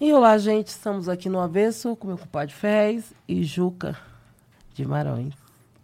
[0.00, 3.96] E olá, gente, estamos aqui no Avesso com meu compadre Ferrez e Juca
[4.74, 5.34] de Marões.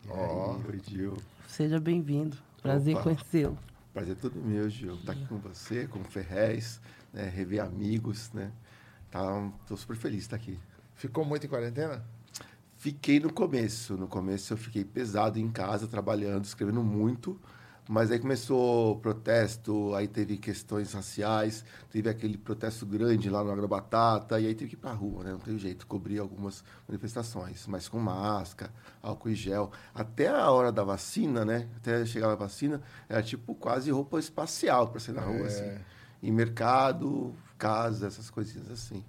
[0.08, 1.16] Ó, oi, Gil.
[1.46, 2.36] Seja bem-vindo.
[2.60, 3.56] Prazer conhecê-lo.
[3.94, 4.96] Prazer é todo meu, Gil.
[4.96, 6.80] Estar aqui com você, com o Ferrez,
[7.12, 7.28] né?
[7.28, 8.50] rever amigos, né?
[9.12, 10.58] Tá, tô super feliz de estar aqui.
[10.96, 12.04] Ficou muito em quarentena?
[12.78, 13.96] Fiquei no começo.
[13.96, 17.40] No começo eu fiquei pesado em casa, trabalhando, escrevendo muito.
[17.92, 24.38] Mas aí começou protesto, aí teve questões raciais, teve aquele protesto grande lá no Agrobatata,
[24.38, 25.32] e aí teve que ir pra rua, né?
[25.32, 29.72] Não teve jeito, cobrir algumas manifestações, mas com máscara, álcool e gel.
[29.92, 31.66] Até a hora da vacina, né?
[31.78, 35.46] Até chegar a vacina, era tipo quase roupa espacial para sair na rua, É.
[35.46, 35.84] assim.
[36.22, 39.04] Em mercado, casa, essas coisinhas assim.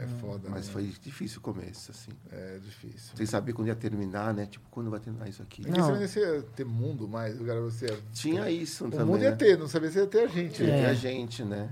[0.00, 0.72] É foda, Mas né?
[0.72, 2.12] foi difícil o começo, assim.
[2.30, 3.16] É difícil.
[3.16, 4.46] Sem saber quando ia terminar, né?
[4.46, 5.64] Tipo, quando vai terminar isso aqui?
[5.64, 7.86] Ninguém sabia se ia ter mundo mais, o cara você.
[8.12, 9.36] Tinha isso O também, mundo ia né?
[9.36, 10.54] ter, não sabia se ia ter a gente.
[10.54, 10.86] Tinha né?
[10.86, 11.70] a gente, né?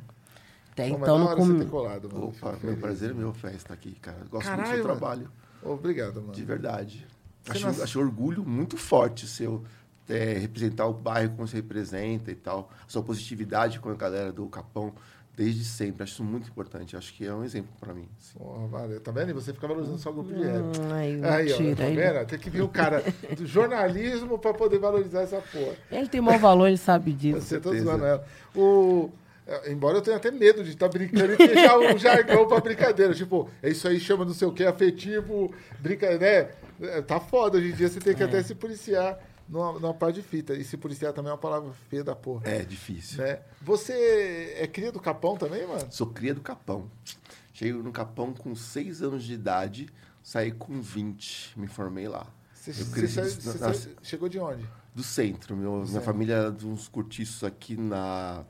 [0.72, 1.58] Até mas então não você com...
[1.60, 2.24] ter colado, mano.
[2.26, 2.80] Opa, Fico meu feliz.
[2.80, 4.18] prazer é meu festa aqui, cara.
[4.28, 4.98] Gosto muito do Caralho, seu mano.
[4.98, 5.30] trabalho,
[5.62, 6.32] Obrigado, mano.
[6.32, 7.06] de verdade.
[7.44, 9.62] Você Acho, nasce- acho orgulho muito forte seu
[10.08, 12.70] é, representar o bairro como você representa e tal.
[12.86, 14.92] A sua positividade com a galera do Capão,
[15.36, 16.02] desde sempre.
[16.02, 16.96] Acho isso muito importante.
[16.96, 18.08] Acho que é um exemplo pra mim.
[18.18, 18.38] assim.
[18.38, 19.00] Porra, valeu.
[19.00, 19.30] Tá vendo?
[19.30, 20.62] E você fica valorizando só o grupo de rap.
[20.62, 22.26] Hum, Ai, Aí, ó, tá vendo?
[22.26, 23.04] Tem que vir o cara
[23.36, 25.74] do jornalismo pra poder valorizar essa porra.
[25.92, 27.40] ele tem mau valor, ele sabe disso.
[27.40, 28.24] Você tá zoando ela.
[28.54, 29.10] O...
[29.46, 33.12] é, Embora eu tenha até medo de estar brincando e fechar um jargão pra brincadeira.
[33.14, 36.48] Tipo, é isso aí, chama não sei o que, afetivo, brinca, né?
[36.80, 39.18] É, Tá foda, hoje em dia você tem que até se policiar
[39.48, 40.54] numa, numa parte de fita.
[40.54, 42.42] E se policiar também é uma palavra feia da porra.
[42.48, 43.22] É difícil.
[43.22, 43.40] Né?
[43.62, 45.86] Você é cria do Capão também, mano?
[45.90, 46.90] Sou cria do Capão.
[47.52, 49.88] Cheguei no Capão com 6 anos de idade,
[50.22, 51.58] saí com 20.
[51.58, 52.26] Me formei lá.
[52.52, 54.66] Você, saiu- na- você na- saiu- chegou de onde?
[54.94, 55.54] do centro.
[55.56, 56.02] Meu, minha centro.
[56.02, 58.44] família era de uns cortiços aqui na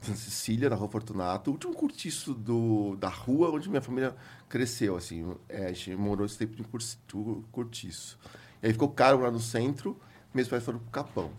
[0.00, 1.50] Santa Cecília, na Rua Fortunato.
[1.50, 4.14] O último cortiço do, da rua onde minha família
[4.48, 5.34] cresceu, assim.
[5.48, 6.54] É, a gente morou esse tempo
[7.08, 8.18] tu- cortiço.
[8.62, 9.98] E aí ficou caro lá no centro,
[10.34, 11.30] meus pais foram pro Capão.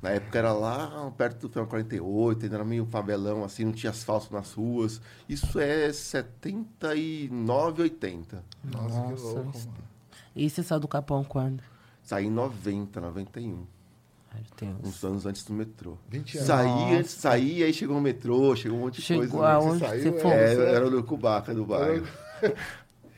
[0.00, 3.90] Na época era lá perto do Final 48, ainda era meio favelão, assim, não tinha
[3.90, 5.00] asfalto nas ruas.
[5.28, 8.44] Isso é 79, 80.
[8.64, 9.78] Nossa, que Nossa, louco, isso- mano.
[10.36, 11.62] E você saiu do Capão quando?
[12.02, 13.66] Saí em 90, 91.
[14.32, 14.76] Ai, Deus.
[14.84, 15.96] Uns anos antes do metrô.
[16.08, 16.46] 20 anos.
[16.46, 19.42] Saí, sair, aí chegou o metrô, chegou um monte de Chegou coisa.
[19.46, 19.52] né?
[19.54, 20.30] aonde Você você, saiu, foi?
[20.30, 22.06] É, era o Lucubaca do bairro.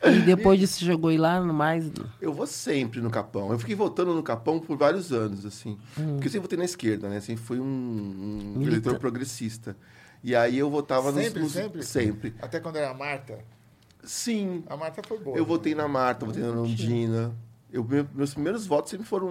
[0.03, 1.91] E depois disso chegou aí lá no mais...
[2.21, 3.53] Eu vou sempre no Capão.
[3.53, 5.79] Eu fiquei voltando no Capão por vários anos, assim.
[5.95, 7.21] Porque eu sempre votei na esquerda, né?
[7.21, 9.77] Sempre fui um, um Milita- eleitor progressista.
[10.25, 11.53] E aí eu votava Sempre, nos...
[11.53, 11.83] sempre?
[11.83, 12.35] Sempre.
[12.41, 13.39] Até quando era a Marta.
[14.03, 14.65] Sim.
[14.69, 15.37] A Marta foi boa.
[15.37, 15.49] Eu né?
[15.49, 17.33] votei na Marta, votei na Londrina.
[17.73, 19.31] Eu, meu- meus primeiros votos sempre foram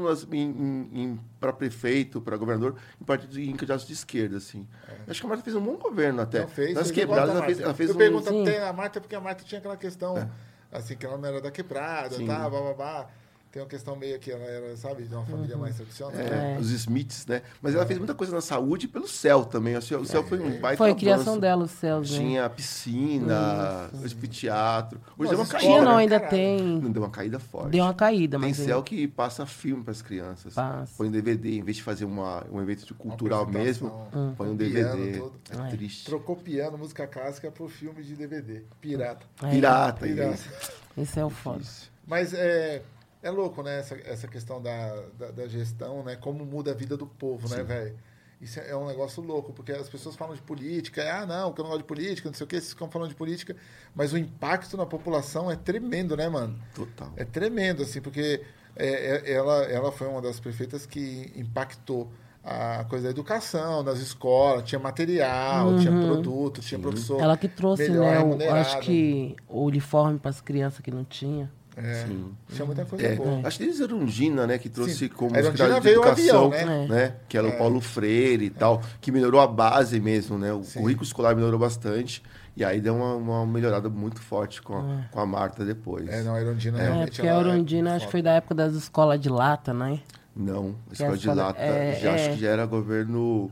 [1.39, 4.65] para prefeito, para governador, em partido em candidatos de esquerda, assim.
[5.07, 6.41] Acho que a Marta fez um bom governo até.
[6.41, 6.73] Não fez.
[6.73, 7.97] Nas eu quebradas, ela fez, ela fez eu um...
[7.97, 10.29] pergunto até a Marta, porque a Marta tinha aquela questão,
[10.71, 12.25] assim, que ela não era da quebrada, Sim.
[12.25, 13.09] tá, bababá.
[13.51, 16.13] Tem uma questão meio que ela era, sabe, de uma família mais tradicional.
[16.19, 16.59] É, É.
[16.59, 17.41] os Smiths, né?
[17.61, 19.75] Mas ela fez muita coisa na saúde pelo céu também.
[19.75, 21.41] O céu, o céu foi um baita Foi a criação avanço.
[21.41, 22.17] dela, os céus, né?
[22.19, 23.89] Tinha piscina,
[24.29, 25.01] teatro.
[25.17, 25.67] Hoje deu uma caída.
[25.67, 25.97] Tinha não, né?
[26.03, 26.37] ainda Caralho.
[26.37, 26.79] tem.
[26.79, 27.71] Não deu uma caída forte.
[27.71, 28.57] Deu uma caída, Tem mas...
[28.57, 30.53] céu que passa filme para as crianças.
[30.53, 30.93] Passa.
[30.95, 34.49] Põe um DVD, em vez de fazer uma, um evento de cultural mesmo, apresentação, põe
[34.49, 35.23] um DVD.
[35.49, 35.69] É É.
[35.71, 36.05] triste.
[36.05, 38.61] Trocou piano, música clássica pro filme de DVD.
[38.79, 39.25] Pirata.
[39.41, 40.33] É, Pirata, Pirata.
[40.35, 40.49] isso.
[40.97, 41.63] Esse é o foda.
[42.05, 42.81] Mas é,
[43.21, 43.79] é louco, né?
[43.79, 46.15] Essa, essa questão da, da, da gestão, né?
[46.15, 47.95] Como muda a vida do povo, né, velho?
[48.41, 51.63] Isso é um negócio louco, porque as pessoas falam de política, ah, não, que eu
[51.63, 53.53] não gosto de política, não sei o que, vocês ficam falando de política,
[53.93, 56.57] mas o impacto na população é tremendo, né, mano?
[56.73, 57.11] Total.
[57.17, 58.41] É tremendo, assim, porque
[58.77, 62.09] é, é- ela, ela foi uma das prefeitas que impactou
[62.41, 67.21] a coisa da educação, das escolas, tinha material, tinha produto, tinha professor.
[67.21, 67.99] Ela que trouxe, né?
[68.19, 68.59] O, remunerado.
[68.59, 71.51] acho que o uniforme para as crianças que não tinha.
[71.81, 72.31] É, Sim.
[72.53, 73.39] Tinha muita coisa É, boa.
[73.43, 75.07] acho que desde a Erundina, né, que trouxe Sim.
[75.09, 77.15] como secretário de educação, avião, né?
[77.27, 80.51] Que era o Paulo Freire e tal, que melhorou a base mesmo, né?
[80.53, 82.21] O currículo escolar melhorou bastante.
[82.57, 86.09] E aí deu uma, uma melhorada muito forte com a, com a Marta depois.
[86.09, 87.11] É, não, a Erundina É, realmente...
[87.11, 89.99] porque a ela é Orondina acho que foi da época das escolas de lata, né?
[90.35, 92.33] Não, escola a de escola- lata, é, já, acho é.
[92.33, 93.49] que já era governo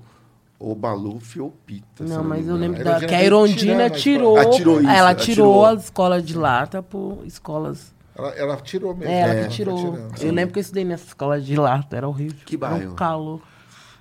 [0.60, 2.04] ou Maluf ou Pita.
[2.04, 2.60] Não, mas eu engano.
[2.60, 4.38] lembro da, que a Irondina tirou.
[4.38, 4.54] escola.
[4.56, 5.66] Ah, tirou isso, ela ela tirou tirou.
[5.66, 7.96] as escolas de lata por escolas.
[8.18, 9.12] Ela, ela tirou mesmo.
[9.14, 9.44] É, ela né?
[9.48, 9.78] que tirou.
[9.78, 10.22] tirando.
[10.24, 12.38] Eu lembro que eu estudei nessa escola de lata, era horrível.
[12.46, 12.96] Que Era um bairro?
[12.96, 13.42] calor.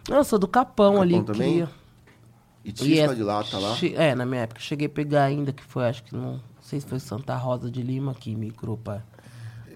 [0.09, 1.23] Não, eu sou do Capão, Capão ali.
[1.23, 1.67] também?
[1.67, 1.73] Que...
[2.65, 3.75] E tinha E escola é- de lata lá.
[3.77, 4.61] che- É, na minha época.
[4.61, 7.71] Cheguei a pegar ainda, que foi, acho que não, não sei se foi Santa Rosa
[7.71, 9.03] de Lima que migrou pra...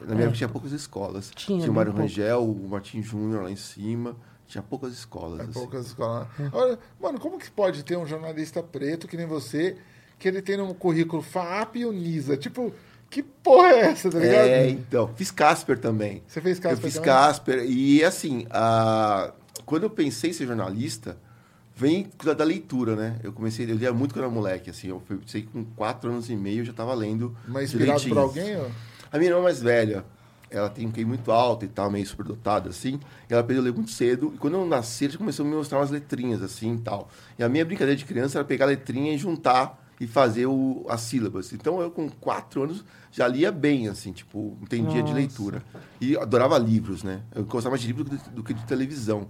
[0.00, 1.30] Na minha época tinha poucas escolas.
[1.34, 2.02] Tinha, Tinha, o bem Mário pouco.
[2.08, 4.16] Rangel, o Martin Júnior lá em cima.
[4.46, 5.40] Tinha poucas escolas.
[5.40, 5.52] É assim.
[5.52, 6.26] poucas escolas.
[6.52, 9.76] Olha, mano, como que pode ter um jornalista preto que nem você,
[10.18, 12.36] que ele tem no currículo FAP e Unisa?
[12.36, 12.72] Tipo,
[13.10, 14.46] que porra é essa, tá ligado?
[14.48, 15.10] É, então.
[15.16, 16.22] Fiz Casper também.
[16.28, 17.10] Você fez Casper Eu fiz também?
[17.10, 17.64] Casper.
[17.68, 19.32] E assim, a...
[19.66, 21.16] quando eu pensei em ser jornalista,
[21.74, 23.16] vem da, da leitura, né?
[23.22, 24.88] Eu comecei, eu lia muito quando era moleque, assim.
[24.88, 27.36] Eu fui- sei que com quatro anos e meio eu já estava lendo.
[27.48, 28.56] Mas inspirado por alguém?
[28.56, 28.66] ó?
[29.12, 30.04] A minha irmã mais velha,
[30.48, 33.00] ela tem um QI muito alto e tal, meio superdotada, assim.
[33.28, 34.30] E ela aprendeu a ler muito cedo.
[34.34, 37.08] E quando eu nasci, ela já começou a me mostrar umas letrinhas, assim, e tal.
[37.38, 40.86] E a minha brincadeira de criança era pegar a letrinha e juntar e fazer o,
[40.88, 41.52] as sílabas.
[41.52, 42.82] Então, eu com quatro anos
[43.12, 45.62] já lia bem, assim, tipo, entendia de leitura.
[46.00, 47.20] E adorava livros, né?
[47.34, 49.28] Eu gostava mais de livro do que- do que de televisão.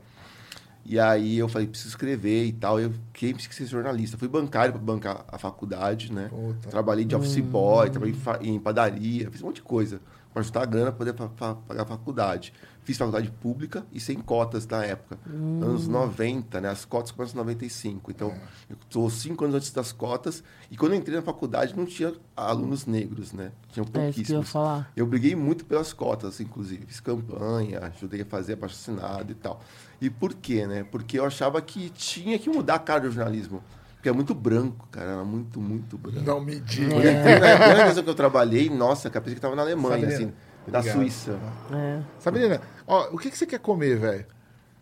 [0.86, 2.80] E aí eu falei, preciso escrever e tal.
[2.80, 4.16] Eu queria ser jornalista.
[4.16, 6.28] Fui bancário para bancar a faculdade, né?
[6.30, 6.68] Puta.
[6.70, 10.00] Trabalhei de office boy, trabalhei em padaria, fiz um monte de coisa
[10.32, 11.30] para ajudar a grana para poder
[11.66, 12.52] pagar a faculdade.
[12.82, 15.18] Fiz faculdade pública e sem cotas na época.
[15.26, 16.70] Anos 90, né?
[16.70, 18.10] As cotas começam em 95.
[18.10, 18.34] Então,
[18.68, 20.42] eu estou cinco anos antes das cotas.
[20.70, 23.52] E quando eu entrei na faculdade, não tinha alunos negros, né?
[23.70, 24.50] Tinham É isso que eu ia pouquíssimos.
[24.50, 24.90] falar.
[24.96, 26.86] Eu briguei muito pelas cotas, inclusive.
[26.86, 29.60] Fiz campanha, ajudei a fazer abaixo assinado e tal.
[30.00, 30.82] E por quê, né?
[30.82, 33.62] Porque eu achava que tinha que mudar a cara do jornalismo.
[34.00, 35.10] Porque é muito branco, cara.
[35.12, 36.20] Era muito, muito branco.
[36.22, 36.90] Não me diga.
[36.94, 39.60] Quando eu entrei na primeira vez que eu trabalhei, nossa, cara, pensei que estava na
[39.60, 40.32] Alemanha, Sabrina, assim,
[40.66, 40.96] na obrigado.
[40.96, 41.38] Suíça.
[41.70, 42.00] É.
[42.18, 44.24] Sabrina, ó, o que, que você quer comer, velho?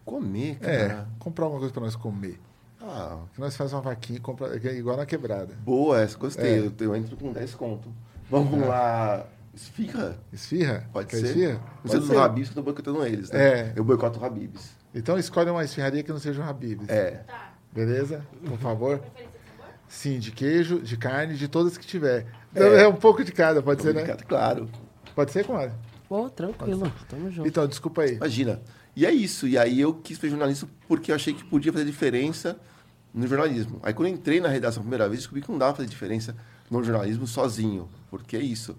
[0.05, 1.09] Comer, É, cara.
[1.19, 2.41] comprar alguma coisa pra nós comer.
[2.81, 5.53] Ah, Que nós faz uma vaquinha e compra é igual na quebrada.
[5.65, 6.55] boa essa, gostei.
[6.55, 6.59] É.
[6.61, 7.93] Eu, eu entro com 10 conto.
[8.31, 9.27] Vamos lá.
[9.53, 10.17] Esfirra?
[10.33, 10.89] Esfirra?
[10.93, 11.27] Pode Quer ser?
[11.27, 11.53] esfirra?
[11.55, 12.11] Não Pode sei dos.
[12.17, 13.43] Habibs, que eu tô boicotando eles, né?
[13.43, 13.73] É.
[13.75, 14.71] Eu boicoto o Habibs.
[14.95, 16.89] Então escolhe uma esfirraria que não seja um Habib's.
[16.89, 17.25] É.
[17.73, 18.27] Beleza?
[18.45, 19.01] Por favor.
[19.89, 22.27] Sim, de queijo, de carne, de todas que tiver.
[22.55, 24.03] É, um pouco de cada, pode ser, né?
[24.03, 24.69] Obrigado, Claro.
[25.15, 25.75] Pode ser, comadre?
[26.09, 26.93] Pô, tranquilo.
[27.09, 27.49] Tamo junto.
[27.49, 28.15] Então, desculpa aí.
[28.15, 28.61] Imagina.
[28.95, 29.47] E é isso.
[29.47, 32.59] E aí eu quis ser jornalista porque eu achei que podia fazer diferença
[33.13, 33.81] no jornalismo.
[33.83, 35.89] Aí quando eu entrei na redação a primeira vez, descobri que não dava pra fazer
[35.89, 36.37] diferença
[36.71, 37.89] no jornalismo sozinho.
[38.11, 38.77] Porque é isso.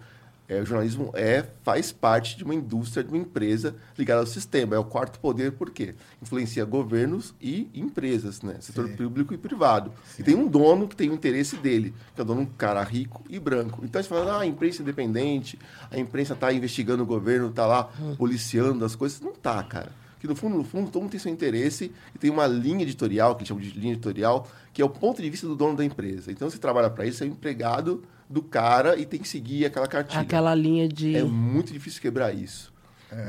[0.50, 4.76] É, o jornalismo é, faz parte de uma indústria, de uma empresa ligada ao sistema.
[4.76, 5.94] É o quarto poder, por quê?
[6.20, 8.56] Influencia governos e empresas, né?
[8.60, 8.96] Setor Sim.
[8.96, 9.92] público e privado.
[10.18, 12.82] E tem um dono que tem o interesse dele, que é o dono um cara
[12.82, 13.86] rico e branco.
[13.86, 15.60] Então você fala, ah, a imprensa é independente,
[15.92, 17.84] a imprensa está investigando o governo, está lá
[18.18, 19.22] policiando as coisas.
[19.22, 19.92] Não tá, cara.
[20.20, 23.36] Que no fundo, no fundo, todo mundo tem seu interesse e tem uma linha editorial,
[23.36, 25.86] que eles chamam de linha editorial, que é o ponto de vista do dono da
[25.86, 26.32] empresa.
[26.32, 29.66] Então você trabalha para isso, você é um empregado do cara e tem que seguir
[29.66, 30.22] aquela cartilha.
[30.22, 31.16] Aquela linha de.
[31.16, 32.72] É muito difícil quebrar isso.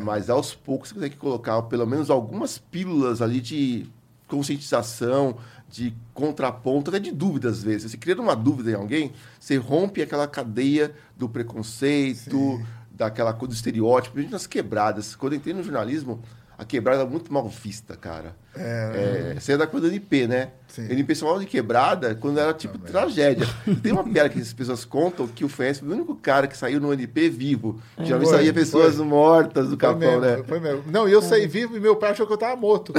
[0.03, 3.87] Mas aos poucos você consegue colocar pelo menos algumas pílulas ali de
[4.29, 5.39] conscientização,
[5.71, 7.91] de contraponto, até de dúvida às vezes.
[7.91, 13.57] Você cria uma dúvida em alguém, você rompe aquela cadeia do preconceito, daquela coisa do
[13.57, 15.17] estereótipo, principalmente nas quebradas.
[15.17, 16.21] Quando eu entrei no jornalismo,
[16.61, 18.37] a quebrada era muito mal vista, cara.
[18.55, 20.51] É, você é da coisa do NP, né?
[20.69, 20.91] Sim.
[20.93, 23.47] NP só de quebrada quando era tipo tragédia.
[23.83, 26.55] Tem uma piada que as pessoas contam que o Fens foi o único cara que
[26.57, 27.81] saiu no NP vivo.
[27.99, 29.07] Geralmente Foi, saía pessoas foi.
[29.07, 30.43] mortas do Foi capão, mesmo, né?
[30.47, 30.85] foi mesmo.
[30.87, 32.93] Não, e eu saí vivo e meu pai achou que eu tava morto.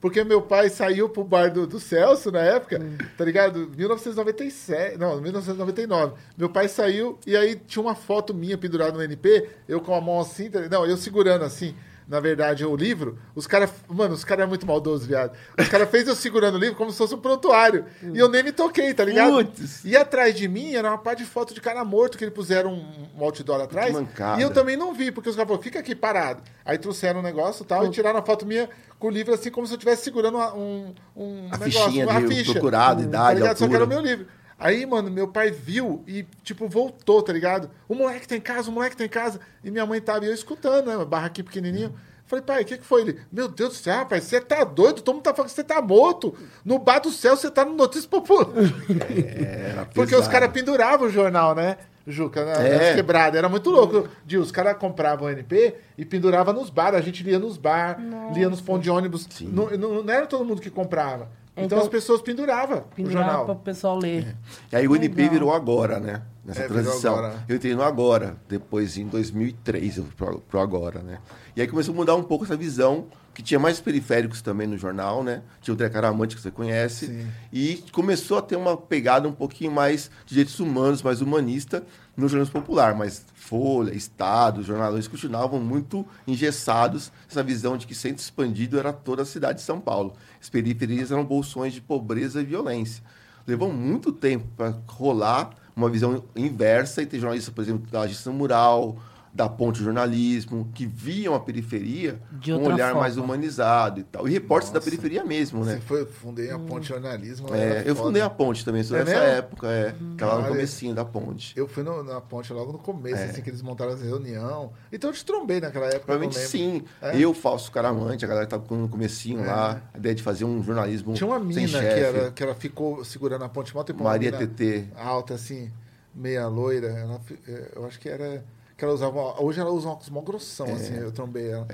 [0.00, 2.78] Porque meu pai saiu pro bar do, do Celso na época,
[3.16, 3.68] tá ligado?
[3.76, 6.12] 1997, não, 1999.
[6.36, 10.00] Meu pai saiu e aí tinha uma foto minha pendurada no NP, eu com a
[10.00, 11.74] mão assim, tá- não, eu segurando assim,
[12.08, 13.18] na verdade, o livro.
[13.34, 15.32] Os caras, mano, os caras é muito maldoso, viado.
[15.58, 17.84] Os caras fez eu segurando o livro como se fosse um prontuário.
[18.02, 19.44] E eu nem me toquei, tá ligado?
[19.44, 19.84] Putz.
[19.84, 22.72] E atrás de mim era uma parte de foto de cara morto que ele puseram
[22.72, 23.94] um, outdoor atrás.
[24.38, 26.42] E eu também não vi, porque os caras falaram, fica aqui parado.
[26.64, 29.50] Aí trouxeram um negócio e tal, e tiraram a foto minha com o livro assim,
[29.50, 32.52] como se eu estivesse segurando um, um A negócio, fichinha uma de ficha.
[32.52, 33.56] procurado, idade, tá ligado?
[33.58, 34.02] Só que era o altura.
[34.02, 34.26] meu livro.
[34.58, 37.70] Aí, mano, meu pai viu e, tipo, voltou, tá ligado?
[37.88, 39.38] O moleque tá em casa, o moleque tá em casa.
[39.62, 41.04] E minha mãe tava, e eu escutando, né?
[41.04, 41.94] Barra aqui pequenininho.
[42.26, 43.02] Falei, pai, o que, que foi?
[43.02, 45.00] Ele, meu Deus do céu, rapaz, você tá doido?
[45.00, 46.34] Todo mundo tá falando que você tá morto.
[46.64, 48.48] No bar do céu, você tá no Notícias Popular.
[49.70, 51.78] Era Porque os caras penduravam o jornal, né?
[52.06, 52.86] Juca, na, É.
[52.86, 53.38] nas quebradas.
[53.38, 54.08] Era muito louco.
[54.26, 56.94] De, os caras compravam o NP e penduravam nos bar.
[56.94, 57.98] A gente lia nos bar,
[58.34, 59.26] lia nos pontos de ônibus.
[59.42, 61.28] Não, não, não era todo mundo que comprava.
[61.58, 63.56] Então, Então, as pessoas penduravam o Pendurava para o jornal.
[63.56, 64.36] pessoal ler.
[64.72, 65.32] E aí o NP Legal.
[65.32, 66.22] virou agora, né?
[66.44, 67.14] Nessa É, transição.
[67.16, 67.44] agora.
[67.48, 71.18] Eu entrei no agora, depois em 2003 eu fui pro, pro agora, né?
[71.54, 74.78] E aí começou a mudar um pouco essa visão, que tinha mais periféricos também no
[74.78, 75.42] jornal, né?
[75.60, 77.06] Tinha o Trecaramante, que você conhece.
[77.06, 77.26] Sim.
[77.52, 81.84] E começou a ter uma pegada um pouquinho mais de direitos humanos, mais humanista
[82.16, 82.94] no jornalismo popular.
[82.94, 89.22] Mas Folha, Estado, jornalistas continuavam muito engessados essa visão de que centro expandido era toda
[89.22, 90.12] a cidade de São Paulo.
[90.38, 93.02] As periferias eram bolsões de pobreza e violência.
[93.46, 98.30] Levou muito tempo para rolar uma visão inversa e ter jornalistas, por exemplo, da agência
[98.30, 98.98] mural,
[99.32, 103.00] da ponte jornalismo, que viam a periferia De com um olhar forma.
[103.02, 104.26] mais humanizado e tal.
[104.28, 105.74] E repórteres da periferia mesmo, né?
[105.74, 107.54] Você foi, fundei a Ponte Jornalismo.
[107.54, 108.08] É, eu foda.
[108.08, 109.10] fundei a ponte também, É mesmo?
[109.12, 109.94] época, é.
[110.16, 111.52] Que lá no comecinho da ponte.
[111.56, 113.24] Eu fui no- na ponte logo no começo, É.
[113.26, 114.72] assim, que eles montaram as reunião.
[114.92, 116.00] Então eu te trombei naquela época.
[116.06, 116.82] Provavelmente sim.
[117.00, 117.16] É.
[117.18, 120.62] Eu, Falso Caramante, a galera que tava no comecinho lá, a ideia de fazer um
[120.62, 124.02] jornalismo Tinha uma sem mina que, era, que ela ficou segurando a ponte mal tempo.
[124.02, 124.88] Maria TT.
[124.96, 125.70] Alta, assim,
[126.14, 126.88] meia loira.
[126.88, 128.44] Ela, eh, eu acho que era.
[128.78, 129.42] Que ela usava.
[129.42, 131.66] Hoje ela usa um óculos mó grossão, assim, eu trombei ela.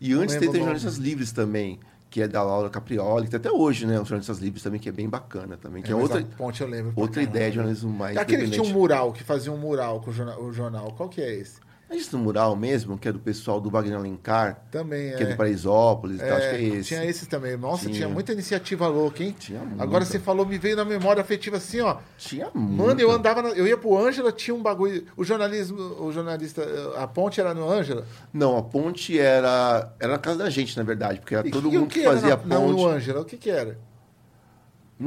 [0.00, 3.38] E Não antes tem, tem jornalistas livres também, que é da Laura Caprioli, que tem
[3.38, 4.00] até hoje, né?
[4.00, 5.82] Os jornalistas livres também, que é bem bacana também.
[5.82, 6.92] Que é, mas outra, ponte eu lembro.
[6.94, 10.10] outra ideia de jornalismo mais Aquele que tinha um mural, que fazia um mural com
[10.10, 10.40] o jornal.
[10.40, 10.92] O jornal.
[10.92, 11.60] Qual que é esse?
[11.92, 15.26] É isso no mural mesmo, que é do pessoal do Wagner Alencar, Também que é
[15.26, 15.30] é.
[15.30, 16.88] do Paraisópolis e tal, acho que é É, esse.
[16.88, 17.54] Tinha esses também.
[17.56, 18.08] Nossa, tinha, Tinha.
[18.08, 19.36] muita iniciativa louca, hein?
[19.38, 20.04] Tinha Agora muita.
[20.06, 21.98] você falou, me veio na memória afetiva assim, ó.
[22.16, 23.00] Tinha Mano, muito.
[23.00, 25.04] eu andava, na- eu ia pro Ângela, tinha um bagulho.
[25.16, 26.62] O jornalismo, o jornalista,
[26.96, 28.06] a ponte era no Ângela.
[28.32, 31.68] Não, a ponte era, era na casa da gente, na verdade, porque era E todo
[31.68, 32.94] que- mundo que, era fazia na- a Não, no ponte.
[32.96, 33.76] Ângela, o que que era?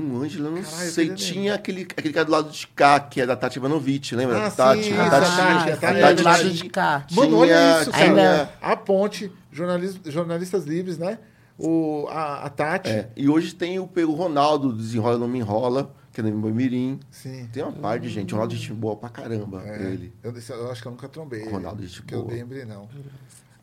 [0.01, 1.13] No Ângela, eu não Caralho, sei.
[1.15, 4.45] Tinha aquele, aquele cara do lado de cá, que é da Tati Ivanovich, lembra?
[4.47, 6.53] Ah, Tati, sim, a isso, Tati, a Tati, a a Tati, Tati do lado tinha-
[6.53, 7.07] de cá.
[7.11, 8.53] Mano, olha tinha- isso, cara.
[8.61, 11.19] A ponte, jornalis- jornalistas livres, né?
[11.57, 12.89] O, a, a Tati.
[12.89, 16.31] É, e hoje tem o, o Ronaldo, do Desenrola Não Me Enrola, que é no
[16.49, 16.99] Mirim.
[17.09, 17.47] Sim.
[17.53, 18.33] Tem uma parte de gente.
[18.33, 20.13] O Ronaldo é gente boa pra caramba, É, ele.
[20.23, 21.41] Eu, eu acho que eu nunca trombei.
[21.41, 22.33] ele, Ronaldo, gente que eu boa.
[22.33, 22.89] lembre, não.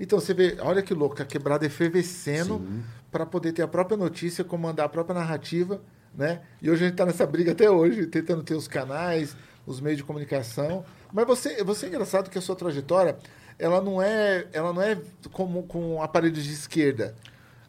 [0.01, 2.63] Então, você vê, olha que louco, a quebrada efervescendo
[3.11, 5.81] para poder ter a própria notícia, comandar a própria narrativa,
[6.15, 6.41] né?
[6.61, 9.99] E hoje a gente tá nessa briga até hoje, tentando ter os canais, os meios
[9.99, 10.85] de comunicação.
[11.13, 13.17] Mas você, você é engraçado que a sua trajetória,
[13.59, 14.99] ela não é, ela não é
[15.33, 17.15] como com aparelhos de esquerda.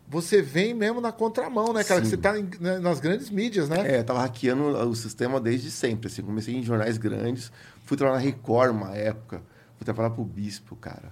[0.08, 2.02] Você vem mesmo na contramão, né, cara?
[2.02, 2.12] Que Sim.
[2.12, 3.96] você tá em- né, nas grandes mídias, né?
[3.96, 6.22] É, eu tava hackeando o sistema desde sempre, assim.
[6.22, 7.52] Comecei em jornais grandes,
[7.86, 9.42] fui trabalhar na Record uma época,
[9.78, 11.12] fui trabalhar pro Bispo, cara.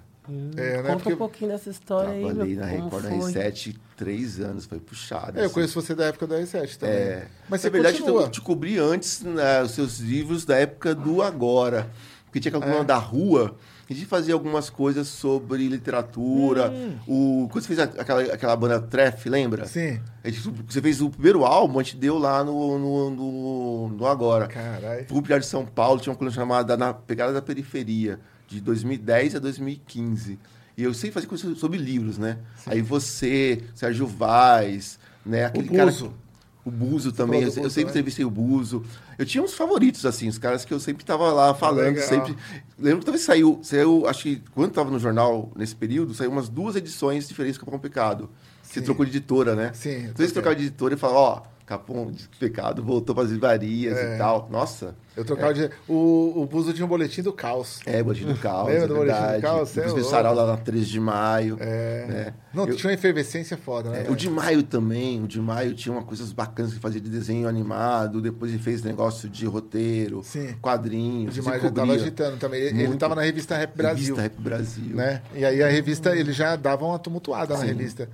[0.57, 0.81] É, né?
[0.83, 3.31] Conta Porque- um pouquinho dessa história aí, Trabalhei na Record, na foi?
[3.33, 5.37] R7, três anos, foi puxado.
[5.37, 5.53] É, eu assim.
[5.53, 6.95] conheço você da época da R7 também.
[6.95, 8.21] É, Mas você na verdade, continua.
[8.23, 11.89] eu te cobri antes né, os seus livros da época do Agora.
[12.25, 13.57] Porque tinha aquela coluna da rua,
[13.89, 16.71] a gente fazia algumas coisas sobre literatura.
[17.05, 19.65] O, quando você fez aquela, aquela banda Treff, lembra?
[19.65, 19.99] Sim.
[20.23, 24.05] A gente- você fez o primeiro álbum, a gente deu lá no, no, no, no
[24.07, 24.47] Agora.
[24.47, 25.05] Caralho.
[25.09, 28.17] Fui de São Paulo, tinha uma coluna chamada Na Pegada da Periferia,
[28.55, 30.37] de 2010 a 2015.
[30.77, 32.37] E eu sempre fazia coisas sobre livros, né?
[32.65, 35.45] Aí você, Sérgio Vaz, né?
[35.45, 35.91] Aquele cara.
[35.91, 36.13] Buzo.
[36.63, 38.83] O Buzo também, eu, eu sempre entrevistei o Buzo.
[39.17, 42.07] Eu tinha uns favoritos, assim, os caras que eu sempre tava lá falando, Legal.
[42.07, 42.35] sempre.
[42.77, 46.49] Lembro que talvez saiu, saiu, acho que quando tava no jornal, nesse período, saiu umas
[46.49, 48.29] duas edições diferentes do Pecado.
[48.61, 48.85] Você Sim.
[48.85, 49.71] trocou de editora, né?
[49.73, 53.97] Sim, Então eles trocaram de editora e falaram, ó, Capão Pecado voltou para as livrarias
[53.97, 54.15] É.
[54.15, 54.47] e tal.
[54.51, 55.69] Nossa, Eu trocava de.
[55.87, 57.79] O, o Buzo tinha um boletim do caos.
[57.85, 59.41] é, Boletim do Caos, Lembra é do Boletim do.
[59.41, 59.71] Caos?
[59.71, 60.09] É Depois fez louco.
[60.09, 61.57] sarau lá na 13 de maio.
[61.59, 62.05] É.
[62.07, 62.33] né?
[62.53, 64.05] Não, Eu- tinha uma efervescência foda, né?
[64.07, 67.09] É, o de maio também, o de maio tinha uma coisas bacanas que fazia de
[67.09, 70.55] desenho animado, depois ele fez negócio de roteiro, Sim.
[70.61, 71.31] quadrinhos.
[71.37, 72.61] O demais ele já tava agitando também.
[72.61, 72.99] Ele, ele Muito.
[72.99, 74.15] tava na revista Rap Brasil.
[74.15, 74.95] Revista Rap Brasil.
[74.95, 75.21] Né?
[75.35, 77.67] E aí a revista, ele já dava uma tumultuada na Sim.
[77.67, 78.09] revista.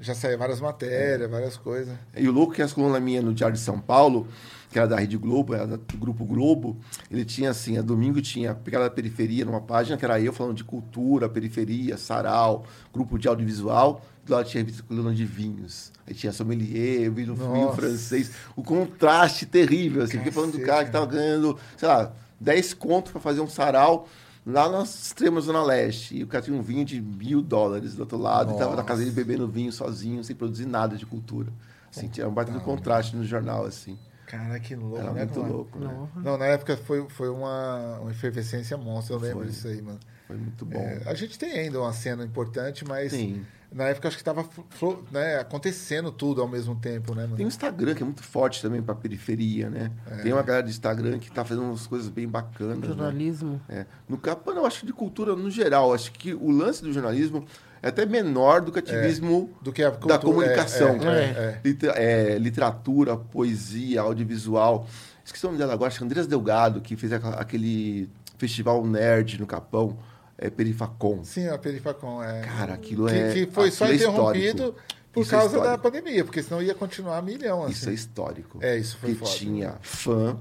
[0.00, 1.94] Já saía várias matérias, várias coisas.
[2.16, 4.28] E o louco que as colunas minha no Diário de São Paulo,
[4.70, 6.76] que era da Rede Globo, era do Grupo Globo,
[7.10, 10.54] ele tinha assim, a domingo tinha Pegada da Periferia numa página, que era eu falando
[10.54, 15.90] de cultura, periferia, sarau, grupo de audiovisual, do lado tinha a revista coluna de vinhos.
[16.06, 17.76] Aí tinha sommelier, vinho, vinho Nossa.
[17.76, 18.30] francês.
[18.54, 22.74] O contraste terrível, assim, porque falando do Cacete, cara que tava ganhando, sei lá, 10
[22.74, 24.06] contos para fazer um sarau
[24.50, 26.16] lá na extrema Zona Leste.
[26.16, 28.82] E o cara tinha um vinho de mil dólares do outro lado, e tava na
[28.82, 31.52] casa dele bebendo vinho sozinho, sem produzir nada de cultura.
[31.90, 33.98] Assim, tinha um baita do contraste no jornal, assim.
[34.26, 35.24] Cara, que louco, Era né?
[35.24, 35.52] muito mano?
[35.54, 36.08] louco, né?
[36.16, 39.46] Não, na época foi, foi uma, uma efervescência monstra, eu lembro Foi.
[39.48, 39.98] disso aí, mano.
[40.26, 40.78] Foi muito bom.
[40.78, 43.46] É, a gente tem ainda uma cena importante, mas Sim.
[43.70, 47.24] Na época, acho que tava flo- né, acontecendo tudo ao mesmo tempo, né?
[47.24, 47.36] mano?
[47.36, 49.90] Tem o Instagram, que é muito forte também pra periferia, né?
[50.22, 52.78] Tem uma galera do Instagram que tá fazendo umas coisas bem bacanas.
[52.78, 52.86] Né?
[52.86, 53.60] Jornalismo.
[53.68, 53.84] É.
[54.08, 55.92] No campo, não, acho que de cultura no geral.
[55.92, 57.44] Acho que o lance do jornalismo
[57.82, 60.96] é até menor do que o ativismo Do que a cultura- da comunicação.
[61.02, 61.60] é, é, é.
[61.62, 64.86] Liter- é, literatura, poesia, audiovisual.
[65.24, 68.08] Esqueci o nome dela agora, acho que é Andreas Delgado, que fez aquele
[68.38, 69.98] festival nerd no Capão,
[70.38, 71.24] é, Perifacom.
[71.24, 72.22] Sim, a Perifacom.
[72.22, 72.40] É...
[72.42, 74.80] Cara, aquilo que, é- Que foi só é interrompido histórico.
[75.12, 75.82] por Isso é causa da histórico.
[75.82, 77.64] pandemia, porque senão ia continuar a milhão.
[77.64, 77.72] Assim.
[77.72, 78.58] Isso é histórico.
[78.62, 79.36] É, isso foi Porque foda.
[79.38, 80.38] tinha fã,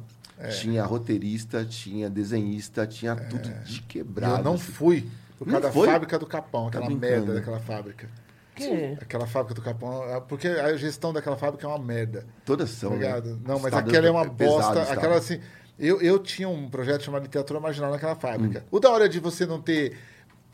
[0.62, 4.38] tinha roteirista, tinha desenhista, tinha tudo de quebrado.
[4.38, 4.72] eu não assim.
[4.72, 5.88] fui por Não causa da foi?
[5.88, 7.12] fábrica do Capão, aquela brincando.
[7.12, 8.08] merda daquela fábrica.
[8.56, 8.98] Que?
[9.00, 12.26] Aquela fábrica do Capão, é- porque a gestão daquela fábrica é uma merda.
[12.44, 13.38] Todas são, Tá né?
[13.46, 14.82] Não, mas aquela é uma pesado, bosta.
[14.82, 14.98] estado.
[14.98, 15.40] Aquela assim.
[15.80, 18.60] Eu, eu tinha um projeto chamado Literatura Marginal naquela fábrica.
[18.60, 18.68] Hum.
[18.72, 19.98] O da hora de você não ter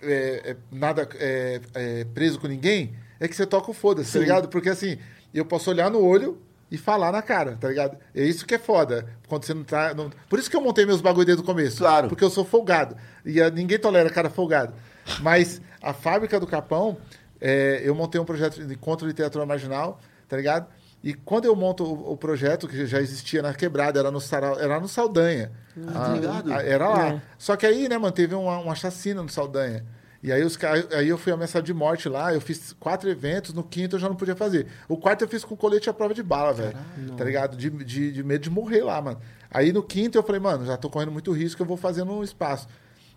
[0.02, 4.20] é, é, nada é, é, preso com ninguém é que você toca o foda-se, tá
[4.20, 4.50] ligado?
[4.50, 4.98] Porque assim,
[5.34, 6.38] eu posso olhar no olho
[6.70, 7.98] e falar na cara, tá ligado?
[8.14, 9.08] É isso que é foda.
[9.28, 9.94] Quando você não tá.
[9.94, 11.78] não- Por isso que eu montei meus bagulho desde o começo.
[11.78, 12.10] Claro.
[12.10, 12.98] Porque eu sou folgado.
[13.24, 14.74] E ah, ninguém tolera cara folgado.
[15.22, 16.98] Mas a fábrica do Capão,
[17.40, 20.68] é, eu montei um projeto de contra a literatura marginal, tá ligado?
[21.04, 24.58] E quando eu monto o, o projeto, que já existia na quebrada, era no, Sarau,
[24.58, 25.52] era no Saldanha.
[25.88, 26.54] Ah, tá ligado?
[26.54, 27.08] Ah, Era lá.
[27.10, 27.22] É.
[27.38, 29.84] Só que aí, né, mano, teve uma, uma chacina no Saldanha.
[30.24, 30.58] E aí, os,
[30.96, 34.08] aí eu fui ameaçado de morte lá, eu fiz quatro eventos, no quinto eu já
[34.08, 34.68] não podia fazer.
[34.88, 36.78] O quarto eu fiz com colete à prova de bala, velho.
[37.18, 37.58] Tá ligado?
[37.58, 39.20] De, de, de medo de morrer lá, mano.
[39.52, 42.24] Aí no quinto eu falei, mano, já tô correndo muito risco, eu vou fazer no
[42.24, 42.70] espaço.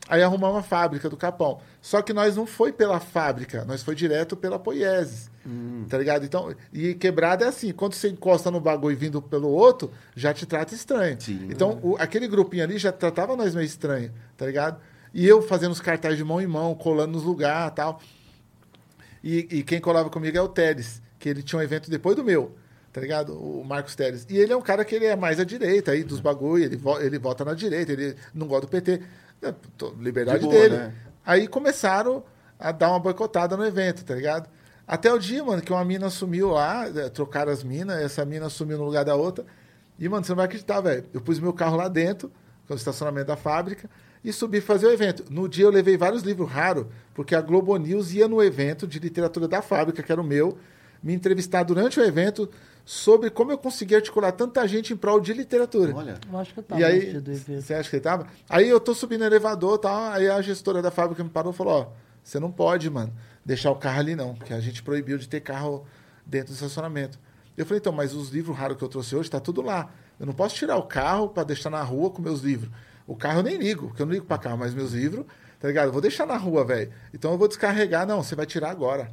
[0.08, 1.60] Aí arrumamos uma fábrica do Capão.
[1.80, 5.30] Só que nós não foi pela fábrica, nós foi direto pela Poieses.
[5.88, 6.24] Tá ligado?
[6.24, 10.44] Então, e quebrada é assim, quando você encosta no bagulho vindo pelo outro, já te
[10.44, 11.16] trata estranho.
[11.20, 11.46] Sim.
[11.50, 14.80] Então, o- aquele grupinho ali já tratava nós meio estranho, tá ligado?
[15.14, 18.00] E eu fazendo os cartazes de mão em mão, colando nos lugares tal.
[19.22, 22.22] E, e quem colava comigo é o Teles, que ele tinha um evento depois do
[22.24, 22.54] meu,
[22.92, 23.32] tá ligado?
[23.34, 24.26] O Marcos Teles.
[24.28, 26.76] E ele é um cara que ele é mais à direita aí dos bagulho, ele,
[26.76, 29.00] vo- ele vota na direita, ele não gosta do PT.
[29.42, 29.54] É,
[30.00, 30.76] liberdade De boa, dele.
[30.76, 30.92] né?
[31.24, 32.24] Aí começaram
[32.58, 34.48] a dar uma boicotada no evento, tá ligado?
[34.86, 38.48] Até o dia, mano, que uma mina sumiu lá, eh, trocaram as minas, essa mina
[38.48, 39.44] sumiu no lugar da outra.
[39.98, 41.04] E, mano, você não vai acreditar, velho.
[41.12, 42.30] Eu pus meu carro lá dentro,
[42.68, 43.88] com o estacionamento da fábrica,
[44.22, 45.24] e subi fazer o evento.
[45.30, 48.98] No dia eu levei vários livros raros, porque a Globo News ia no evento de
[48.98, 50.56] literatura da fábrica, que era o meu,
[51.02, 52.48] me entrevistar durante o evento
[52.84, 55.94] sobre como eu consegui articular tanta gente em prol de literatura.
[55.94, 57.62] Olha, Eu acho que eu tava E no aí, dia do evento.
[57.62, 58.26] você acha que ele tava?
[58.48, 61.52] Aí eu tô subindo no elevador e tal, aí a gestora da fábrica me parou
[61.52, 61.86] e falou, ó,
[62.22, 63.12] você não pode, mano,
[63.46, 65.86] deixar o carro ali não, porque a gente proibiu de ter carro
[66.26, 67.16] dentro do estacionamento.
[67.56, 69.88] Eu falei, então, mas os livros raros que eu trouxe hoje tá tudo lá.
[70.18, 72.70] Eu não posso tirar o carro para deixar na rua com meus livros.
[73.06, 75.24] O carro eu nem ligo, porque eu não ligo para carro, mas meus livros,
[75.60, 75.86] tá ligado?
[75.86, 76.92] Eu vou deixar na rua, velho.
[77.14, 79.10] Então eu vou descarregar, não, você vai tirar agora.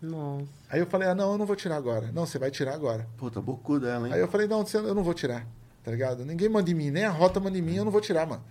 [0.00, 0.46] Nossa.
[0.70, 2.12] Aí eu falei, ah, não, eu não vou tirar agora.
[2.12, 3.06] Não, você vai tirar agora.
[3.18, 4.14] pô, tá bocuda ela, hein?
[4.14, 5.44] Aí eu falei, não, eu não vou tirar,
[5.82, 6.24] tá ligado?
[6.24, 8.44] Ninguém manda em mim, nem a rota manda em mim, eu não vou tirar, mano.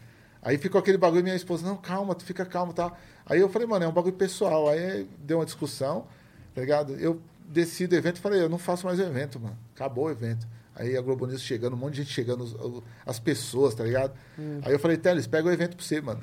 [0.45, 2.95] Aí ficou aquele bagulho, minha esposa, não, calma, tu fica calmo tal.
[3.25, 4.69] Aí eu falei, mano, é um bagulho pessoal.
[4.69, 6.05] Aí deu uma discussão,
[6.53, 6.93] tá ligado?
[6.99, 9.58] Eu desci do evento e falei, eu não faço mais o evento, mano.
[9.73, 10.47] Acabou o evento.
[10.75, 14.13] Aí a Globo News chegando, um monte de gente chegando, as pessoas, tá ligado?
[14.62, 16.19] Aí eu falei, Teles, pega o evento pra você, mano.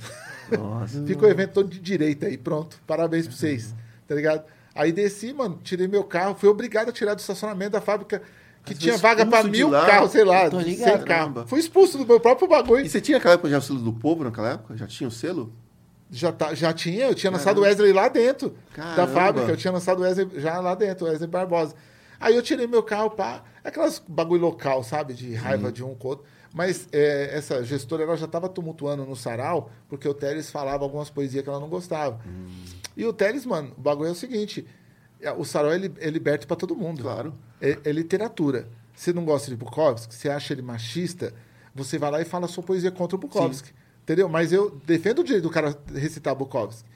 [0.56, 1.02] Nossa.
[1.04, 2.80] Fica o evento todo de direita aí, pronto.
[2.86, 3.74] Parabéns pra vocês,
[4.06, 4.44] tá ligado?
[4.72, 8.22] Aí desci, mano, tirei meu carro, fui obrigado a tirar do estacionamento da fábrica
[8.64, 9.86] que tinha vaga de mil lá?
[9.86, 10.90] carros, sei lá, ligado.
[10.90, 11.04] carro.
[11.04, 11.46] Caramba.
[11.46, 12.84] Fui expulso do meu próprio bagulho.
[12.84, 14.76] E você tinha aquela época já o selo do povo naquela época?
[14.76, 15.52] Já tinha o selo?
[16.10, 17.38] Já, tá, já tinha, eu tinha Caramba.
[17.38, 19.06] lançado o Wesley lá dentro da Caramba.
[19.08, 21.74] fábrica, eu tinha lançado o Wesley já lá dentro, o Wesley Barbosa.
[22.20, 26.06] Aí eu tirei meu carro, pá, aquelas bagulho local, sabe, de raiva de um com
[26.08, 26.24] o outro.
[26.54, 31.08] Mas é, essa gestora, ela já estava tumultuando no sarau, porque o Teles falava algumas
[31.08, 32.20] poesias que ela não gostava.
[32.96, 34.66] E o Teles, mano, o bagulho é o seguinte,
[35.30, 37.02] o sarau é, li- é liberto para todo mundo.
[37.02, 37.34] Claro.
[37.60, 38.68] É, é literatura.
[38.94, 41.32] Você não gosta de Bukowski, você acha ele machista,
[41.74, 43.70] você vai lá e fala sua poesia contra o Bukowski.
[44.02, 44.28] Entendeu?
[44.28, 46.88] Mas eu defendo o direito do cara recitar Bukowski.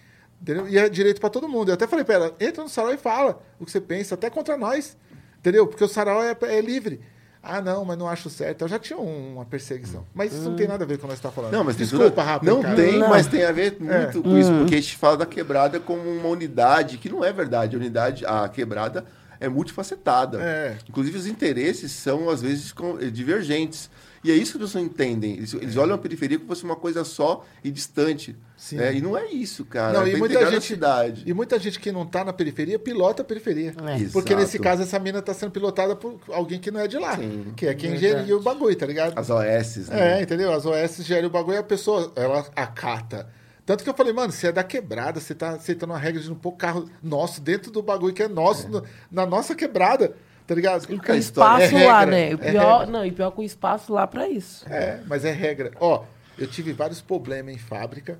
[0.42, 0.68] Entendeu?
[0.68, 1.70] E é direito para todo mundo.
[1.70, 4.28] Eu até falei pra ela, entra no sarau e fala o que você pensa, até
[4.28, 4.96] contra nós.
[5.38, 5.66] Entendeu?
[5.66, 7.00] Porque o sarau é, é livre.
[7.48, 8.62] Ah, não, mas não acho certo.
[8.62, 10.04] Eu já tinha um- uma perseguição.
[10.12, 11.52] Mas isso não tem nada a ver com o que nós estamos falando.
[11.52, 12.44] Não, mas tem Desculpa, tudo- Rafa.
[12.44, 12.74] Não cara.
[12.74, 13.08] tem, Não.
[13.08, 14.22] mas tem a ver muito É.
[14.22, 17.76] com isso, porque a gente fala da quebrada como uma unidade, que não é verdade.
[17.76, 19.04] A unidade, a quebrada
[19.40, 20.38] é multifacetada.
[20.42, 20.76] É.
[20.88, 23.90] Inclusive, os interesses são, às vezes, eh, divergentes.
[24.24, 25.34] E é isso que as pessoas não entendem.
[25.34, 28.34] Eles, eles olham a periferia como se fosse uma coisa só e distante.
[28.56, 28.80] Sim.
[28.80, 30.00] É, e não é isso, cara.
[30.00, 31.22] Não, é e muita gente- cidade.
[31.24, 33.70] E muita gente que não está na periferia pilota a periferia.
[33.70, 33.98] É.
[34.12, 34.34] Porque Exato.
[34.36, 37.16] nesse caso essa mina está sendo pilotada por alguém que não é de lá.
[37.16, 37.52] Sim.
[37.54, 38.18] Que é quem Verdade.
[38.20, 39.16] geria o bagulho, tá ligado?
[39.16, 40.18] As OS, né?
[40.18, 40.52] É, entendeu?
[40.52, 43.28] As OS gerem o bagulho e a pessoa, ela acata.
[43.66, 46.28] Tanto que eu falei, mano, você é da quebrada, você tá aceitando uma regra de
[46.28, 50.14] não pôr carro nosso dentro do bagulho que é nosso, no- na nossa quebrada,
[50.46, 50.84] tá ligado?
[50.90, 51.64] E com a história?
[51.64, 52.30] espaço É lá, regra, né?
[52.30, 54.64] E é pior, não, e pior com espaço lá pra isso.
[54.70, 55.72] É, mas é regra.
[55.80, 56.04] Ó,
[56.38, 58.18] eu tive vários problemas em fábrica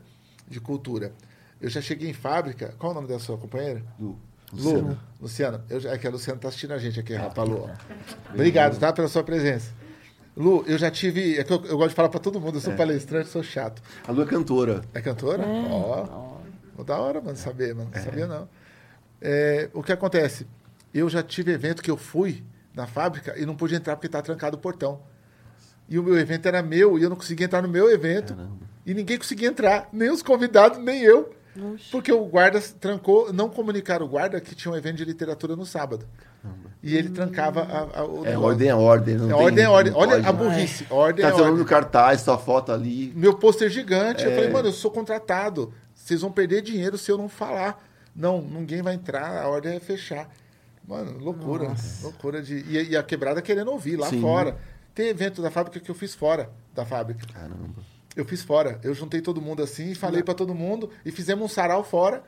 [0.48, 1.12] de cultura.
[1.60, 2.74] Eu já cheguei em fábrica.
[2.78, 3.82] Qual é o nome da sua companheira?
[4.00, 4.18] Lu,
[4.52, 4.98] Lu.
[5.20, 5.64] Luciana.
[5.70, 7.70] Eu, já- é que a Luciana tá assistindo a gente aqui, rapaz, Lu.
[8.34, 8.92] Obrigado, tá?
[8.92, 9.70] Pela sua presença.
[10.36, 11.38] Lu, eu já tive.
[11.38, 13.82] É que eu, eu gosto de falar pra todo mundo, eu sou palestrante, sou chato.
[14.06, 14.82] A Lu é cantora.
[14.92, 15.42] É cantora?
[15.46, 16.38] Ó.
[16.78, 17.90] Ó, Da hora, mano, saber, mano.
[17.94, 18.48] Não sabia, não.
[19.20, 20.46] É, o que acontece?
[20.92, 22.44] Eu já tive evento que eu fui
[22.74, 25.00] na fábrica e não pude entrar porque tá trancado o portão.
[25.88, 28.36] E o meu evento era meu e eu não conseguia entrar no meu evento.
[28.84, 31.32] E ninguém conseguia entrar, nem os convidados, nem eu.
[31.90, 35.64] Porque o guarda trancou, não comunicaram o guarda que tinha um evento de literatura no
[35.64, 36.06] sábado.
[36.82, 38.42] E ele trancava a, a, o É, negócio.
[38.42, 39.14] ordem é ordem.
[39.16, 39.92] Não É ordem é ordem.
[39.94, 40.26] Olha pode.
[40.28, 40.86] a burrice.
[40.88, 43.12] Ordem Tá é ordem no cartaz, sua foto ali.
[43.16, 44.24] meu pôster gigante.
[44.24, 44.34] Eu É.
[44.36, 45.72] falei, mano, eu sou contratado.
[45.94, 47.82] Vocês vão perder dinheiro se eu não falar.
[48.14, 50.28] Não, ninguém vai entrar, a ordem é fechar.
[50.86, 51.74] Mano, loucura.
[52.02, 52.58] Loucura de.
[52.68, 54.20] E, e a quebrada querendo ouvir lá Sim.
[54.20, 54.56] fora.
[54.94, 57.26] Tem evento da fábrica que eu fiz fora da fábrica.
[57.32, 57.82] Caramba.
[58.14, 58.78] Eu fiz fora.
[58.84, 62.22] Eu juntei todo mundo assim, falei pra todo mundo e fizemos um sarau fora,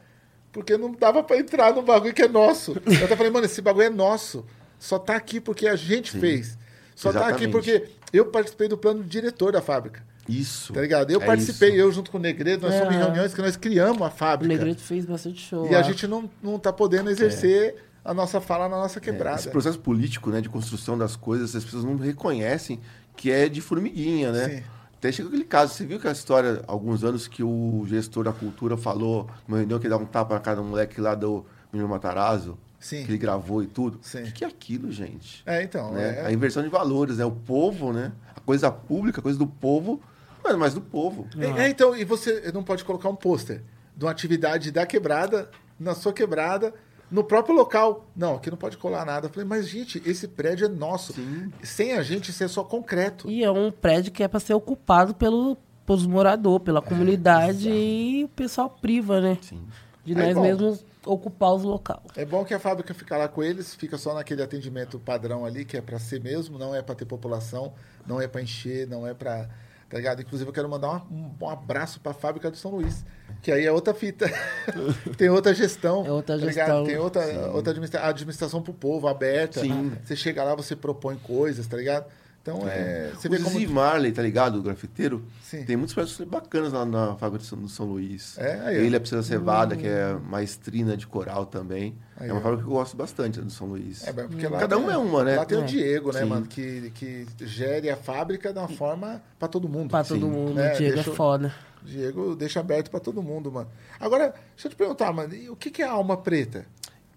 [0.52, 2.72] porque não dava pra entrar no bagulho que é nosso.
[2.87, 4.44] Eu até falei, mano, esse bagulho é nosso.
[4.78, 6.56] Só tá aqui porque a gente fez.
[6.94, 7.50] Só tá aqui Exatamente.
[7.52, 10.02] porque eu participei do plano diretor da fábrica.
[10.28, 10.72] Isso.
[10.72, 11.11] Tá ligado?
[11.11, 11.78] Eu É participei, isso.
[11.78, 14.54] eu junto com o Negredo, nós fomos em reuniões que nós criamos a O fábrica.
[14.54, 15.66] Negrito fez bastante show.
[15.70, 15.82] E a lá.
[15.82, 19.37] gente não, não tá podendo exercer a nossa fala na nossa quebrada.
[19.37, 22.78] É, Esse processo político, né, de construção das coisas, as pessoas não reconhecem
[23.16, 24.48] que é de formiguinha, né?
[24.48, 24.62] Sim.
[24.98, 28.32] Até chega aquele caso, você viu aquela história, há alguns anos, que o gestor da
[28.32, 31.88] cultura falou, numa reunião, que dava um tapa na cara do moleque lá do Menino
[31.88, 33.04] Matarazzo, Sim.
[33.04, 34.00] que ele gravou e tudo.
[34.02, 34.22] Sim.
[34.22, 35.42] O que que é aquilo, gente?
[35.46, 35.92] É, então.
[35.92, 36.18] né?
[36.22, 37.24] é- A inversão de valores, né?
[37.24, 38.11] O povo, né?
[38.34, 40.00] A coisa pública, a coisa do povo,
[40.42, 41.28] mas mais do povo.
[41.38, 43.62] É, é, então, e você não pode colocar um pôster
[43.96, 46.74] de uma atividade da quebrada, na sua quebrada,
[47.11, 48.07] no próprio local.
[48.14, 49.27] Não, aqui não pode colar nada.
[49.27, 51.14] Eu falei, mas, gente, esse prédio é nosso.
[51.62, 53.29] Sem a gente, isso é só concreto.
[53.31, 58.25] E é um prédio que é para ser ocupado pelo, pelos moradores, pela comunidade e
[58.25, 59.38] o pessoal priva, né?
[59.40, 59.62] Sim.
[60.05, 60.42] De É nós bom.
[60.42, 62.01] mesmos ocupar os locais.
[62.16, 65.64] É bom que a fábrica fica lá com eles, fica só naquele atendimento padrão ali,
[65.64, 67.73] que é para ser mesmo, não é para ter população,
[68.07, 69.49] não é para encher, não é para.
[69.88, 70.20] Tá ligado?
[70.20, 73.07] Inclusive, eu quero mandar um, um abraço para a fábrica do São Luís,
[73.40, 74.31] que aí é outra fita.
[75.16, 76.05] Tem outra gestão.
[76.05, 76.66] É outra tá ligado?
[76.66, 76.85] gestão.
[76.85, 79.61] Tem outra, outra administra administração para o povo, aberta.
[79.61, 79.96] Sim.
[80.05, 82.05] Você chega lá, você propõe coisas, tá ligado?
[82.40, 83.11] Então, é.
[83.14, 83.68] Você vê o como.
[83.70, 84.59] Marley, tá ligado?
[84.59, 85.22] O grafiteiro.
[85.42, 85.64] Sim.
[85.64, 88.38] Tem muitos projetos bacanas lá na fábrica de São, do São Luís.
[88.38, 91.94] É, aí, é Precisa Cevada, que é maestrina de coral também.
[92.16, 94.07] Aí, é uma fábrica que eu gosto bastante, do São Luís.
[94.07, 95.37] É, porque lá Cada tem- um é uma, né?
[95.37, 95.64] Lá tem o É.
[95.64, 96.27] Diego, né, Sim.
[96.27, 96.46] mano?
[96.46, 99.90] Que, que gere a fábrica de uma forma para todo mundo.
[99.90, 100.31] Pra todo Sim.
[100.31, 100.59] mundo.
[100.59, 101.55] É, o Diego deixa é foda.
[101.83, 103.68] Diego deixa aberto pra todo mundo, mano.
[104.01, 106.64] Agora, deixa eu te perguntar, mano, e o que, que é a alma preta?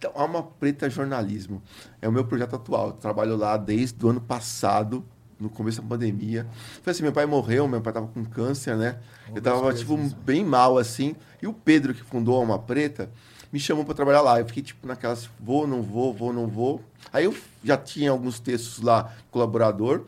[0.01, 1.61] Então, Alma Preta Jornalismo.
[2.01, 2.87] É o meu projeto atual.
[2.87, 5.05] Eu trabalho lá desde o ano passado,
[5.39, 6.47] no começo da pandemia.
[6.81, 8.97] Foi assim, meu pai morreu, meu pai tava com câncer, né?
[9.33, 11.15] eu tava, tipo, bem mal, assim.
[11.39, 13.11] E o Pedro, que fundou a Alma Preta,
[13.53, 14.39] me chamou para trabalhar lá.
[14.39, 16.81] Eu fiquei, tipo, naquelas, vou, não vou, vou, não vou.
[17.13, 20.05] Aí eu já tinha alguns textos lá, colaborador.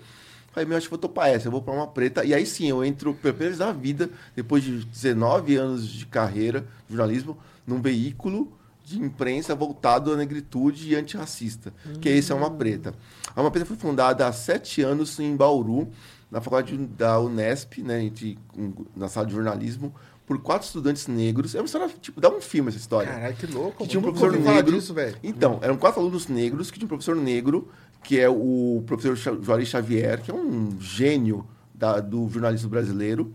[0.54, 2.26] Falei, meu, acho que vou topar essa, eu vou para uma preta.
[2.26, 6.62] E aí sim, eu entro primeira vez na vida, depois de 19 anos de carreira,
[6.90, 8.52] de jornalismo, num veículo
[8.84, 12.94] de imprensa voltado à negritude e antirracista, que esse é uma preta.
[13.36, 15.90] A uma preta foi fundada há sete anos em Bauru,
[16.30, 18.12] na faculdade da Unesp, né,
[18.96, 19.94] na sala de jornalismo,
[20.26, 21.54] por quatro estudantes negros.
[21.56, 23.12] É uma história, tipo, dá um filme essa história.
[23.12, 23.84] Caralho, que louco.
[23.84, 24.72] Que tinha um professor negro.
[24.76, 25.16] disso, velho.
[25.24, 27.70] Então, eram quatro alunos negros que tinha um professor negro,
[28.04, 33.34] que é o professor Juarez Xavier, que é um gênio da- do jornalismo brasileiro,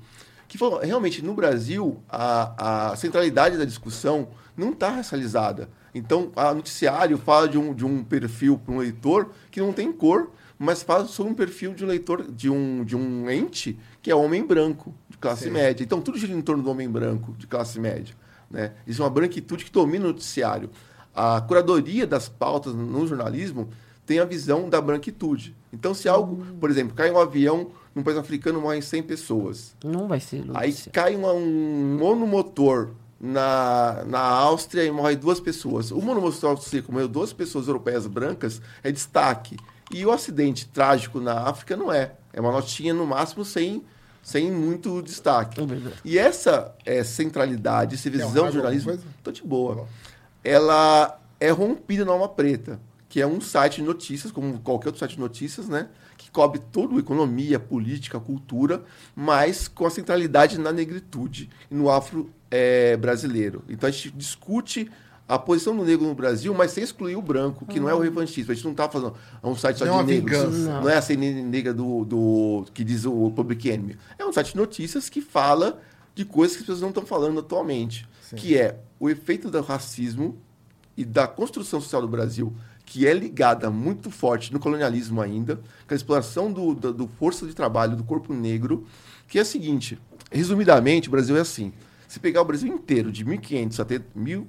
[0.49, 4.29] que falou, realmente, no Brasil, a, a centralidade da discussão
[4.61, 5.69] não está racializada.
[5.95, 9.93] Então, a noticiário fala de um, de um perfil para um leitor que não tem
[9.93, 14.11] cor, mas fala sobre um perfil de um leitor, de um, de um ente que
[14.11, 15.51] é homem branco, de classe Sim.
[15.51, 15.83] média.
[15.85, 18.15] Então, tudo gira em torno do homem branco, de classe média.
[18.51, 18.73] Né?
[18.87, 20.71] Existe uma branquitude que domina o noticiário.
[21.15, 23.69] A curadoria das pautas no jornalismo
[24.07, 25.55] tem a visão da branquitude.
[25.73, 29.75] Então, se algo, por exemplo, cai um avião num país africano, morrem 100 pessoas.
[29.85, 35.91] Não vai ser Aí cai uma- um monomotor na, na Áustria e morre duas pessoas.
[35.91, 39.57] O monomotor austríaco que morreu duas pessoas europeias brancas é destaque.
[39.91, 42.13] E o acidente trágico na África não é.
[42.33, 43.83] É uma notinha, no máximo, sem,
[44.23, 45.61] sem muito destaque.
[45.61, 45.65] É.
[46.05, 49.77] E essa é, centralidade, essa visão de jornalismo, tô de boa.
[49.77, 49.83] Tá.
[50.45, 52.79] Ela é rompida na Alma Preta,
[53.09, 55.89] que é um site de notícias, como qualquer outro site de notícias, né?
[56.17, 58.85] Que cobre tudo, economia, política, cultura,
[59.17, 63.63] mas com a centralidade na negritude e no afro é, brasileiro.
[63.69, 64.91] Então a gente discute
[65.29, 67.99] a posição do negro no Brasil, mas sem excluir o branco, que não é o
[67.99, 68.51] revanchismo.
[68.51, 70.39] A gente não está fazendo um site só Não é de uma negros.
[70.55, 70.81] vingança.
[70.81, 70.89] Não.
[70.89, 73.97] é a CNN negra do, do que diz o Public Enemy.
[74.19, 75.83] É um site de notícias que fala
[76.15, 80.39] de coisas que as pessoas não estão falando atualmente, que é o efeito do racismo
[80.97, 82.53] e da construção social do Brasil,
[82.87, 87.47] que é ligada muito forte no colonialismo ainda, com a exploração do, do, do força
[87.47, 88.87] de trabalho do corpo negro,
[89.29, 89.99] que é a seguinte,
[90.33, 91.71] resumidamente, o Brasil é assim.
[92.09, 94.49] Se pegar o Brasil inteiro, de 1500 até mil,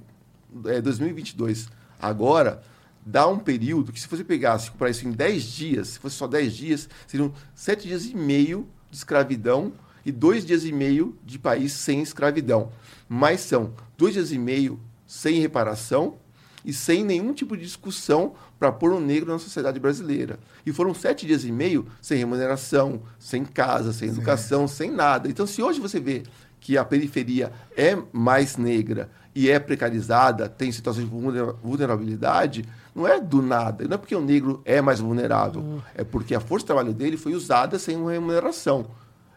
[0.64, 1.68] é, 2022,
[2.00, 2.62] agora,
[3.04, 6.26] dá um período que se você pegasse para isso em 10 dias, se fosse só
[6.26, 11.38] 10 dias, seriam 7 dias e meio de escravidão e 2 dias e meio de
[11.38, 12.72] país sem escravidão.
[13.06, 16.18] Mas são 2 dias e meio sem reparação
[16.64, 20.38] e sem nenhum tipo de discussão para pôr o negro na sociedade brasileira.
[20.64, 25.28] E foram sete dias e meio sem remuneração, sem casa, sem educação, sem nada.
[25.28, 26.22] Então, se hoje você vê
[26.60, 33.06] que a periferia é mais negra e é precarizada, tem situações de vulnera- vulnerabilidade, não
[33.08, 33.86] é do nada.
[33.86, 35.80] Não é porque o negro é mais vulnerável.
[35.94, 38.86] É porque a força de trabalho dele foi usada sem uma remuneração.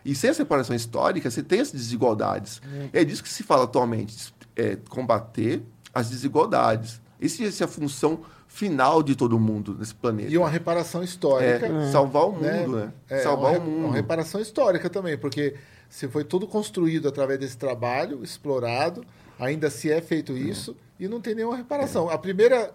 [0.03, 2.62] E sem a separação histórica, você tem as desigualdades.
[2.91, 6.99] É disso que se fala atualmente, é combater as desigualdades.
[7.21, 10.29] Essa essa é a função final de todo mundo nesse planeta.
[10.29, 11.65] E uma reparação histórica.
[11.65, 12.91] É, salvar o mundo, né?
[13.09, 13.86] É, salvar uma, o mundo.
[13.86, 15.55] Uma reparação histórica também, porque
[15.93, 19.06] se foi tudo construído através desse trabalho, explorado,
[19.39, 22.10] ainda se é feito isso, e não tem nenhuma reparação.
[22.10, 22.73] A primeira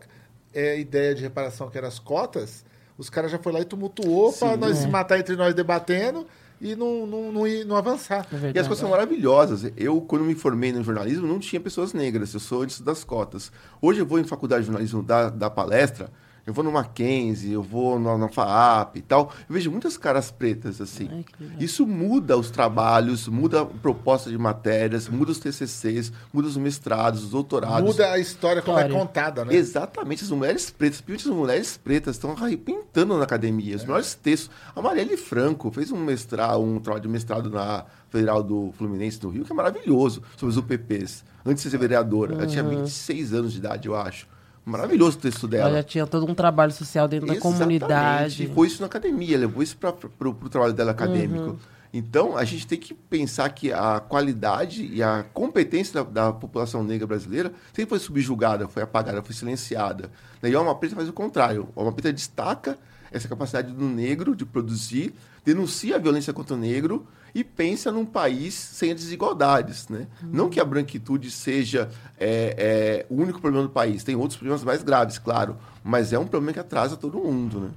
[0.54, 2.64] é, ideia de reparação, que eram as cotas,
[2.96, 6.28] os caras já foram lá e tumultuou para nós se matar entre nós debatendo
[6.60, 8.24] e não, não, não, ir- não avançar.
[8.32, 9.72] É E as coisas são maravilhosas.
[9.76, 12.32] Eu, quando me formei no jornalismo, não tinha pessoas negras.
[12.34, 13.50] Eu sou antes das cotas.
[13.82, 16.08] Hoje eu vou em faculdade de jornalismo dar, dar palestra,
[16.48, 19.30] eu vou no Mackenzie, eu vou na, na FAAP e tal.
[19.46, 21.06] Eu vejo muitas caras pretas, assim.
[21.12, 21.24] Ai.
[21.60, 27.24] Isso muda os trabalhos, muda a proposta de matérias, muda os TCCs, muda os mestrados,
[27.24, 27.82] os doutorados.
[27.82, 29.06] Muda a história como é História.
[29.06, 29.54] contada, né?
[29.54, 33.74] Exatamente, as mulheres pretas, principalmente as mulheres pretas, estão arrebentando na academia.
[33.74, 33.76] É.
[33.76, 34.50] Os melhores textos.
[34.74, 39.28] A Marielle Franco fez um mestrado, um trabalho de mestrado na Federal do Fluminense do
[39.28, 42.32] Rio, que é maravilhoso, sobre os UPPs, antes de ser vereadora.
[42.32, 44.26] Ela tinha 26 anos de idade, eu acho.
[44.68, 45.68] Maravilhoso o texto dela.
[45.68, 47.58] Ela já tinha todo um trabalho social dentro da Exatamente.
[47.58, 48.44] comunidade.
[48.44, 51.50] E foi isso na academia, levou isso para o trabalho dela acadêmico.
[51.50, 51.56] Uhum.
[51.92, 56.84] Então, a gente tem que pensar que a qualidade e a competência da, da população
[56.84, 60.10] negra brasileira sempre foi subjugada, foi apagada, foi silenciada.
[60.42, 61.68] E a Alma Preta faz o contrário.
[61.74, 62.78] A Alma Preta destaca
[63.10, 68.04] essa capacidade do negro de produzir, denuncia a violência contra o negro e pensa num
[68.04, 69.88] país sem desigualdades.
[69.88, 70.06] Né?
[70.22, 74.64] Não que a branquitude seja é, é, o único problema do país, tem outros problemas
[74.64, 77.60] mais graves, claro, mas é um problema que atrasa todo mundo.
[77.60, 77.70] Né?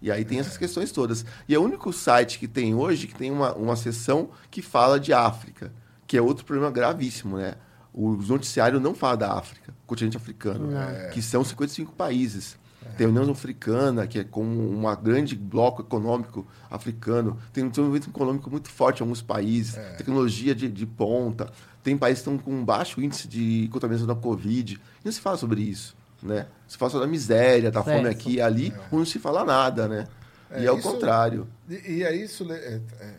[0.00, 1.24] E aí tem essas questões todas.
[1.48, 5.00] E é o único site que tem hoje que tem uma, uma seção que fala
[5.00, 5.72] de África,
[6.06, 7.54] que é outro problema gravíssimo, né?
[7.92, 10.68] O noticiário não fala da África, continente africano,
[11.14, 12.58] que são 55 países.
[12.96, 17.38] Tem a União Africana, que é como um grande bloco econômico africano.
[17.52, 19.74] Tem um desenvolvimento econômico muito forte em alguns países.
[19.98, 21.50] Tecnologia de, de ponta.
[21.82, 24.74] Tem países que estão com um baixo índice de contaminação da Covid.
[24.74, 25.94] E não se fala sobre isso.
[26.22, 26.46] Né?
[26.66, 28.10] Se fala só da miséria, da fome Certo.
[28.10, 29.86] aqui e ali, ou não se fala nada.
[29.86, 30.06] Né?
[30.50, 31.46] É, e é o contrário.
[31.68, 33.14] E, e é isso, le- é, é,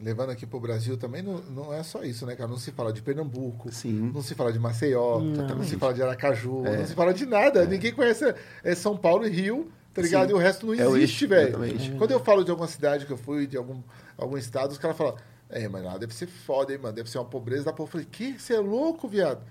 [0.00, 2.48] levando aqui para o Brasil também, não, não é só isso, né, cara?
[2.48, 4.10] Não se fala de Pernambuco, Sim.
[4.14, 6.78] não se fala de Maceió, não, se fala de Aracaju, É.
[6.78, 7.64] não se fala de nada.
[7.66, 8.34] Ninguém conhece
[8.64, 10.28] é São Paulo e Rio, tá ligado?
[10.28, 10.32] Sim.
[10.32, 11.48] E o resto não É existe, velho.
[11.48, 11.90] exatamente.
[11.92, 13.82] Quando eu falo de alguma cidade que eu fui, de algum,
[14.16, 15.16] algum estado, os caras falam,
[15.50, 16.94] é, mas lá deve ser foda, hein, mano?
[16.94, 17.88] Deve ser uma pobreza da povo.
[17.88, 18.38] Eu falei, que?
[18.38, 19.42] Você é louco, viado?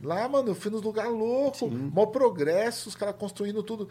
[0.00, 3.88] Lá, mano, eu fui nos lugares loucos, maior progresso, os caras construindo tudo.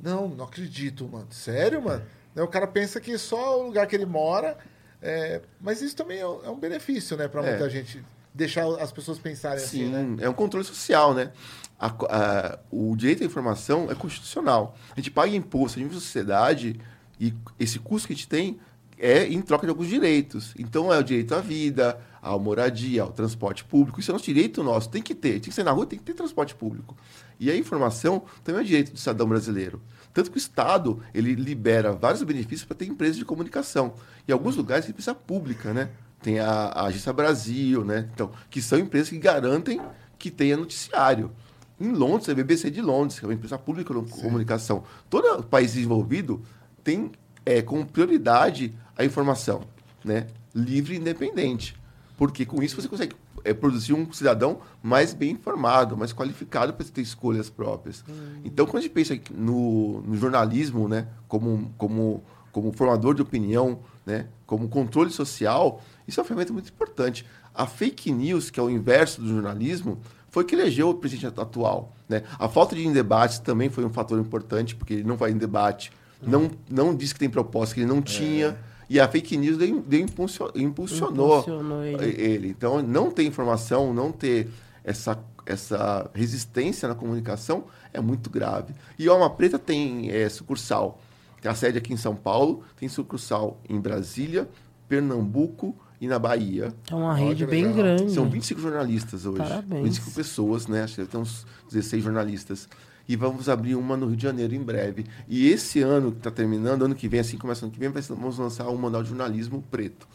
[0.00, 1.26] Não, não acredito, mano.
[1.30, 2.04] Sério, mano?
[2.36, 4.58] Aí o cara pensa que só o lugar que ele mora.
[5.02, 7.50] É, Mas isso também é um é benefício, né, pra É.
[7.50, 8.02] muita gente.
[8.34, 10.24] Deixar as pessoas pensarem assim, Sim, né?
[10.24, 11.32] é um controle social, né?
[11.78, 14.76] A a- o direito à informação é constitucional.
[14.92, 16.80] A gente paga imposto, a gente vive em sociedade
[17.18, 18.58] e esse custo que a gente tem
[18.98, 20.54] é em troca de alguns direitos.
[20.58, 24.00] Então é o direito à vida, à moradia, ao transporte público.
[24.00, 25.32] Isso é nosso direito nosso, tem que ter.
[25.32, 26.96] Tem que ser na rua, tem que ter transporte público.
[27.38, 29.80] E a informação também é direito do cidadão brasileiro.
[30.12, 33.94] Tanto que o Estado ele libera vários benefícios para ter empresas de comunicação.
[34.26, 35.90] Em alguns lugares, empresa pública, né?
[36.22, 38.08] Tem a, a Agência Brasil, né?
[38.12, 39.80] Então, que são empresas que garantem
[40.18, 41.30] que tenha noticiário.
[41.78, 44.82] Em Londres, a BBC de Londres, que é uma empresa pública de comunicação.
[45.10, 46.42] Todo país desenvolvido
[46.82, 47.12] tem
[47.44, 49.62] é, como prioridade a informação,
[50.02, 50.26] né?
[50.54, 51.76] Livre e independente.
[52.16, 56.84] Porque com isso você consegue é, produzir um cidadão mais bem informado, mais qualificado para
[56.86, 58.04] ter escolhas próprias.
[58.44, 63.80] Então, quando a gente pensa no, no jornalismo, né, como, como, como formador de opinião,
[64.04, 67.26] né, como controle social, isso é uma ferramenta muito importante.
[67.54, 69.98] A fake news, que é o inverso do jornalismo,
[70.28, 71.94] foi que elegeu o presidente atual.
[72.08, 72.22] Né?
[72.38, 75.30] A falta de ir em debates também foi um fator importante, porque ele não vai
[75.30, 78.56] em debate, não, não disse que tem proposta que ele não tinha.
[78.88, 82.20] E a fake news deu, deu impulsio- impulsionou, Impulsionou ele.
[82.22, 82.48] ele.
[82.48, 84.48] Então, não ter informação, não ter
[84.84, 88.74] essa, essa resistência na comunicação é muito grave.
[88.98, 91.00] E a Alma Preta tem é, sucursal.
[91.40, 94.48] Tem a sede aqui em São Paulo, tem sucursal em Brasília,
[94.88, 96.72] Pernambuco e na Bahia.
[96.90, 97.76] É uma Olha rede bem legal.
[97.76, 98.12] grande.
[98.12, 99.38] São 25 jornalistas hoje.
[99.38, 99.82] Parabéns.
[99.84, 100.82] 25 pessoas, né?
[100.84, 102.68] Acho que ter uns 16 jornalistas.
[103.08, 105.04] E vamos abrir uma no Rio de Janeiro em breve.
[105.28, 108.38] E esse ano que está terminando, ano que vem, assim começa ano que vem, vamos
[108.38, 110.08] lançar um manual de jornalismo preto.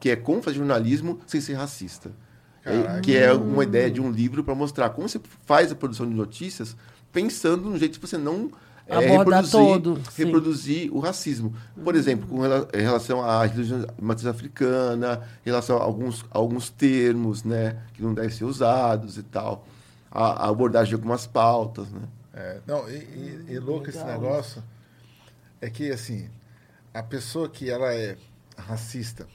[0.00, 2.10] Que é como fazer jornalismo sem ser racista.
[2.64, 3.00] É, Caraca.
[3.00, 6.14] que é uma ideia de um livro para mostrar como você faz a produção de
[6.14, 6.76] notícias
[7.12, 8.50] pensando no jeito de você não
[8.86, 11.54] é, reproduzir, todo, reproduzir o racismo.
[11.82, 16.38] Por exemplo, com rela- em relação à religião matriz africana, em relação a alguns, a
[16.38, 19.66] alguns termos né, que não devem ser usados e tal.
[20.10, 21.88] A, a abordagem de algumas pautas.
[21.90, 22.00] Né?
[22.38, 24.62] É, não, e, e- e louco esse negócio
[25.60, 26.30] é que, assim,
[26.94, 28.16] a pessoa que ela é
[28.56, 29.26] racista,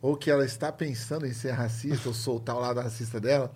[0.00, 3.52] ou que ela está pensando em ser racista, ou soltar o lado racista dela,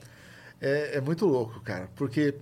[0.60, 1.88] é, é muito louco, cara.
[1.96, 2.34] Porque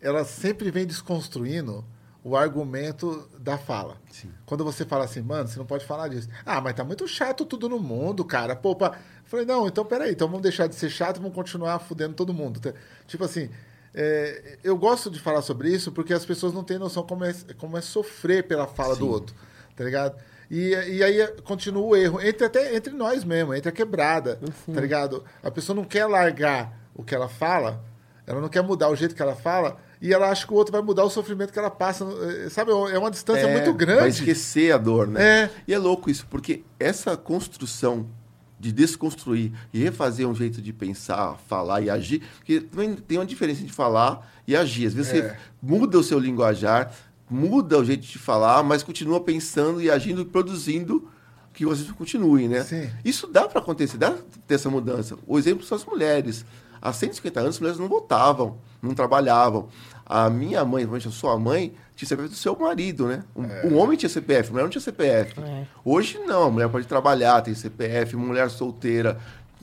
[0.00, 1.84] ela sempre vem desconstruindo
[2.24, 3.96] o argumento da fala.
[4.44, 6.28] Quando você fala assim, mano, você não pode falar disso.
[6.44, 8.56] Ah, mas tá muito chato tudo no mundo, cara.
[8.56, 8.98] Pô, pá.
[9.24, 12.34] Falei, não, então peraí, então vamos deixar de ser chato e vamos continuar fudendo todo
[12.34, 12.60] mundo.
[13.06, 13.48] Tipo assim,
[13.94, 17.34] é, eu gosto de falar sobre isso porque as pessoas não têm noção como é,
[17.58, 19.34] como é sofrer pela fala do outro,
[19.76, 20.16] tá ligado?
[20.50, 24.40] E, e aí continua o erro, entre até entre nós mesmo, entre a quebrada,
[24.72, 25.24] tá ligado?
[25.42, 27.84] A pessoa não quer largar o que ela fala,
[28.26, 30.72] ela não quer mudar o jeito que ela fala, e ela acha que o outro
[30.72, 32.04] vai mudar o sofrimento que ela passa.
[32.44, 34.00] eh, Sabe, é uma distância É, muito grande.
[34.00, 35.22] Vai esquecer a dor, né?
[35.44, 35.50] É.
[35.68, 38.08] E é louco isso, porque essa construção
[38.60, 43.24] de desconstruir e refazer um jeito de pensar, falar e agir, porque também tem uma
[43.24, 44.86] diferença entre falar e agir.
[44.86, 45.22] Às vezes É.
[45.30, 46.92] você muda o seu linguajar,
[47.28, 51.08] muda o jeito de falar, mas continua pensando e agindo e produzindo
[51.54, 52.62] que você continue, né?
[52.62, 52.90] Sim.
[53.04, 55.16] Isso dá para acontecer, dá pra ter essa mudança.
[55.26, 56.44] O exemplo são as mulheres.
[56.82, 59.68] Há 150 anos, as mulheres não votavam, não trabalhavam.
[60.12, 63.22] A minha mãe, a sua mãe, tinha CPF do seu marido, né?
[63.36, 65.40] Um, um homem tinha CPF, a mulher não tinha CPF.
[65.40, 65.66] É.
[65.84, 69.20] Hoje não, a mulher pode trabalhar, tem CPF, mulher solteira,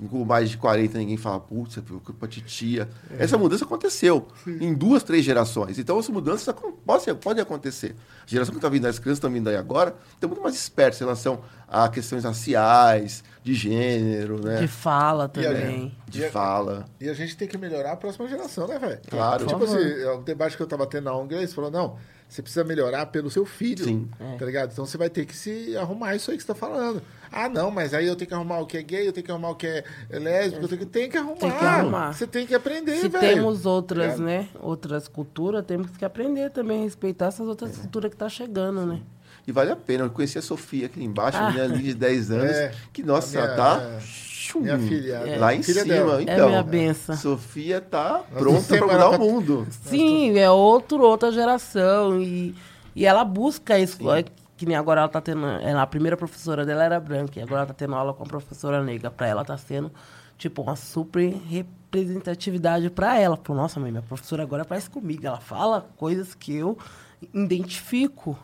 [0.10, 2.88] com mais de 40, ninguém fala, putz, você ficou com a titia.
[3.18, 5.80] Essa mudança aconteceu em duas, três gerações.
[5.80, 6.54] Então, essa mudança
[6.86, 7.96] pode, pode acontecer.
[8.24, 11.02] A geração que está vindo, as crianças estão vindo aí agora, estão muito mais espertas
[11.02, 14.58] em relação a questões raciais, de gênero, né?
[14.62, 15.96] De fala E a também.
[16.08, 16.86] de E a- fala.
[17.00, 19.00] E a gente tem que melhorar a próxima geração, né, velho?
[19.10, 19.46] Claro.
[19.48, 22.42] Tipo assim, é um debate que eu tava tendo na ONG, eles falaram, não, você
[22.42, 23.86] precisa melhorar pelo seu filho.
[23.86, 24.10] Sim.
[24.38, 24.72] Tá ligado?
[24.72, 27.02] Então você vai ter que se arrumar isso aí que você tá falando.
[27.32, 29.32] Ah, não, mas aí eu tenho que arrumar o que é gay, eu tenho que
[29.32, 31.36] arrumar o que é lésbico, eu tenho que, tem que arrumar.
[31.38, 32.14] Tem que arrumar.
[32.14, 33.36] Você tem que aprender, Se velho.
[33.36, 34.24] temos outras, Ligado?
[34.24, 34.48] né?
[34.62, 39.02] Outras culturas, temos que aprender também a respeitar essas outras culturas que tá chegando, né?
[39.46, 40.04] E vale a pena.
[40.06, 42.72] Eu conheci a Sofia aqui embaixo, a menina ali de 10 anos, É.
[42.94, 43.80] que, nossa, minha- tá...
[43.82, 44.27] é.
[44.56, 45.94] Minha filha, Lá em filha cima.
[45.94, 46.22] dela.
[46.22, 47.16] Então, é minha benção.
[47.16, 49.68] Sofia tá Nós pronta para mudar pra- o mundo.
[49.70, 52.22] Sim, é outro, outra geração.
[52.22, 52.56] E,
[52.96, 54.10] e ela busca isso.
[54.12, 54.24] é
[54.56, 55.46] Que nem agora ela tá tendo.
[55.46, 58.26] Ela, a primeira professora dela era branca, e agora ela tá tendo aula com a
[58.28, 59.12] professora negra.
[59.12, 59.92] Pra ela tá sendo,
[60.38, 63.38] tipo, uma super representatividade pra ela.
[63.38, 65.26] Pô, nossa, mãe, minha professora agora parece comigo.
[65.28, 66.76] Ela fala coisas que eu
[67.34, 68.38] identifico.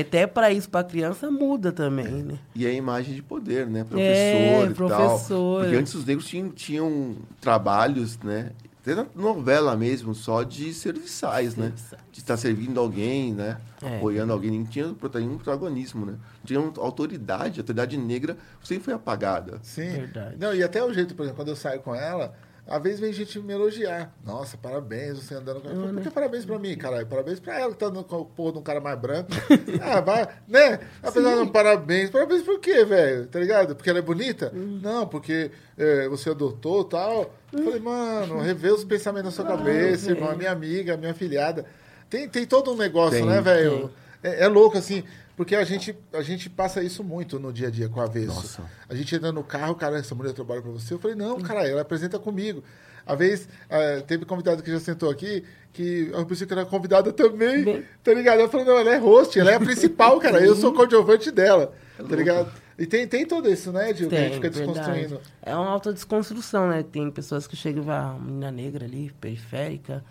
[0.00, 2.38] Até pra isso, pra criança, muda também, né?
[2.54, 3.84] E a imagem de poder, né?
[3.84, 4.74] Professor É, e tal.
[4.74, 5.62] professor.
[5.62, 8.52] Porque antes os negros tinham, tinham trabalhos, né?
[8.80, 11.72] Até na novela mesmo, só de serviçais, né?
[12.10, 13.58] De estar servindo alguém, né?
[13.80, 13.96] É.
[13.98, 14.50] Apoiando alguém.
[14.58, 16.12] Não tinha nenhum protagonismo, né?
[16.12, 17.60] Não tinha autoridade.
[17.60, 19.60] A autoridade negra sempre foi apagada.
[19.62, 19.88] Sim.
[19.88, 20.36] Verdade.
[20.36, 22.34] Não, e até o jeito, por exemplo, quando eu saio com ela,
[22.66, 24.14] às vezes vem gente me elogiar.
[24.24, 25.92] Nossa, parabéns, você andando com ela.
[25.92, 27.06] Por que parabéns pra mim, caralho?
[27.06, 29.30] Parabéns pra ela que tá andando com o porra de um cara mais branco.
[29.82, 30.78] ah, vai, né?
[31.02, 32.08] Apesar de um parabéns.
[32.10, 33.26] Parabéns por quê, velho?
[33.26, 33.74] Tá ligado?
[33.74, 34.52] Porque ela é bonita?
[34.54, 37.34] Não, porque é, você adotou e tal.
[37.52, 40.30] Eu falei, mano, rever os pensamentos na sua cabeça, irmão.
[40.30, 41.66] A minha amiga, a minha filhada.
[42.08, 43.90] Tem, tem todo um negócio, Tem, né, velho?
[44.22, 45.02] É, é louco, assim,
[45.36, 48.26] porque a gente, a gente passa isso muito no dia a dia com a Avesso.
[48.34, 48.62] Nossa.
[48.88, 50.94] A gente entra no carro, cara, essa mulher trabalha pra você.
[50.94, 52.62] Eu falei, não, cara, ela apresenta comigo.
[53.04, 55.42] A vez, eh, teve convidado que já sentou aqui,
[55.72, 58.38] que eu pensei que era convidada também, Bem- tá ligado?
[58.40, 61.72] Ela falou, não, ela é host, ela é a principal, cara, eu sou coadjuvante dela,
[61.96, 62.52] tá ligado?
[62.78, 64.72] E tem, tem tudo isso, né, Dil, que a gente fica verdade.
[64.72, 65.20] desconstruindo.
[65.42, 66.82] É uma alta desconstrução, né?
[66.84, 70.04] Tem pessoas que chegam e vão, ah, menina negra ali, periférica.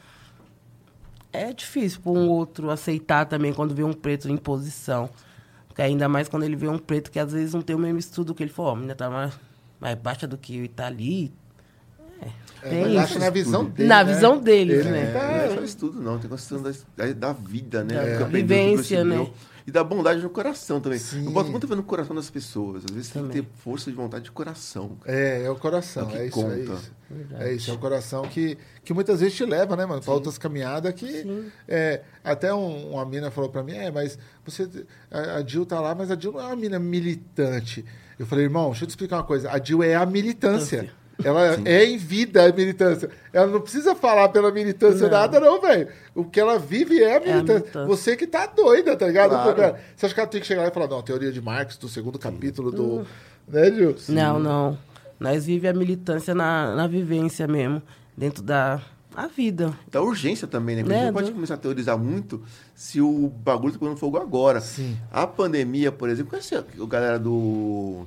[1.34, 5.10] É difícil para um outro aceitar também quando vê um preto em posição.
[5.68, 8.00] Porque ainda mais quando ele vê um preto que às vezes não tem o mesmo
[8.00, 9.34] estudo que ele falou, ó, a menina tá mais
[9.80, 11.34] mais baixa do que tá ali.
[12.64, 13.90] É, Tem mas acho na visão dele.
[13.90, 14.14] Na né?
[14.14, 15.12] visão deles, Ele né?
[15.12, 16.20] tá- Não é só estudo, não.
[16.20, 18.18] Tem questão da, da, da vida, né?
[18.18, 19.28] Que vivência, né?
[19.66, 20.98] E da bondade no coração também.
[21.00, 21.26] Sim.
[21.26, 22.84] Eu boto muito fé no coração das pessoas.
[22.86, 23.42] Às vezes tem Também.
[23.42, 24.98] que ter força de vontade de coração.
[25.02, 25.16] cara.
[25.18, 26.74] É, é o coração, É o é, isso, é conta.
[26.74, 26.92] isso.
[27.40, 30.38] É isso, é o coração que, que muitas vezes te leva, né, mano, pra outras
[30.38, 31.52] caminhadas que.
[31.68, 34.68] É, até um, uma mina falou pra mim, é, mas você.
[35.12, 37.86] A, a Dil tá lá, mas a Dil não é uma mina militante.
[38.18, 39.52] Eu falei, irmão, deixa eu te explicar uma coisa.
[39.52, 40.92] A Dil é a militância.
[41.24, 43.10] Ela é em vida a militância.
[43.34, 45.18] Ela não precisa falar pela militância Não.
[45.18, 45.88] nada, não, velho.
[46.16, 47.54] O que ela vive é a a militância.
[47.60, 47.86] militância.
[47.88, 49.30] Você que tá doida, tá ligado?
[49.32, 49.76] Claro.
[49.96, 51.88] Você acha que ela tem que chegar lá e falar, não, teoria de Marx, do
[51.88, 53.06] segundo capítulo do.
[53.48, 53.96] Né, Dil?
[54.10, 54.78] Não, não.
[55.20, 57.82] Nós vivemos a militância na, na vivência mesmo,
[58.18, 58.82] dentro da
[59.14, 59.74] a vida.
[59.92, 60.84] Da urgência também, né?
[60.84, 62.42] Porque a gente Né, não pode começar a teorizar muito
[62.74, 64.62] se o bagulho tá pegando fogo agora.
[64.62, 64.98] Sim.
[65.12, 68.06] A pandemia, por exemplo, conhece a a galera do.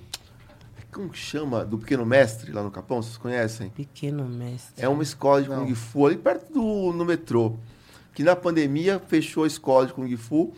[0.94, 1.64] Como que chama?
[1.64, 3.68] Do Pequeno Mestre, lá no Capão, vocês conhecem?
[3.70, 4.74] Pequeno mestre.
[4.82, 5.66] É uma escola de Não.
[5.66, 7.56] Kung Fu ali perto do no metrô.
[8.12, 10.52] Que na pandemia fechou a escola de Kung Fu.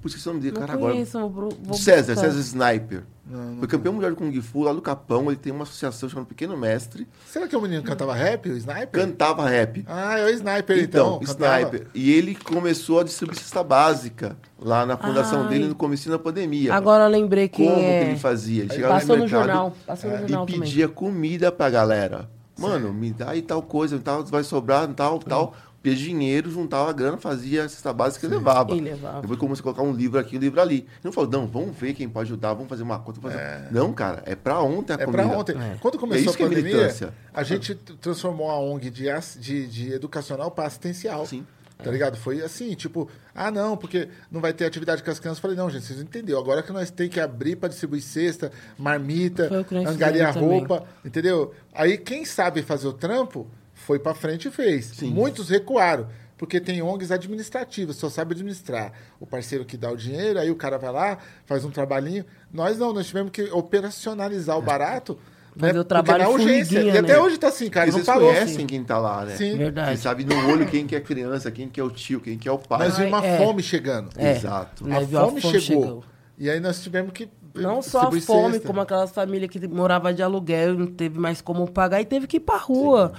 [0.00, 0.94] Por isso que eu não Não cara, agora.
[1.28, 2.30] vou, vou César, buscar.
[2.30, 3.04] César Sniper.
[3.24, 5.26] Não, não Foi campeão mundial de Kung Fu lá do Capão.
[5.28, 7.06] Ele tem uma associação chamada Pequeno Mestre.
[7.26, 8.88] Será que o menino cantava rap, o Sniper?
[8.90, 9.84] Cantava rap.
[9.86, 11.20] Ah, é o Sniper, então.
[11.22, 11.60] Então, cantava.
[11.60, 11.86] Sniper.
[11.94, 15.48] E ele começou a distribuir cesta básica lá na fundação Ai.
[15.48, 16.74] dele no começo da pandemia.
[16.74, 18.04] Agora eu lembrei quem Como é.
[18.04, 18.62] que ele fazia?
[18.64, 19.76] Ele chegava Passou no mercado jornal.
[19.86, 20.60] Passou no jornal e também.
[20.60, 22.28] pedia comida pra galera.
[22.58, 25.54] Mano, me dá aí tal coisa, tal, vai sobrar, tal, tal.
[25.82, 28.72] Pedia dinheiro, juntava a grana, fazia a cesta básica e levava.
[28.76, 29.20] E levava.
[29.22, 30.76] Depois começou a colocar um livro aqui, um livro ali.
[30.76, 33.20] Ele não falou, não, vamos ver quem pode ajudar, vamos fazer uma conta.
[33.20, 35.24] fazer- Não, cara, é pra ontem a É comida.
[35.24, 35.56] pra ontem.
[35.56, 35.76] É.
[35.80, 37.12] Quando começou É isso a que é pandemia, militância.
[37.34, 39.06] a gente transformou a ONG de,
[39.40, 41.26] de, de educacional para assistencial.
[41.26, 41.44] Sim.
[41.82, 42.16] Tá ligado?
[42.16, 45.38] Foi assim, tipo, ah, não, porque não vai ter atividade com as crianças.
[45.38, 46.38] Eu falei, não, gente, vocês entenderam.
[46.38, 49.50] Agora que nós tem que abrir para distribuir cesta, marmita,
[49.84, 51.52] angariar roupa, entendeu?
[51.74, 53.48] Aí quem sabe fazer o trampo
[53.82, 54.86] foi para frente e fez.
[54.86, 55.10] Sim.
[55.10, 56.06] Muitos recuaram.
[56.38, 58.92] Porque tem ONGs administrativas, só sabe administrar.
[59.20, 62.24] O parceiro que dá o dinheiro, aí o cara vai lá, faz um trabalhinho.
[62.52, 65.16] Nós não, nós tivemos que operacionalizar o barato.
[65.56, 65.80] Fazer né?
[65.80, 66.64] o trabalho Porque na urgência.
[66.80, 67.18] formiguinha, E até né?
[67.20, 68.28] hoje tá assim, cara, Porque não parou.
[68.32, 69.36] conhecem quem tá lá, né?
[69.36, 69.56] Sim.
[69.56, 69.96] Verdade.
[69.96, 72.48] Você sabe no olho quem que é criança, quem que é o tio, quem que
[72.48, 72.88] é o pai.
[72.88, 73.38] Nós vimos uma É.
[73.38, 74.08] fome chegando.
[74.16, 74.32] É.
[74.32, 74.84] Exato.
[74.86, 75.20] Né, A viu?
[75.20, 76.02] fome, chegou.
[76.38, 77.28] E aí nós tivemos que.
[77.54, 78.66] Não só a fome, cesta.
[78.66, 82.26] como aquelas famílias que morava de aluguel e não teve mais como pagar e teve
[82.26, 83.12] que ir pra rua.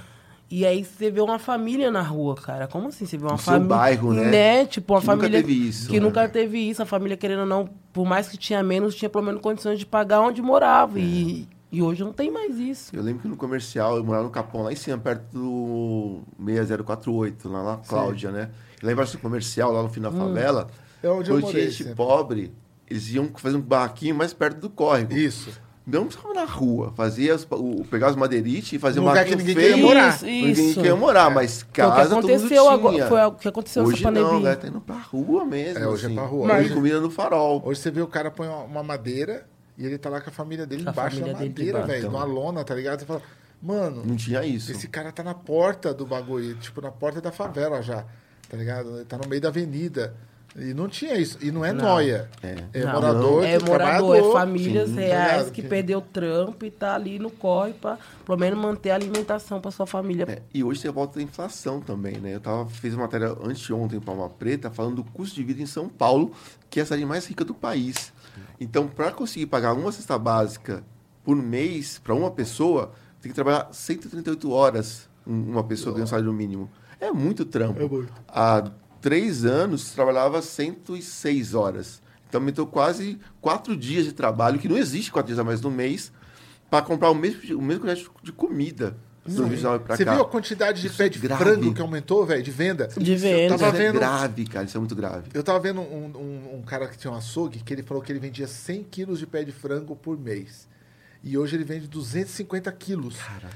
[0.55, 2.67] E aí você vê uma família na rua, cara.
[2.67, 3.07] Como assim?
[3.07, 3.67] Você vê uma família.
[3.67, 4.65] bairro, né?
[4.67, 5.41] Tipo, uma Que nunca família.
[5.41, 6.05] teve isso, Que né?
[6.05, 6.83] nunca teve isso.
[6.83, 9.85] A família, querendo ou não, por mais que tinha menos, tinha pelo menos condições de
[9.87, 10.99] pagar onde morava.
[10.99, 12.95] E, e hoje não tem mais isso.
[12.95, 17.49] Eu lembro que no comercial, eu morava no Capão, lá em cima, perto do 6048,
[17.49, 18.49] lá na Cláudia, né?
[18.81, 20.67] E lá embaixo do comercial, lá no fim da favela,
[21.01, 21.95] É onde eu quando tinha morei gente sempre.
[21.95, 22.53] pobre,
[22.87, 25.13] eles iam fazer um barraquinho mais perto do córrego.
[25.13, 25.49] Isso.
[25.85, 29.35] Não precisava na rua, fazia as- o, pegar os madeirites e fazer Um lugar que
[29.35, 29.67] ninguém feio.
[29.73, 30.09] queria morar.
[30.15, 30.73] Isso, Ninguém isso.
[30.75, 32.73] queria morar, mas Foi o que casa todo mundo aconteceu tinha.
[32.73, 33.07] agora.
[33.07, 35.79] Foi o que aconteceu Hoje essa não, galera, tá indo pra rua mesmo.
[35.83, 36.15] É, hoje é assim.
[36.15, 36.47] pra rua.
[36.47, 37.61] Mas Hoje- comida no farol.
[37.65, 39.45] Hoje você vê o cara põe uma- madeira
[39.77, 42.11] e ele tá lá com a família dele a embaixo da família dele madeira, velho.
[42.11, 43.01] Numa lona, tá ligado?
[43.01, 43.21] Você fala,
[43.61, 44.71] mano, Não tinha isso.
[44.71, 48.05] esse cara tá na porta do bagulho, tipo, na porta da favela já,
[48.49, 48.95] tá ligado?
[48.95, 50.13] Ele tá no meio da avenida.
[50.55, 51.37] E não tinha isso.
[51.41, 51.83] E não é Não.
[51.85, 52.29] noia.
[52.43, 52.55] É.
[52.73, 52.93] É Não.
[52.93, 54.95] morador, É morador, é famílias Sim.
[54.95, 58.91] reais que Que- perdeu o trampo e tá ali no corre pra pelo menos manter
[58.91, 60.25] a alimentação pra sua família.
[60.29, 62.35] É, e hoje você volta da inflação também, né?
[62.35, 65.65] Eu tava, fiz uma matéria anteontem em Palma Preta falando do custo de vida em
[65.65, 66.31] São Paulo,
[66.69, 68.13] que é a cidade mais rica do país.
[68.59, 70.83] Então, para conseguir pagar uma cesta básica
[71.23, 72.91] por mês para uma pessoa,
[73.21, 76.69] tem que trabalhar 138 horas um- uma pessoa ganhando salário mínimo.
[76.99, 77.81] É muito trampo.
[77.81, 78.13] É muito.
[78.27, 78.69] Há
[79.03, 82.01] três anos, trabalhava 106 horas.
[82.27, 85.69] Então, aumentou quase quatro dias de trabalho, que não existe quatro dias a mais no
[85.69, 86.11] mês,
[86.71, 88.95] para comprar o mesmo, o mesmo quantidade de comida.
[89.25, 90.13] Você cá.
[90.15, 91.43] viu a quantidade de Isso pé é de grave.
[91.43, 92.87] frango que aumentou, velho, de venda?
[92.87, 93.53] De venda.
[93.53, 94.65] Eu tava Isso é vendo, grave, cara.
[94.65, 95.29] Isso é muito grave.
[95.33, 98.11] eu tava vendo um, um- um cara que tinha um açougue que ele falou que
[98.11, 100.67] ele vendia 100 quilos de pé de frango por mês.
[101.23, 103.15] E hoje ele vende 250 quilos.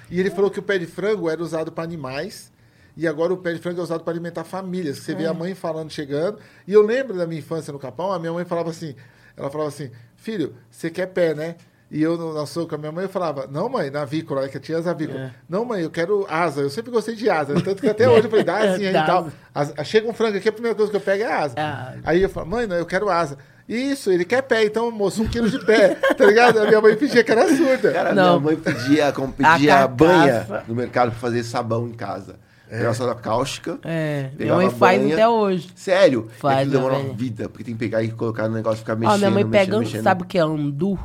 [0.09, 2.49] E ele falou que o pé de frango era usado para animais.
[2.97, 4.97] E agora o pé de frango é usado para alimentar famílias.
[4.97, 5.27] Você vê É.
[5.27, 6.39] a mãe falando, chegando.
[6.67, 8.95] E eu lembro da minha infância no Capão, a minha mãe falava assim:
[9.37, 11.55] ela falava assim, filho, você quer pé, né?
[11.89, 14.47] E eu no açougue com a minha mãe eu falava, não, mãe, na avícola, né,
[14.49, 15.21] que tinha as avícolas.
[15.21, 15.31] É.
[15.47, 16.59] Não, mãe, eu quero asa.
[16.59, 17.53] Eu sempre gostei de asa.
[17.61, 19.29] Tanto que até hoje eu falei, dá asinha aí e tal.
[19.55, 19.73] asa.
[19.77, 21.53] As- chega um frango aqui, a primeira coisa que eu pego é asa.
[21.57, 21.93] Ah.
[22.03, 23.37] Aí eu falo, mãe, não, eu quero asa.
[23.69, 25.95] Isso, ele quer pé, então, moço, um quilo de pé.
[25.95, 26.59] tá ligado?
[26.59, 27.91] A minha mãe fingia que era surda.
[27.93, 28.39] Cara, Não.
[28.39, 32.35] minha mãe pedia, como pedia a banha no mercado pra fazer sabão em casa.
[32.69, 33.79] Pegava soda cáustica.
[33.83, 35.13] É, minha mãe a faz banha.
[35.13, 35.69] até hoje.
[35.75, 36.27] Sério?
[36.37, 37.17] Faz, Aquilo demora minha uma velha.
[37.29, 39.43] vida, porque tem que pegar e colocar no negócio e ficar mexendo, Ó, minha mãe
[39.43, 40.03] mexendo, pega, mexendo.
[40.03, 40.99] sabe o que é andu?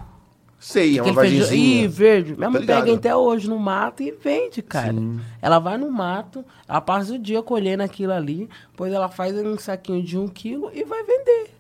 [0.59, 1.85] Sei, é uma vargenzinha.
[1.85, 2.35] Ih, verde.
[2.37, 2.85] Minha Tô mãe ligado.
[2.85, 4.95] pega até hoje no mato e vende, cara.
[5.41, 9.57] Ela vai no mato, ela passa o dia colhendo aquilo ali, depois ela faz um
[9.59, 11.51] saquinho de um quilo e vai vender.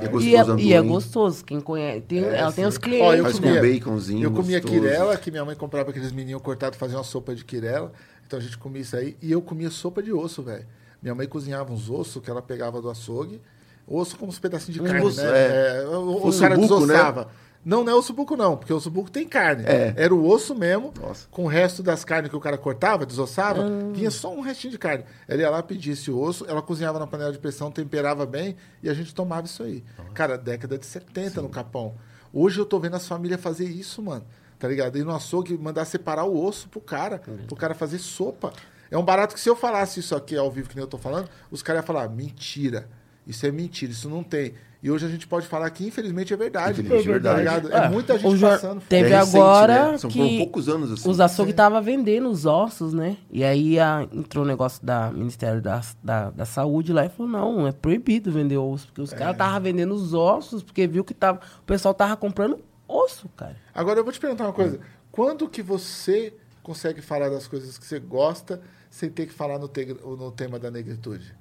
[0.00, 1.44] É E gostoso, é, andu, e é gostoso.
[1.44, 2.00] Quem conhece.
[2.02, 2.68] tem- É, ela tem sim.
[2.68, 3.14] os Ó, clientes.
[3.18, 4.80] eu Faz com comia- baconzinho Eu comia gostoso.
[4.80, 7.92] quirela, que minha mãe comprava aqueles meninos cortados, fazia uma sopa de quirela.
[8.28, 9.16] Então a gente comia isso aí.
[9.22, 10.66] E eu comia sopa de osso, velho.
[11.02, 13.40] Minha mãe cozinhava uns ossos que ela pegava do açougue.
[13.86, 15.30] Osso com uns pedacinhos de carne, osso, né?
[15.30, 15.82] é.
[15.82, 16.86] É, o, o cara buco, né?
[16.86, 17.30] desossava.
[17.64, 19.64] Não, não é osso buco, não, porque o osso buco tem carne.
[19.64, 19.94] É.
[19.96, 21.26] Era o osso mesmo, Nossa.
[21.30, 23.92] com o resto das carnes que o cara cortava, desossava, Ah.
[23.92, 25.04] vinha só um restinho de carne.
[25.26, 28.90] Ela ia lá pedir esse osso, ela cozinhava na panela de pressão, temperava bem e
[28.90, 29.82] a gente tomava isso aí.
[30.12, 31.94] Cara, década de 70 no Capão.
[32.32, 34.24] Hoje eu tô vendo as famílias fazer isso, mano.
[34.58, 34.98] Tá ligado?
[34.98, 38.52] Ir no açougue mandar separar o osso pro cara, pro cara fazer sopa.
[38.90, 40.98] É um barato que se eu falasse isso aqui ao vivo, que nem eu tô
[40.98, 42.88] falando, os caras iam falar, mentira.
[43.26, 44.54] Isso é mentira, isso não tem.
[44.82, 46.80] E hoje a gente pode falar que, infelizmente, é verdade.
[46.80, 47.34] Infelizmente, é verdade.
[47.44, 47.72] Tá ligado?
[47.72, 48.80] É, É, muita gente passando.
[48.88, 49.98] Teve É recente, agora né?
[49.98, 51.10] São que poucos anos, assim.
[51.10, 53.16] os açougues estavam vendendo os ossos, né?
[53.30, 57.30] E aí a- entrou o negócio da Ministério da, da, da Saúde lá e falou,
[57.30, 58.86] não, é proibido vender osso.
[58.86, 62.58] Porque os caras estavam vendendo os ossos, porque viu que tava, o pessoal tava comprando
[62.88, 63.56] osso, cara.
[63.74, 64.80] Agora eu vou te perguntar uma coisa.
[65.12, 66.32] Quando que você
[66.62, 68.60] consegue falar das coisas que você gosta
[68.90, 71.34] sem ter que falar no, te- no tema da negritude?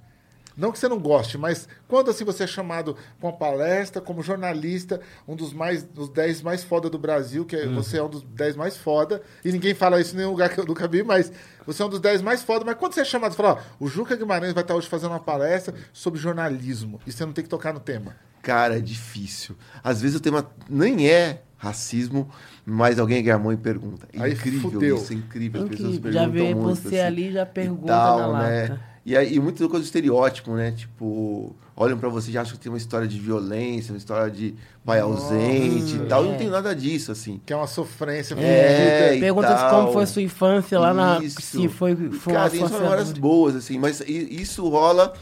[0.56, 4.24] Não que você não goste, mas quando assim você é chamado para uma palestra como
[4.24, 8.10] jornalista, um dos mais dos 10 mais foda do Brasil, que é- você é um
[8.10, 11.04] dos 10 mais foda, e ninguém fala isso em nenhum lugar que eu nunca vi,
[11.04, 11.32] mas
[11.64, 13.86] você é um dos 10 mais foda, mas quando você é chamado para falar, ó,
[13.86, 17.44] o Juca Guimarães vai estar hoje fazendo uma palestra sobre jornalismo, e você não tem
[17.44, 18.16] que tocar no tema.
[18.42, 19.56] Cara, é difícil.
[19.84, 22.30] Às vezes o tema nem é racismo,
[22.66, 24.08] mas alguém ganha a mão e pergunta.
[24.14, 24.96] É incrível fudeu.
[24.98, 25.64] isso, é incrível.
[25.64, 26.12] As pessoas Incrível.
[26.12, 28.62] Já perguntam vê muito, você assim, ali, já e pergunta tal, na né?
[28.62, 28.82] lata.
[29.08, 30.72] E, aí, e muito coisa do estereótipo, né?
[30.72, 34.30] Tipo, olham pra você e já acham que tem uma história de violência, uma história
[34.30, 36.26] de pai ausente e tal.
[36.26, 36.38] E não é.
[36.38, 37.40] tem nada disso, assim.
[37.46, 39.82] Que é uma sofrência É, e Pergunta tal.
[39.84, 41.24] como foi sua infância lá na.
[41.24, 41.42] Isso.
[41.42, 45.14] Se foi, foi Cara, uma tem memórias boas, assim, mas isso rola.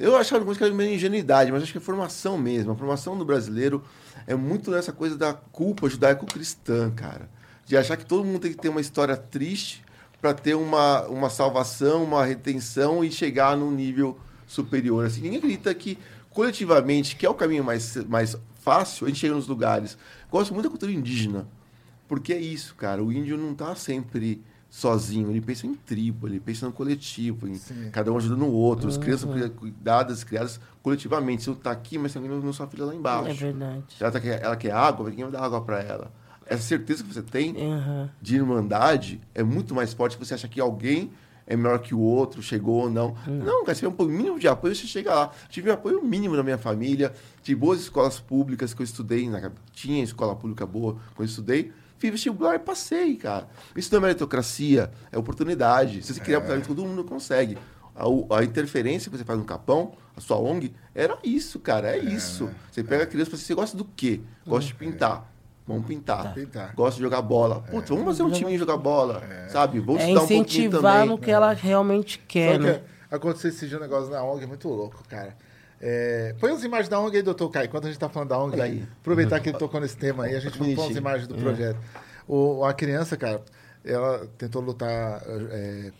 [0.00, 2.72] Eu acho algumas coisas meio ingenuidade, mas acho que é formação mesmo.
[2.72, 3.84] A formação do brasileiro
[4.26, 7.28] é muito nessa coisa da culpa judaico-cristã, cara.
[7.66, 9.84] De achar que todo mundo tem que ter uma história triste
[10.18, 15.04] para ter uma, uma salvação, uma retenção e chegar num nível superior.
[15.04, 15.98] Assim, ninguém acredita que,
[16.30, 19.98] coletivamente, que é o caminho mais, mais fácil, a gente chega nos lugares.
[20.30, 21.46] Gosto muito da cultura indígena.
[22.08, 23.04] Porque é isso, cara.
[23.04, 25.28] O índio não tá sempre sozinho.
[25.30, 27.90] Ele pensa em tribo, ele pensa no coletivo, em Sim.
[27.90, 28.88] cada um ajudando o outro.
[28.88, 31.42] As crianças são cria- cuidadas, criadas coletivamente.
[31.42, 33.30] Você tá aqui, mas tem alguém na sua filha lá embaixo.
[33.30, 33.84] É verdade.
[33.98, 36.10] Se ela, tá, quer- ela quer água, quem vai dar água para ela?
[36.46, 38.10] Essa certeza que você tem Aham.
[38.22, 41.10] de irmandade é muito mais forte que você acha que alguém
[41.46, 43.14] é melhor que o outro, chegou ou não.
[43.26, 45.30] Não, cara, se tiver um mínimo de apoio, você chega lá.
[45.48, 47.12] Tive um apoio mínimo na minha família,
[47.42, 51.72] tive boas escolas públicas que eu estudei, na, tinha escola pública boa quando eu estudei.
[52.00, 53.46] Fiz vestibular e passei, cara.
[53.76, 56.02] Isso não é meritocracia, é oportunidade.
[56.02, 57.58] Se você criar oportunidade, todo mundo consegue.
[57.94, 61.98] A, a interferência que você faz no Capão, a sua ONG, era isso, cara, é,
[61.98, 62.48] isso.
[62.72, 64.22] Você pega a criança e fala assim, você gosta do quê?
[64.46, 65.30] Gosta de pintar.
[65.68, 66.32] Vamos pintar.
[66.32, 66.74] Pintar.
[66.74, 67.60] Gosta de jogar bola.
[67.70, 69.78] Putz, vamos fazer um time jogar bola, sabe?
[69.78, 71.08] Vamos É estudar um pouquinho incentivar também.
[71.10, 72.82] no que ela realmente quer, Sabe né?
[73.10, 75.36] que aconteceu esse dia um negócio na ONG muito louco, cara.
[75.80, 78.38] É, põe as imagens da ONG aí, doutor Caio, enquanto a gente tá falando da
[78.38, 78.60] ONG.
[78.60, 78.86] Aí.
[79.00, 80.98] Aproveitar que ele tocou nesse tema aí, a gente põe as Bonitinho.
[80.98, 81.78] imagens do projeto.
[82.28, 83.42] O, a criança, cara,
[83.84, 85.90] ela tentou lutar é,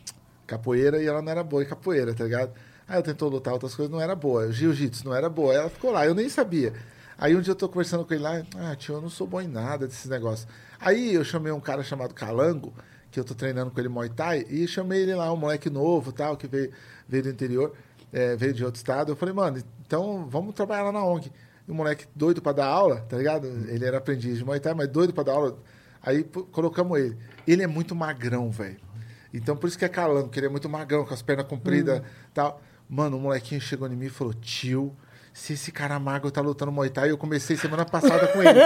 [0.47, 2.53] capoeira e ela não era boa em capoeira, tá ligado?
[2.87, 4.53] Aí ela tentou lutar outras coisas, não era boa.
[4.53, 5.55] Jiu-jitsu não era boa.
[5.55, 6.75] Ela ficou lá, eu nem sabia.
[7.17, 9.41] Aí um dia eu tô conversando com ele lá, ah, tio, eu não sou bom
[9.41, 10.49] em nada desses negócios.
[10.81, 12.73] Aí eu chamei um cara chamado Calango,
[13.11, 16.13] que eu tô treinando com ele Muay Thai, e chamei ele lá, um moleque novo,
[16.13, 16.73] tal, que veio,
[17.07, 17.75] veio do interior,
[18.13, 19.13] é, veio de outro estado.
[19.13, 21.31] Eu falei, mano, então vamos trabalhar lá na ONG.
[21.67, 23.47] E o moleque doido pra dar aula, tá ligado?
[23.47, 25.59] Ele era aprendiz de Muay Thai, mas doido pra dar aula.
[26.03, 27.17] Aí colocamos ele.
[27.47, 28.81] Ele é muito magrão, velho.
[29.33, 32.01] Então por isso que é calango, porque ele é muito magrão, com as pernas compridas
[32.01, 32.61] e tal.
[32.89, 34.97] Mano, o molequinho chegou em mim e falou, tio,
[35.41, 38.59] se esse cara magro tá lutando Muay Thai, eu comecei semana passada com ele.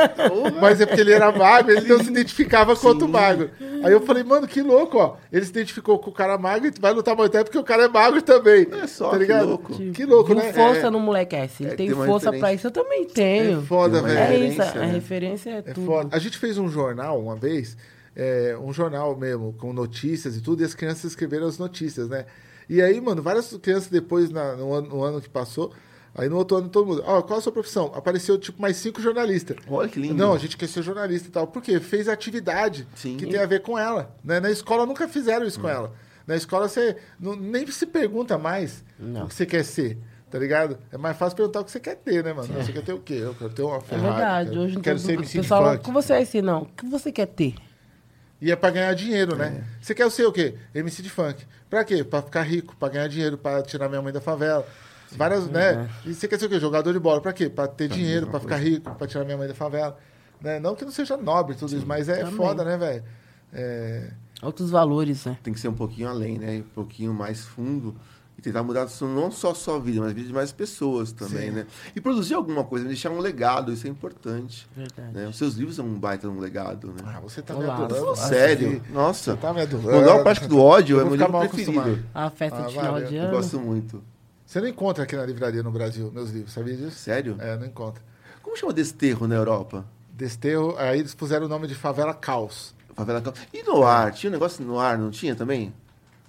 [0.60, 3.48] Mas é porque ele era magro, ele não se identificava com outro magro.
[3.84, 5.16] Aí eu falei, mano, que louco, ó.
[5.32, 7.84] Ele se identificou com o cara magro e vai lutar Muay Thai porque o cara
[7.84, 8.66] é magro também.
[8.72, 9.46] É só, tá que ligado?
[9.46, 9.72] louco.
[9.92, 10.52] Que louco, né?
[10.52, 10.90] força É.
[10.90, 11.36] no moleque.
[11.36, 13.60] É, se ele É, tem tem força pra isso, eu também tenho.
[13.60, 14.18] É foda, velho.
[14.18, 14.86] É isso, a né?
[14.86, 15.86] referência é, É tudo.
[15.86, 16.08] foda.
[16.10, 17.76] A gente fez um jornal uma vez,
[18.16, 22.24] é, um jornal mesmo, com notícias e tudo, e as crianças escreveram as notícias, né?
[22.68, 25.72] E aí, mano, várias crianças depois, na- no, ano, no ano que passou,
[26.14, 27.92] aí no outro ano todo mundo, ó, qual a sua profissão?
[27.94, 29.56] Apareceu, tipo, mais cinco jornalistas.
[29.68, 30.14] Olha que lindo.
[30.14, 31.46] Não, a gente quer ser jornalista e tal.
[31.46, 31.80] Por quê?
[31.80, 33.16] Fez atividade Sim.
[33.16, 34.14] que tem a ver com ela.
[34.24, 34.40] Né?
[34.40, 35.48] Na escola nunca fizeram Hum.
[35.48, 35.92] isso com ela.
[36.26, 39.98] Na escola você não- nem se pergunta mais o que você quer ser.
[40.30, 40.76] Tá ligado?
[40.90, 42.48] É mais fácil perguntar o que você quer ter, né, mano?
[42.54, 43.20] Você quer ter o quê?
[43.22, 44.06] Eu quero ter uma É Ferrari.
[44.16, 44.50] verdade.
[44.50, 45.84] quero, Hoje quero ser MC de pessoal, o funk.
[45.84, 46.62] que você é assim, não?
[46.62, 47.54] O que você quer ter?
[48.40, 49.62] E é pra ganhar dinheiro, né?
[49.80, 50.54] Você quer ser o quê?
[50.74, 51.44] MC de funk.
[51.70, 52.02] Pra quê?
[52.02, 54.66] Pra ficar rico, pra ganhar dinheiro, pra tirar minha mãe da favela.
[55.16, 55.88] Várias, né?
[56.04, 56.58] E você quer ser o quê?
[56.60, 57.20] Jogador de bola.
[57.20, 57.48] Pra quê?
[57.48, 59.96] Pra ter dinheiro, pra ficar rico, pra tirar minha mãe da favela.
[60.40, 60.58] Né?
[60.60, 62.34] Não que não seja nobre tudo isso, mas é Também.
[62.34, 63.02] foda, né, velho?
[63.52, 64.10] É...
[64.42, 65.38] Outros valores, né?
[65.42, 66.58] Tem que ser um pouquinho além, né?
[66.58, 67.94] Um pouquinho mais fundo.
[68.36, 71.12] E tentar mudar isso não só a sua vida, mas a vida de mais pessoas
[71.12, 71.50] também, Sim.
[71.52, 71.66] né?
[71.94, 74.68] E produzir alguma coisa, deixar um legado, isso é importante.
[74.76, 75.12] Verdade.
[75.12, 75.28] né?
[75.28, 76.96] Os seus livros são um baita um legado, né?
[77.06, 77.64] Ah, você tá Olá.
[77.78, 78.16] me adorando.
[78.16, 78.82] Sério?
[78.84, 79.36] Você Nossa.
[79.36, 79.92] tá me adorando.
[79.92, 81.70] Manual Prático do Ódio Eu é meu livro preferido.
[81.78, 82.04] acostumado.
[82.12, 83.30] A festa Ah, de final de Eu ano.
[83.36, 84.02] gosto muito.
[84.54, 86.92] Você não encontra aqui na livraria no Brasil meus livros, sabia disso?
[86.92, 87.34] Sério?
[87.40, 88.00] É, não encontra.
[88.40, 89.84] Como chama Desterro na Europa?
[90.12, 92.72] Desterro, aí eles puseram o nome de Favela Caos.
[92.94, 93.36] Favela Caos.
[93.52, 94.12] E no ar?
[94.12, 95.74] Tinha um negócio no ar, não tinha também?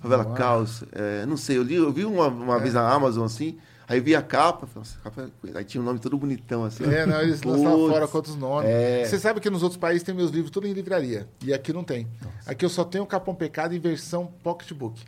[0.01, 0.33] Favela No?
[0.33, 0.83] Caos.
[0.91, 4.15] É, não sei, eu, li, eu vi uma, uma vez na Amazon assim, aí vi
[4.15, 6.83] a capa, nossa, capa é- aí tinha um nome todo bonitão assim.
[6.91, 7.93] É, não, eles lançaram Putz.
[7.93, 8.67] fora com outros nomes.
[8.67, 9.05] É.
[9.05, 11.27] Você sabe que nos outros países tem meus livros tudo em livraria.
[11.43, 12.07] E aqui não tem.
[12.47, 14.99] Aqui eu só tenho o Capão Pecado em versão pocketbook.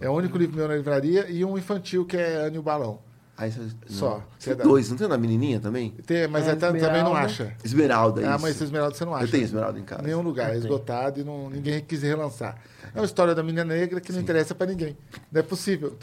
[0.00, 2.62] É o único livro meu na livraria e um infantil que é Anne e o
[2.62, 3.00] Balão.
[3.36, 4.20] Aí você, Só.
[4.36, 4.64] Você dá.
[4.64, 5.92] dois, não tem uma menininha também?
[6.04, 7.54] Tem, mas É, é, também não acha.
[7.62, 8.42] Esmeralda, Ah, isso.
[8.42, 9.26] mas esse Esmeralda você não acha.
[9.26, 10.02] Eu tenho Esmeralda em casa.
[10.02, 12.58] Nenhum lugar, é esgotado e não, ninguém quis relançar.
[12.92, 14.96] É uma história da menina negra que não interessa pra ninguém.
[15.30, 15.96] Não é possível.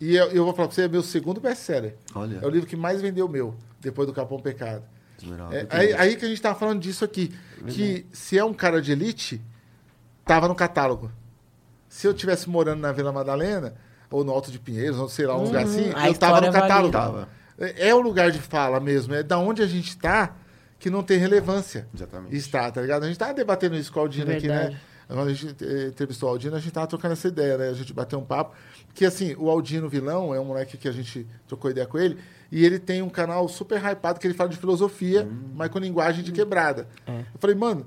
[0.00, 1.96] E eu, eu vou falar pra você, é meu segundo best-seller.
[2.14, 2.38] Olha.
[2.40, 4.84] É o livro que mais vendeu meu, depois do Capão Pecado.
[5.20, 5.56] Esmeralda.
[5.56, 7.34] É, aí, aí que a gente tava falando disso aqui.
[7.66, 9.42] Que se é um cara de elite,
[10.24, 11.10] tava no catálogo.
[11.96, 13.72] Se eu tivesse morando na Vila Madalena,
[14.10, 16.52] ou no Alto de Pinheiros, ou sei lá, um lugar assim, a eu tava no
[16.52, 16.92] catálogo.
[16.92, 17.26] Tava.
[17.58, 20.36] É é o lugar de fala mesmo, é da onde a gente tá
[20.78, 21.88] que não tem relevância.
[21.94, 22.36] Exatamente.
[22.36, 23.04] Está, tá ligado?
[23.04, 24.78] A gente tava debatendo isso com o Aldino aqui, né?
[25.08, 27.70] Quando a gente eh, entrevistou o Aldino, a gente tava trocando essa ideia, né?
[27.70, 28.54] A gente bateu um papo.
[28.92, 32.18] Que assim, o Aldino Vilão é um moleque que a gente trocou ideia com ele,
[32.52, 35.52] e ele tem um canal super hypado que ele fala de filosofia, Hum.
[35.54, 36.88] mas com linguagem de quebrada.
[37.06, 37.20] É.
[37.20, 37.86] Eu falei, mano,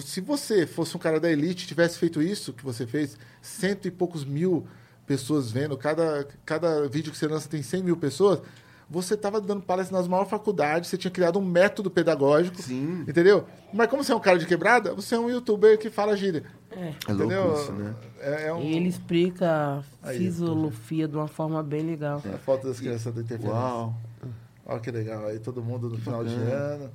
[0.00, 3.90] se você fosse um cara da elite, tivesse feito isso que você fez, cento e
[3.90, 4.66] poucos mil
[5.06, 8.42] pessoas vendo, cada, cada vídeo que você lança tem 100 mil pessoas,
[8.88, 13.04] você estava dando palestra nas maiores faculdades, você tinha criado um método pedagógico, Sim.
[13.06, 13.44] entendeu?
[13.72, 16.44] Mas como você é um cara de quebrada, você é um youtuber que fala gíria.
[16.70, 16.88] É.
[17.06, 17.54] É louco entendeu?
[17.54, 17.94] isso, né?
[18.20, 22.22] É, é um, E ele explica a fisiologia de uma forma bem legal.
[22.32, 23.60] a foto das crianças da interferência.
[23.60, 23.94] Uau.
[24.64, 25.26] Olha que legal.
[25.26, 26.90] Aí todo mundo no final de ano.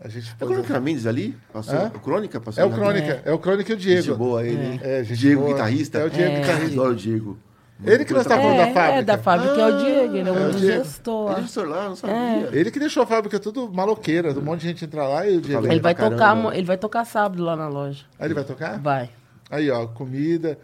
[0.00, 1.36] A gente É pôs- Crônica Mendes ali?
[1.52, 1.74] Passou?
[1.74, 1.86] Hã?
[1.94, 2.62] O Crônica passou?
[2.62, 2.70] É o?
[2.70, 4.02] Crônica, é, o Crônica e o Diego.
[4.02, 4.80] Gente boa ele, hein?
[4.82, 5.52] É, gente Diego, boa.
[5.54, 5.98] guitarrista.
[5.98, 6.40] É o Diego, É.
[6.40, 6.72] guitarrista.
[6.74, 7.38] Adoro o Diego.
[7.84, 8.98] Ele que nós tá falando é, da fábrica.
[8.98, 10.84] É, da fábrica, que é o Diego, ele é é o um dos Diego.
[10.84, 11.30] gestor.
[11.30, 12.48] Ele é gestor lá, não sabia.
[12.52, 15.40] Ele que deixou a fábrica tudo maloqueira, um monte de gente entrar lá e o
[15.40, 15.66] Diego.
[15.66, 18.04] Ele vai tocar, ele vai tocar sábado lá na loja.
[18.18, 18.78] Aí ele vai tocar?
[18.80, 19.10] Vai.
[19.50, 20.58] Aí, ó, comida,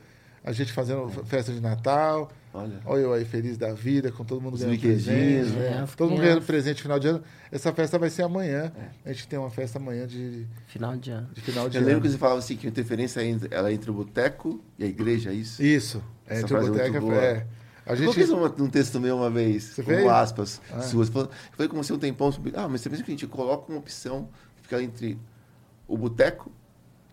[0.44, 2.30] a gente fazendo festa de Natal.
[2.56, 2.80] Olha.
[2.86, 5.50] Olha eu aí, feliz da vida, com todo mundo Os ganhando presente.
[5.56, 5.70] né?
[5.80, 5.88] né?
[5.96, 7.22] Todo mundo ganhando presente no final de ano.
[7.50, 8.72] Essa festa vai ser amanhã.
[9.04, 9.10] É.
[9.10, 11.28] A gente tem uma festa amanhã de, Final de ano.
[11.34, 12.02] de final de Eu lembro ano.
[12.02, 14.84] que você falava assim, que a interferência é entre, ela é entre o boteco e
[14.84, 15.60] a igreja, é isso?
[15.60, 16.00] Isso.
[16.28, 17.46] É, Essa entre o é boteco, é.
[17.86, 18.04] A Eu gente...
[18.06, 20.08] coloquei isso num- num texto meu uma vez, Você como fez?
[20.08, 20.80] aspas, Ah.
[20.80, 21.08] suas.
[21.08, 22.52] Falando- Eu falei como se um tempão sobre.
[22.54, 25.18] Ah, mas você pensa que a gente coloca uma opção que fica entre
[25.88, 26.50] o boteco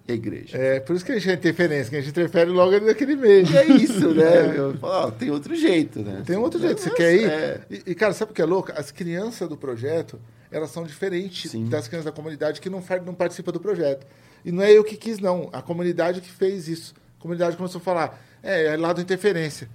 [0.07, 0.57] e a igreja.
[0.57, 3.15] É, por isso que a gente é interferência, que a gente interfere logo ali naquele
[3.15, 3.45] meio.
[3.47, 4.57] E é isso, né?
[4.57, 6.23] Eu falo, tem outro jeito, né?
[6.25, 6.81] Tem outro jeito.
[6.81, 7.29] Você quer ir?
[7.29, 7.61] é.
[7.69, 8.71] E, e, cara, sabe o que é louco?
[8.75, 10.19] As crianças do projeto,
[10.51, 11.65] elas são diferentes Sim.
[11.65, 14.05] das crianças da comunidade que não, não participam do projeto.
[14.43, 15.49] E não é eu que quis, não.
[15.53, 16.93] A comunidade que fez isso.
[17.19, 19.69] A comunidade começou a falar, é, é lá do interferência.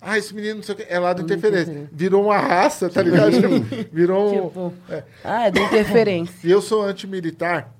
[0.00, 1.62] Ah, esse menino não sei o que, é lá do interferência.
[1.62, 1.90] Interferência.
[1.92, 3.32] Virou uma raça, tá ligado?
[3.92, 4.48] Virou um...
[4.48, 5.04] Tipo, é.
[5.22, 6.48] ah, é da interferência.
[6.48, 7.70] E eu sou antimilitar,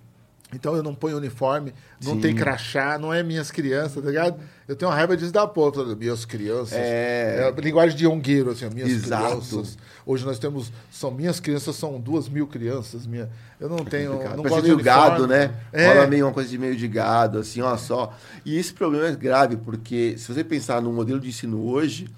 [0.52, 1.72] então eu não ponho uniforme,
[2.02, 2.20] não Sim.
[2.20, 4.40] tem crachá, não é minhas crianças, tá ligado?
[4.66, 6.72] Eu tenho uma raiva disso da porra, falando, minhas crianças.
[6.72, 7.52] É.
[7.56, 9.26] a linguagem de ongueiro, assim, minhas Exato.
[9.26, 9.78] crianças.
[10.04, 13.06] Hoje nós temos, são minhas crianças, são duas mil crianças.
[13.06, 13.30] Minha,
[13.60, 14.36] eu não tenho, Complicado.
[14.36, 15.54] não gosto de gado, né?
[15.72, 15.86] É.
[15.86, 18.12] Rola meio uma coisa de meio de gado, assim, ó só.
[18.44, 22.08] E esse problema é grave, porque se você pensar no modelo de ensino hoje,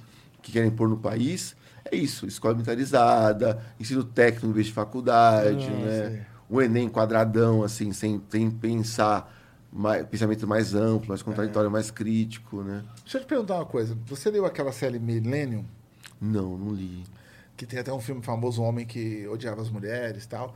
[0.40, 1.54] que querem pôr no país,
[1.90, 6.26] é isso, escola militarizada, ensino técnico em vez de faculdade, né?
[6.52, 9.34] O Enem quadradão, assim, sem, sem pensar,
[9.72, 12.84] mais, pensamento mais amplo, mais contraditório, mais crítico, né?
[13.02, 13.96] Deixa eu te perguntar uma coisa.
[14.04, 15.64] Você leu aquela série Millennium?
[16.20, 17.04] Não, não li.
[17.56, 20.54] que tem até um filme famoso, Um Homem que Odiava as Mulheres tal.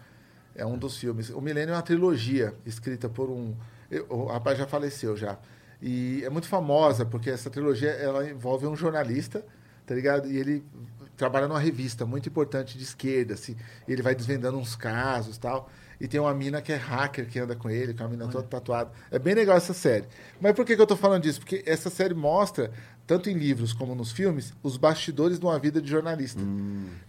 [0.55, 1.31] É um dos filmes.
[1.31, 3.55] O Milênio é uma trilogia escrita por um...
[4.11, 5.39] o rapaz já faleceu já.
[5.81, 9.43] E é muito famosa, porque essa trilogia ela envolve um jornalista,
[9.87, 10.31] tá ligado?
[10.31, 10.63] E ele
[11.17, 13.57] trabalha numa revista muito importante de esquerda, assim,
[13.89, 15.71] ele vai desvendando uns casos tal.
[16.01, 18.47] E tem uma mina que é hacker que anda com ele, com a mina toda
[18.47, 18.91] tatuada.
[19.11, 20.07] É bem legal essa série.
[20.41, 21.41] Mas por que, que eu tô falando disso?
[21.41, 22.71] Porque essa série mostra,
[23.07, 26.41] tanto em livros como nos filmes, os bastidores de uma vida de jornalista.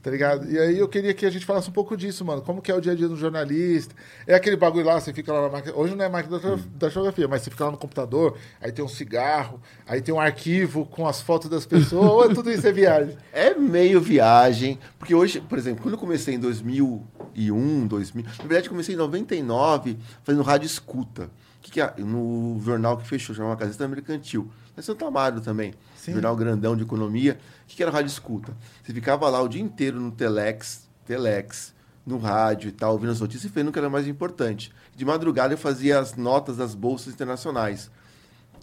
[0.02, 0.50] Tá ligado?
[0.50, 2.42] E aí eu queria que a gente falasse um pouco disso, mano.
[2.42, 3.96] Como que é o dia a dia do jornalista?
[4.26, 5.76] É aquele bagulho lá, você fica lá na máquina.
[5.76, 8.84] Hoje não é máquina da da fotografia, mas você fica lá no computador, aí tem
[8.84, 12.68] um cigarro, aí tem um arquivo com as fotos das pessoas, ou é tudo isso
[12.68, 13.18] é viagem?
[13.32, 18.70] É meio viagem, porque hoje, por exemplo, quando eu comecei em 2001, 2000, na verdade
[18.70, 21.30] comecei em 99 fazendo rádio escuta,
[21.68, 26.14] que que é, no jornal que fechou, chamava Gazeta Mercantil, mas Santo Amaro também, Sim.
[26.14, 28.56] jornal grandão de economia, o que, que era rádio escuta?
[28.84, 31.74] Você ficava lá o dia inteiro no Telex, Telex,
[32.06, 34.72] no rádio e tal, ouvindo as notícias e vendo o que era mais importante.
[34.96, 37.92] De madrugada eu fazia as notas das bolsas internacionais,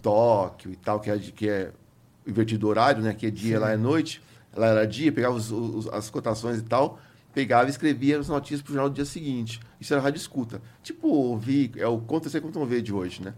[0.01, 1.71] Tóquio e tal, que é, que é
[2.27, 3.13] invertido horário, né?
[3.13, 4.21] Que é dia, lá é noite.
[4.55, 6.99] Lá era dia, pegava os- os- as cotações e tal,
[7.35, 9.59] pegava e escrevia as notícias pro jornal do dia seguinte.
[9.79, 10.61] Isso era rádio escuta.
[10.81, 13.33] Tipo, ouvir, é o Conta Ser Conta Ver de hoje, né?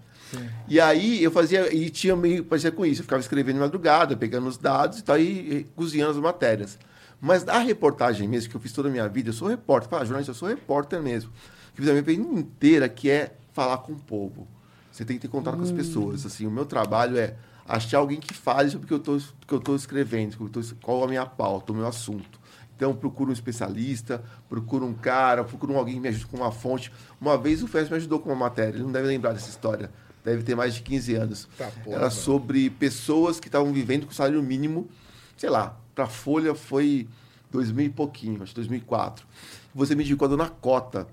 [0.68, 4.16] E aí eu fazia, e tinha meio parecia com isso, eu ficava escrevendo de madrugada,
[4.16, 6.78] pegando os dados e tal, e, e cozinhando as matérias.
[7.20, 10.06] Mas da reportagem mesmo, que eu fiz toda a minha vida, eu sou repórter, fala,
[10.06, 11.32] jornalista, eu sou repórter mesmo.
[11.74, 14.48] Que fiz a minha vida inteira, que é falar com o povo.
[14.92, 16.24] Você tem que ter contato com as pessoas.
[16.24, 17.36] Assim, o meu trabalho é
[17.68, 20.38] achar alguém que fale sobre o que eu estou escrevendo,
[20.84, 22.37] qual a minha pauta, o meu assunto.
[22.78, 26.94] Então, procuro um especialista, procuro um cara, procuro alguém que me ajude com uma fonte.
[27.20, 29.90] Uma vez o Fest me ajudou com uma matéria, ele não deve lembrar dessa história.
[30.24, 31.50] Deve ter mais de 15 anos.
[31.58, 32.12] Tá, porra, Era mano.
[32.12, 34.88] sobre pessoas que estavam vivendo com salário mínimo,
[35.36, 37.08] sei lá, para a Folha foi
[37.50, 39.26] 2000 e pouquinho, acho que 2004.
[39.74, 41.08] Você me indicou a dona Cota,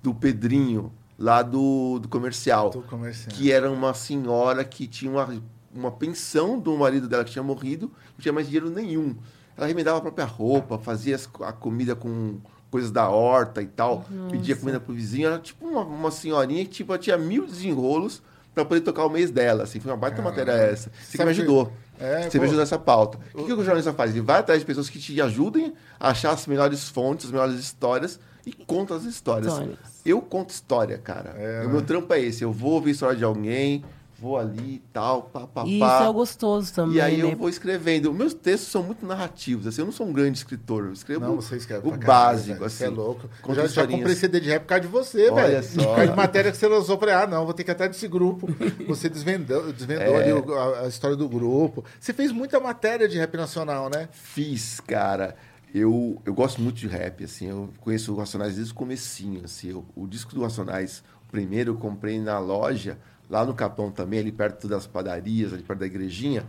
[0.00, 2.70] do Pedrinho, lá do, do comercial.
[2.70, 3.34] Do comercial.
[3.34, 5.42] Que era uma senhora que tinha uma,
[5.74, 9.16] uma pensão do marido dela que tinha morrido, não tinha mais dinheiro nenhum.
[9.60, 12.38] Ela remendava a própria roupa, fazia a comida com
[12.70, 15.26] coisas da horta e tal, pedia comida pro vizinho.
[15.26, 18.22] Era tipo uma, uma senhorinha que tipo, tinha mil desenrolos
[18.54, 19.64] para poder tocar o mês dela.
[19.64, 20.90] Assim, foi uma baita matéria essa.
[20.98, 21.70] Você que me ajudou.
[21.98, 22.38] É, Você pô.
[22.38, 23.18] me ajudou nessa pauta.
[23.34, 24.12] O que, que o jornalista faz?
[24.12, 27.56] Ele vai atrás de pessoas que te ajudem a achar as melhores fontes, as melhores
[27.56, 29.52] histórias e conta as histórias.
[29.52, 29.78] Histórias.
[30.06, 31.34] Eu conto história, cara.
[31.36, 32.42] É, o meu trampo é esse.
[32.42, 33.84] Eu vou ouvir a história de alguém,
[34.20, 35.94] vou ali e tal, pá, pá, E pá.
[35.96, 37.32] isso é o gostoso também, E aí né?
[37.32, 38.12] eu vou escrevendo.
[38.12, 39.66] Meus textos são muito narrativos.
[39.66, 40.84] Assim, eu não sou um grande escritor.
[40.86, 42.64] Eu escrevo Não, você escreve o básico, velho.
[42.66, 42.76] assim.
[42.78, 43.30] Você é louco.
[43.48, 45.62] Eu já, já comprei CD de rap por causa de você, Olha velho.
[45.64, 45.80] só.
[45.90, 46.98] Por causa de matéria que você lançou.
[46.98, 48.46] Falei, ah, não, vou ter que ir atrás desse grupo.
[48.86, 50.22] Você desvendou, desvendou É.
[50.22, 51.84] ali o- a, a história do grupo.
[51.98, 54.08] Você fez muita matéria de rap nacional, né?
[54.12, 55.34] Fiz, cara.
[55.72, 57.46] Eu, eu gosto muito de rap, assim.
[57.46, 59.70] Eu conheço o Racionais desde o comecinho, assim.
[59.70, 62.98] Eu- o disco do Racionais, o primeiro eu comprei na loja,
[63.30, 66.44] lá no Capão também, ali perto das padarias, ali perto da igrejinha.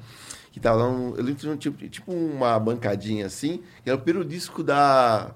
[0.51, 3.89] Que tava lá um, eu lembro que tinha um tipo, tipo uma bancadinha assim, e
[3.89, 5.32] era o disco da...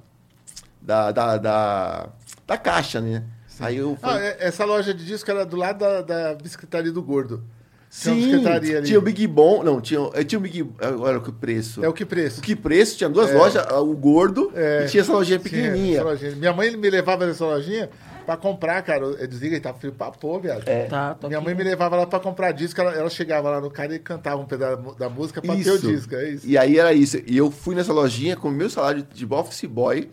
[0.82, 2.10] Da, da, da,
[2.46, 3.24] da caixa, né?
[3.60, 7.02] Aí eu Ah, falei, é- essa loja de disco era do lado da, da do
[7.02, 7.43] Gordo.
[7.89, 8.82] Tinha Sim, ali.
[8.84, 9.64] tinha o Big Bom.
[9.64, 10.70] Não, tinha, eh, tinha o Big.
[10.82, 11.84] Agora que preço.
[11.84, 12.39] É o que preço?
[12.39, 12.98] O que preço?
[12.98, 14.86] Tinha duas lojas, o gordo É.
[14.86, 15.96] e tinha essa lojinha Tinha pequenininha.
[16.00, 16.36] essa lojinha.
[16.36, 17.89] Minha mãe me levava nessa lojinha
[18.26, 19.06] pra comprar, cara.
[19.06, 20.68] Eu desliga e tá frio pra pôr, viado.
[20.68, 20.86] É.
[20.86, 21.46] Tá, tô Minha aqui.
[21.46, 24.42] mãe me levava lá pra comprar disco, ela, ela chegava lá no cara e cantava
[24.42, 26.48] um pedaço da música pra ter o disco, é isso.
[26.48, 27.18] E aí era isso.
[27.26, 30.10] E eu fui nessa lojinha com o meu salário de office boy,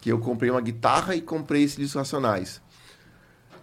[0.00, 2.60] que eu comprei uma guitarra e comprei esses discos racionais.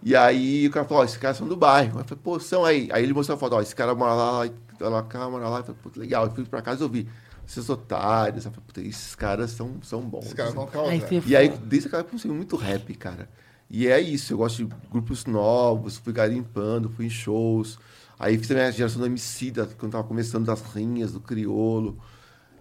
[0.04, 2.00] E aí o cara falou, ó, esses caras são do bairro.
[2.00, 2.90] Eu falei, pô, são aí.
[2.92, 4.32] Aí ele mostrou a foto, ó, esse cara mora lá,
[4.80, 5.60] lá, lá, cá, mora lá.
[5.60, 6.26] Eu falei, pô, legal.
[6.26, 7.08] Eu fui pra casa e ouvi.
[7.48, 8.48] Esses otários.
[8.78, 10.26] Esses caras são, são bons.
[10.28, 10.94] Os caras vão causar.
[11.28, 13.30] E aí, desde aquela época, eu consegui muito rap, cara.
[13.74, 17.80] E é isso, eu gosto de grupos novos, fui garimpando, fui em shows.
[18.20, 21.98] Aí fiz a minha geração do MC, da, quando tava começando das rinhas, do criolo.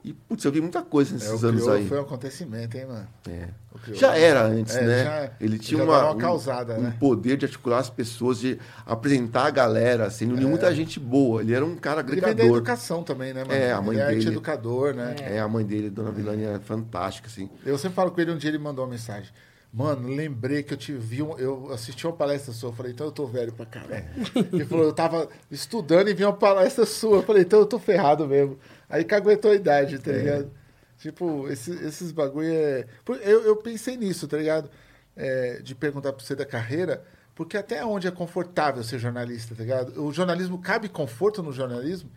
[0.02, 1.86] E, putz, eu vi muita coisa É, nesses o anos aí.
[1.86, 3.06] foi um acontecimento, hein, mano?
[3.28, 3.48] É.
[3.92, 5.04] Já era antes, É, né?
[5.04, 6.96] já- ele tinha uma, uma um- causada, um, né?
[6.98, 11.42] poder de articular as pessoas, de apresentar a galera, assim, ele uniu muita gente boa.
[11.42, 12.04] Ele era um cara É.
[12.04, 12.56] Ele vem da agregador.
[12.56, 13.52] educação também, né, mano?
[13.52, 14.16] É, a mãe ele é dele.
[14.20, 15.16] arte-educador, né?
[15.20, 17.50] É, a mãe dele, Dona Vilânia, é fantástica, assim.
[17.66, 19.30] Eu sempre falo com ele, um dia ele mandou uma mensagem.
[19.72, 23.06] Mano, lembrei que eu te vi, um- eu assisti uma palestra sua, eu falei, então
[23.06, 24.04] eu tô velho pra caralho.
[24.52, 27.78] Ele falou, eu tava estudando e vi uma palestra sua, eu falei, então eu tô
[27.78, 28.58] ferrado mesmo.
[28.88, 30.50] Aí caguetou a idade, tá ligado?
[30.98, 32.84] Tipo, esse- esses bagulho é...
[33.22, 34.68] Eu, eu pensei nisso, tá ligado?
[35.16, 37.04] É, de perguntar pra você da carreira,
[37.34, 40.02] porque até onde é confortável ser jornalista, tá ligado?
[40.04, 42.10] O jornalismo, cabe conforto no jornalismo?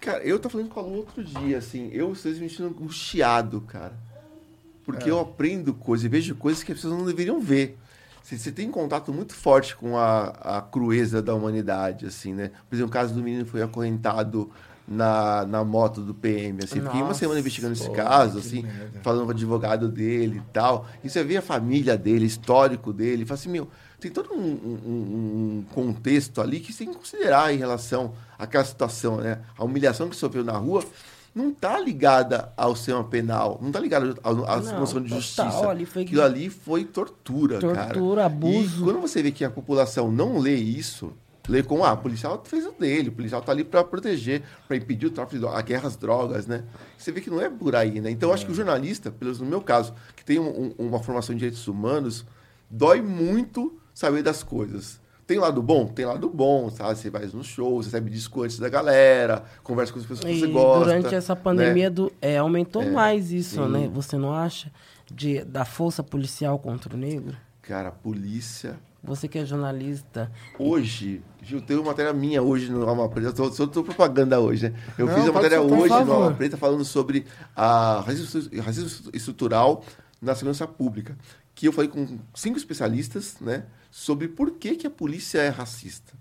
[0.00, 3.60] Cara, eu tava falando com a Lu outro dia, assim, eu estou me sentindo angustiado,
[3.62, 3.94] cara.
[4.92, 7.76] Porque eu aprendo coisas e vejo coisas que as pessoas não deveriam ver.
[8.22, 10.28] Você, você tem contato muito forte com a,
[10.58, 12.50] a crueza da humanidade, assim, né?
[12.68, 14.50] Por exemplo, o caso do menino que foi acorrentado
[14.86, 16.64] na, na moto do PM.
[16.64, 16.80] Assim.
[16.80, 19.00] Fiquei uma Nossa, semana investigando esse pô, caso, que assim, merda.
[19.02, 20.86] falando com o advogado dele e tal.
[21.04, 23.68] E você vê a família dele, histórico dele, fala assim, meu,
[24.00, 28.64] tem todo um, um- um contexto ali que você tem que considerar em relação àquela
[28.64, 29.40] situação, né?
[29.58, 30.82] A humilhação que sofreu na rua
[31.38, 34.32] não está ligada ao sistema penal, não está ligada à
[34.78, 35.68] noção de total, justiça.
[35.70, 37.94] ali foi- Aquilo ali foi tortura, cara.
[37.94, 38.80] Tortura, abuso.
[38.80, 41.12] E quando você vê que a população não lê isso,
[41.48, 44.76] lê como, ah, o policial fez o dele, o policial tá ali para proteger, para
[44.76, 46.64] impedir o tráfico de a guerra às drogas, né?
[46.98, 48.10] Você vê que não é por aí, né?
[48.10, 50.86] Então, eu acho que o jornalista, pelo menos no meu caso, que tem um- um-
[50.88, 52.26] uma formação em direitos humanos,
[52.68, 55.00] dói muito saber das coisas.
[55.28, 55.86] Tem lado bom?
[55.86, 56.98] Tem lado bom, sabe?
[56.98, 60.40] Você vai nos shows, recebe disco antes da galera, conversa com as pessoas que E
[60.40, 60.84] você gosta.
[60.86, 61.90] durante essa pandemia né?
[61.90, 63.70] do, é, aumentou mais isso, sim.
[63.70, 63.90] né?
[63.92, 64.72] Você não acha?
[65.06, 67.36] De, da força policial contra o negro?
[67.60, 70.32] Cara, a polícia Você que é jornalista.
[70.58, 73.28] Hoje, Gil, tem uma matéria minha hoje no Alma Preta.
[73.28, 74.74] Eu tô, tô propaganda hoje, né?
[74.96, 76.12] Eu Não, fiz uma pode matéria hoje no.
[76.12, 79.84] Alma Preta falando sobre a racismo, racismo estrutural
[80.22, 81.16] na segurança pública.
[81.58, 83.64] Que eu falei com cinco especialistas, né?
[83.90, 86.12] Sobre por que, que a polícia é racista.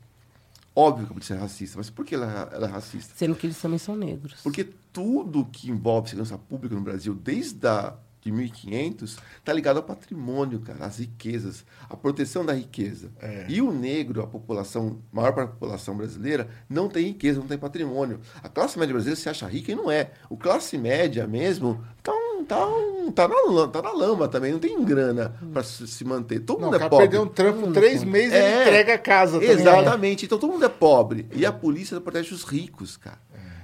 [0.76, 3.14] Óbvio que a polícia é racista, mas por que ela, ela é racista?
[3.16, 4.40] Sendo que eles também são negros.
[4.42, 9.84] Porque tudo que envolve segurança pública no Brasil, desde a, de 1500, está ligado ao
[9.84, 13.12] patrimônio, cara, às riquezas, à proteção da riqueza.
[13.48, 17.60] E o negro, a população, maior parte da população brasileira, não tem riqueza, não tem
[17.60, 18.20] patrimônio.
[18.42, 20.14] A classe média brasileira se acha rica e não é.
[20.32, 24.52] O classe média mesmo tá, um- tá, um- tá, na, lama, tá na lama também,
[24.52, 26.40] não tem grana para se manter.
[26.40, 27.06] Todo Não, mundo é cara pobre.
[27.08, 28.62] perdeu um trampo três meses e ele É.
[28.64, 29.44] entrega a casa.
[29.44, 30.26] Exatamente.
[30.26, 31.28] Então todo mundo é pobre.
[31.34, 33.20] E a polícia protege os ricos, cara.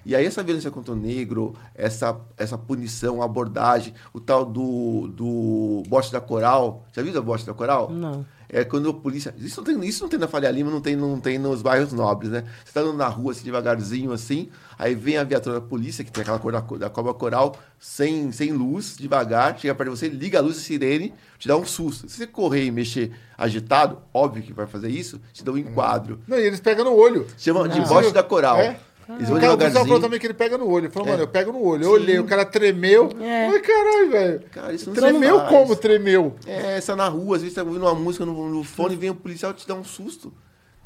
[0.06, 5.84] E aí essa violência contra o negro, essa, essa punição, abordagem, o tal do, do
[5.88, 6.86] bote da coral.
[6.92, 7.90] Já viu o bote da coral?
[7.90, 8.26] Não.
[8.50, 9.34] É quando a polícia.
[9.38, 11.92] Isso não tem, isso não tem na Faria Lima, não tem, não tem nos bairros
[11.94, 12.44] nobres, né?
[12.66, 16.12] Você tá andando na rua assim, devagarzinho assim, aí vem a viatura da polícia, que
[16.12, 20.08] tem aquela cor da, da cobra coral, sem, sem luz, devagar, chega perto de você,
[20.10, 22.08] liga a luz da sirene, te dá um susto.
[22.10, 26.20] Se você correr e mexer agitado, óbvio que vai fazer isso, te dá um enquadro.
[26.28, 27.28] Não, e eles pegam no olho.
[27.38, 27.88] Chama de Não.
[27.88, 28.58] bote da coral.
[28.58, 28.80] É?
[29.10, 30.00] Eles O vão cara o policial falou devagarzinho.
[30.02, 30.86] também que ele pega no olho.
[30.86, 31.12] Ele falou, É.
[31.12, 31.84] mano, eu pego no olho.
[31.84, 33.10] Eu olhei, o cara tremeu.
[33.20, 33.48] É.
[33.50, 34.42] Ai, caralho, velho.
[34.50, 36.36] Cara, isso não Tremeu como tremeu?
[36.48, 39.16] É, essa na rua, às vezes tá ouvindo uma música no, no fone, vem o
[39.16, 40.32] policial e te dá um susto.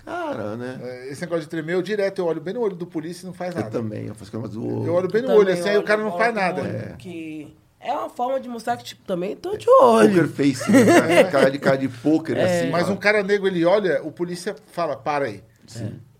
[0.08, 0.80] Cara, né?
[0.82, 3.28] É, Esse negócio de tremer, eu direto, eu olho bem no olho do polícia e
[3.28, 3.72] não faz Eu nada.
[3.72, 4.86] também, eu faço coisa do.
[4.86, 6.62] Eu olho bem no olho, assim, aí o cara não faz nada.
[6.62, 6.96] É.
[6.98, 10.30] Que é uma forma de mostrar que, tipo, também tô de Poker olho.
[10.30, 11.26] face, né?
[11.30, 12.70] cara de cara de poker, assim.
[12.70, 15.44] Mas um cara negro, ele olha, o polícia fala, para aí.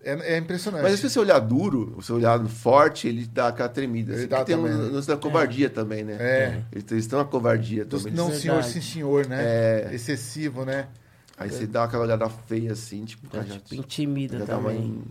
[0.04, 0.82] É, é impressionante.
[0.82, 4.12] Mas se você olhar duro, você olhar forte, ele dá aquela tremida.
[4.12, 5.00] Ele Assim, dá tem também, um né?
[5.06, 6.16] da covardia também, né?
[6.20, 6.62] É.
[6.72, 8.16] Eles, eles estão na covardia Dos também.
[8.16, 9.38] não senhor, sim senhor, né?
[9.40, 9.90] É.
[9.92, 10.86] Excessivo, né?
[11.38, 14.70] Aí você dá aquela olhada feia assim, tipo, cara, já- Tipo, intimida já dá uma-
[14.70, 15.02] também.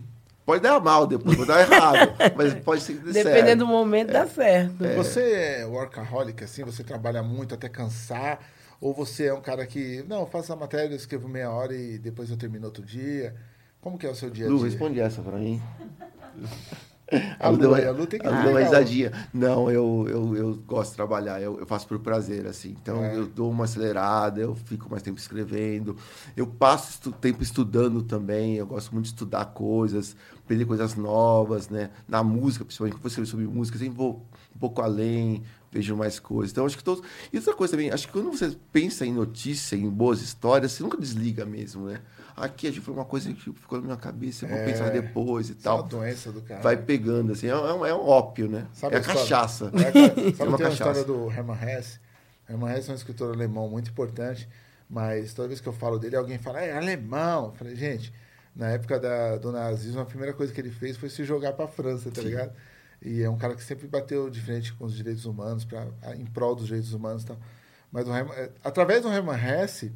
[0.44, 2.14] Pode dar mal depois, pode dar errado.
[2.36, 3.58] mas pode ser que dê Dependendo certo.
[3.58, 4.76] do momento, dá certo.
[4.96, 5.20] Você
[5.60, 8.40] é workaholic, assim, você trabalha muito até cansar?
[8.80, 11.74] Ou você é um cara que, não, eu faço a matéria, eu escrevo meia hora
[11.74, 13.34] e depois eu termino outro dia?
[13.80, 14.68] Como que é o seu dia a Lu, dia?
[14.70, 15.60] responde essa pra mim.
[17.40, 19.12] A Lu, a Lu tem que Lu deu uma risadinha.
[19.32, 22.76] Não, eu, eu, eu gosto de trabalhar, eu, eu faço por prazer, assim.
[22.82, 23.16] Então, É.
[23.16, 25.96] eu dou uma acelerada, eu fico mais tempo escrevendo.
[26.36, 31.68] Eu passo estu- tempo estudando também, eu gosto muito de estudar coisas, aprender coisas novas,
[31.70, 31.90] né?
[32.06, 35.42] Na música, principalmente, quando eu escrevo sobre música, sempre vou um pouco além,
[35.72, 36.50] vejo mais coisas.
[36.52, 37.02] Então, acho que todos...
[37.32, 40.82] E outra coisa também, acho que quando você pensa em notícia, em boas histórias, você
[40.82, 42.00] nunca desliga mesmo, né?
[42.40, 44.64] Aqui a gente foi uma coisa que ficou na minha cabeça, eu vou É.
[44.64, 46.60] pensar depois e Isso é uma tal doença do cara.
[46.60, 48.66] vai pegando, assim, é, um- é um ópio, né?
[48.72, 49.20] Sabe é a a história?
[49.22, 49.64] cachaça.
[49.66, 50.72] É, cara, sabe, É tem uma uma cachaça.
[51.00, 52.00] história do Hermann Hesse.
[52.48, 54.48] Hermann Hesse é um escritor alemão muito importante,
[54.88, 57.46] mas toda vez que eu falo dele, alguém fala, é alemão.
[57.46, 58.12] Eu falei, gente,
[58.56, 61.66] na época da, do nazismo, a primeira coisa que ele fez foi se jogar para
[61.66, 62.52] a França, tá ligado?
[63.02, 65.86] E é um cara que sempre bateu de frente com os direitos humanos, pra,
[66.16, 67.36] em prol dos direitos humanos e tal.
[67.92, 69.92] Mas o Hermann, é, através do Hermann Hesse,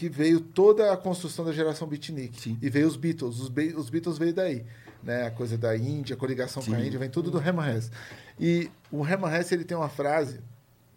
[0.00, 2.40] que veio toda a construção da geração beatnik.
[2.40, 2.56] Sim.
[2.62, 3.38] E veio os Beatles.
[3.38, 4.64] Os, Be- os Beatles veio daí.
[5.02, 5.26] Né?
[5.26, 6.86] A coisa da Índia, a coligação com a Sim.
[6.86, 7.90] Índia, vem tudo do Herman Hesse.
[8.38, 10.40] E o Herman Hesse, ele tem uma frase,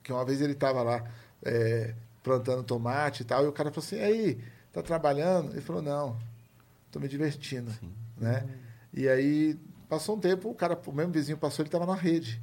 [0.02, 1.04] que uma vez ele estava lá
[1.44, 1.94] é,
[2.24, 4.42] plantando tomate e tal, e o cara falou assim, aí,
[4.72, 5.52] tá trabalhando?
[5.52, 6.18] Ele falou, não,
[6.90, 7.74] tô me divertindo.
[8.18, 8.48] Né?
[8.94, 12.42] E aí, passou um tempo, o cara, o mesmo vizinho passou, ele estava na rede.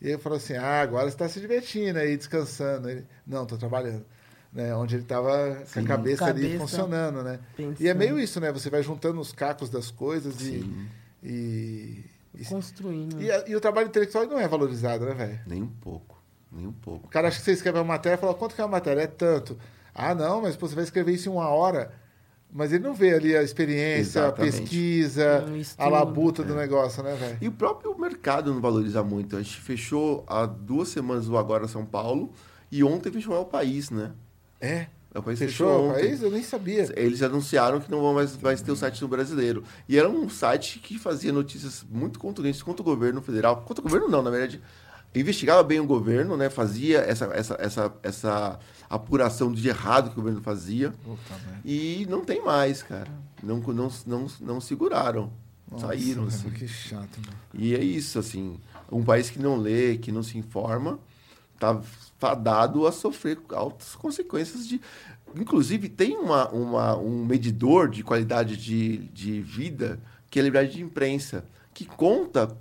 [0.00, 2.90] E ele falou assim, ah, agora você está se divertindo aí, descansando.
[2.90, 4.04] Ele, não, tô trabalhando.
[4.52, 4.74] Né?
[4.76, 5.84] Onde ele estava com a Sim.
[5.84, 7.38] cabeça, ali Cabeça funcionando, né?
[7.58, 7.98] E é pensando.
[7.98, 8.52] meio isso, né?
[8.52, 10.86] Você vai juntando os cacos das coisas e, Sim.
[11.22, 13.20] e, e, Construindo.
[13.22, 15.40] e, e o trabalho intelectual não é valorizado, né, velho?
[15.46, 17.06] Nem um pouco, nem um pouco.
[17.06, 19.00] O cara acha que você escreve uma matéria e fala, quanto que é uma matéria?
[19.00, 19.56] É tanto.
[19.94, 21.92] Ah, não, mas pô, você vai escrever isso em uma hora.
[22.54, 24.56] Mas ele não vê ali a experiência, Exatamente.
[24.56, 27.38] a pesquisa, Um a labuta do negócio, né, velho?
[27.40, 29.34] E o próprio mercado não valoriza muito.
[29.36, 32.30] A gente fechou há duas semanas o Agora São Paulo
[32.70, 34.12] e ontem fechou o país, né?
[34.62, 34.86] É.
[35.14, 36.22] O país Fechou o país?
[36.22, 36.88] Eu nem sabia.
[36.96, 39.62] Eles anunciaram que não vão mais, mais ter o site no brasileiro.
[39.86, 43.56] E era um site que fazia notícias muito contundentes contra o governo federal.
[43.62, 44.62] Contra o governo não, na verdade.
[45.14, 46.48] Investigava bem o governo, né?
[46.48, 48.58] Fazia essa, essa, essa, essa
[48.88, 50.94] apuração de errado que o governo fazia.
[51.62, 53.10] E não tem mais, cara.
[53.42, 55.30] Não, não, não, não seguraram.
[55.78, 56.50] Saíram, Nossa, assim.
[56.50, 57.38] Que chato, mano.
[57.52, 58.58] E é isso, assim.
[58.90, 60.98] Um país que não lê, que não se informa,
[61.58, 61.80] tá
[62.22, 64.80] fadado a sofrer altas consequências de.
[65.34, 69.98] Inclusive, tem uma, uma, um medidor de qualidade de, de vida,
[70.30, 71.44] que é a liberdade de imprensa,
[71.74, 72.56] que conta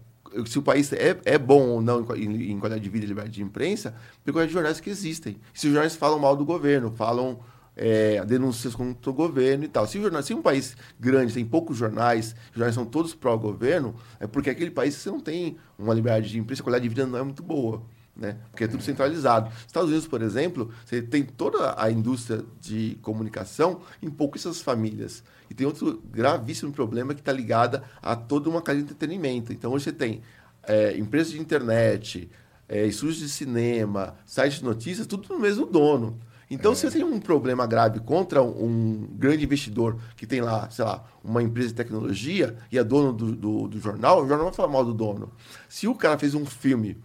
[0.48, 3.36] se o país é, é bom ou não em, em- qualidade de vida e liberdade
[3.36, 3.94] de imprensa,
[4.24, 5.38] pela quantidade de jornais que existem.
[5.54, 7.40] Se os jornais falam mal do governo, falam
[7.76, 9.86] é, denúncias contra o governo e tal.
[9.86, 14.26] Se, jornal, se um país grande tem poucos jornais, os jornais são todos pró-governo, é
[14.26, 17.20] porque aquele país você não tem uma liberdade de imprensa, a qualidade de vida não
[17.20, 17.84] é muito boa.
[18.16, 18.38] Né?
[18.50, 19.52] Porque é tudo centralizado.
[19.66, 25.24] Estados Unidos, por exemplo, você tem toda a indústria de comunicação em pouquíssimas famílias.
[25.50, 29.54] E tem outro gravíssimo problema que está ligado a toda uma cadeia de entretenimento.
[29.54, 30.22] Então, hoje você tem
[30.64, 32.30] é, empresas de internet,
[32.68, 36.20] é, estúdios de cinema, sites de notícias, tudo no mesmo dono.
[36.50, 40.84] Então, se você tem um problema grave contra um grande investidor que tem lá, sei
[40.84, 44.54] lá, uma empresa de tecnologia e é dono do, do, do jornal, o jornal vai
[44.54, 45.32] falar mal do dono.
[45.70, 46.98] Se o cara fez um filme,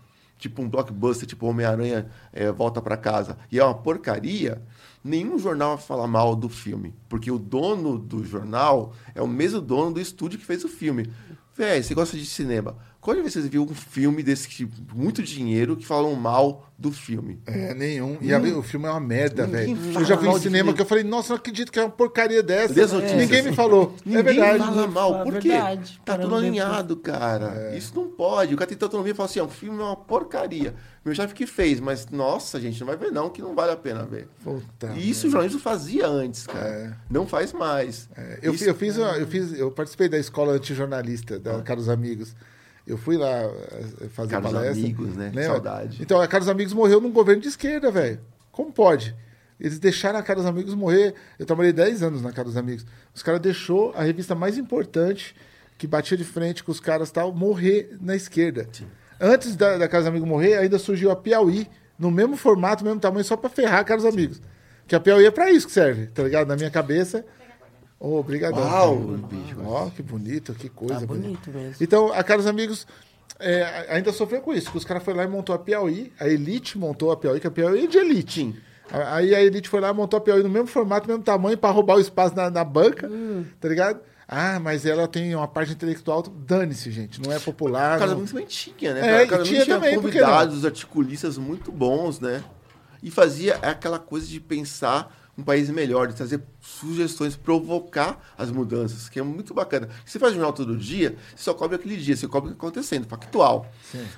[0.48, 4.62] tipo um blockbuster, tipo Homem-Aranha é, Volta para Casa, e é uma porcaria,
[5.02, 6.94] nenhum jornal vai falar mal do filme.
[7.08, 11.10] Porque o dono do jornal é o mesmo dono do estúdio que fez o filme.
[11.56, 12.76] Véi, você gosta de cinema.
[13.06, 17.38] Quando você viu um filme desse tipo, muito dinheiro que falam mal do filme?
[17.46, 18.18] É, nenhum.
[18.20, 19.78] E a- o filme é uma merda, velho.
[19.94, 22.42] Eu já vi de cinema que eu falei, nossa, não acredito que é uma porcaria
[22.42, 22.74] dessa.
[22.74, 23.12] Notícias?
[23.12, 23.94] Ninguém me falou.
[24.04, 24.58] Ninguém é verdade.
[24.58, 25.20] fala mal.
[25.20, 25.50] É Por quê?
[25.50, 26.00] verdade.
[26.04, 27.70] Tá tudo alinhado, cara.
[27.72, 27.78] É.
[27.78, 28.52] Isso não pode.
[28.54, 30.74] O cara tem tanta autonomia e fala assim, ó, o filme é uma porcaria.
[31.04, 33.76] Meu chefe que fez, mas nossa, gente, não vai ver não, que não vale a
[33.76, 34.26] pena ver.
[34.42, 36.66] Puta E isso o jornalismo fazia antes, cara.
[36.66, 36.92] É.
[37.08, 38.08] Não faz mais.
[38.16, 42.34] É, eu, Isso- eu fiz, eu fiz, eu participei da escola antijornalista, da Caros Amigos.
[42.86, 44.84] Eu fui lá eh, fazer Caros palestra.
[44.84, 45.26] Amigos, né?
[45.26, 45.44] Lembra?
[45.44, 45.98] Saudade.
[46.00, 48.20] Então, a Caros Amigos morreu num governo de esquerda, velho.
[48.52, 49.14] Como pode?
[49.58, 51.14] Eles deixaram a Caros Amigos morrer.
[51.38, 52.86] Eu trabalhei 10 anos na Caros Amigos.
[53.14, 55.34] Os caras deixou a revista mais importante,
[55.76, 58.68] que batia de frente com os caras e tal, morrer na esquerda.
[59.20, 61.66] Antes da, da Caros Amigos morrer, ainda surgiu a Piauí,
[61.98, 64.40] no mesmo formato, mesmo tamanho, só pra ferrar Caros Amigos.
[64.86, 66.46] Que a Piauí é pra isso que serve, tá ligado?
[66.46, 67.24] Na minha cabeça.
[67.98, 68.58] Ô, obrigadão.
[68.62, 69.56] Uau, bicho.
[69.64, 71.26] Ó, que bonito, que coisa Tá bonita.
[71.28, 71.76] bonito mesmo.
[71.80, 72.86] Então, a Caros Amigos
[73.40, 76.28] é, ainda sofreu com isso, que os caras foram lá e montou a Piauí, a
[76.28, 78.54] Elite montou a Piauí, que a Piauí é de Elite.
[78.90, 81.56] A- Aí a Elite foi lá e montou a Piauí no mesmo formato, mesmo tamanho,
[81.58, 83.10] pra roubar o espaço na, na banca,
[83.60, 84.00] tá ligado?
[84.28, 87.96] Ah, mas ela tem uma parte intelectual, dane-se, gente, não é popular.
[87.96, 89.22] O Caros não- Amigos também tinha, né?
[89.22, 89.42] É, cara?
[89.44, 92.42] tinha tinha também, convidados, articulistas muito bons, né?
[93.02, 99.08] E fazia aquela coisa de pensar um país melhor, de trazer sugestões, provocar as mudanças,
[99.08, 99.88] que é muito bacana.
[100.04, 102.66] Você faz jornal todo dia, você só cobre aquele dia, você cobre o que está
[102.66, 103.70] acontecendo, factual.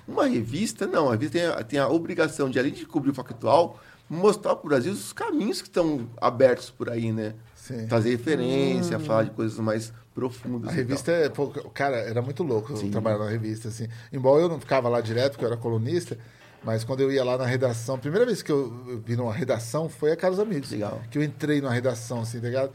[0.07, 1.09] Uma revista, não.
[1.09, 4.64] A revista tem a, tem a obrigação de, além de cobrir o factual, mostrar para
[4.64, 7.35] o Brasil os caminhos que estão abertos por aí, né?
[7.55, 7.87] Sim.
[7.87, 10.71] Trazer referência, falar de coisas mais profundas.
[10.71, 12.91] A revista, é, pô, cara, era muito louco Sim.
[12.91, 13.87] trabalhar na revista, assim.
[14.12, 16.16] Embora eu não ficava lá direto, porque eu era colunista,
[16.65, 19.33] mas quando eu ia lá na redação, a primeira vez que eu eu vi numa
[19.33, 20.71] redação foi a Caros Amigos.
[20.71, 21.01] Legal.
[21.11, 22.71] Que eu entrei numa redação, assim, tá ligado?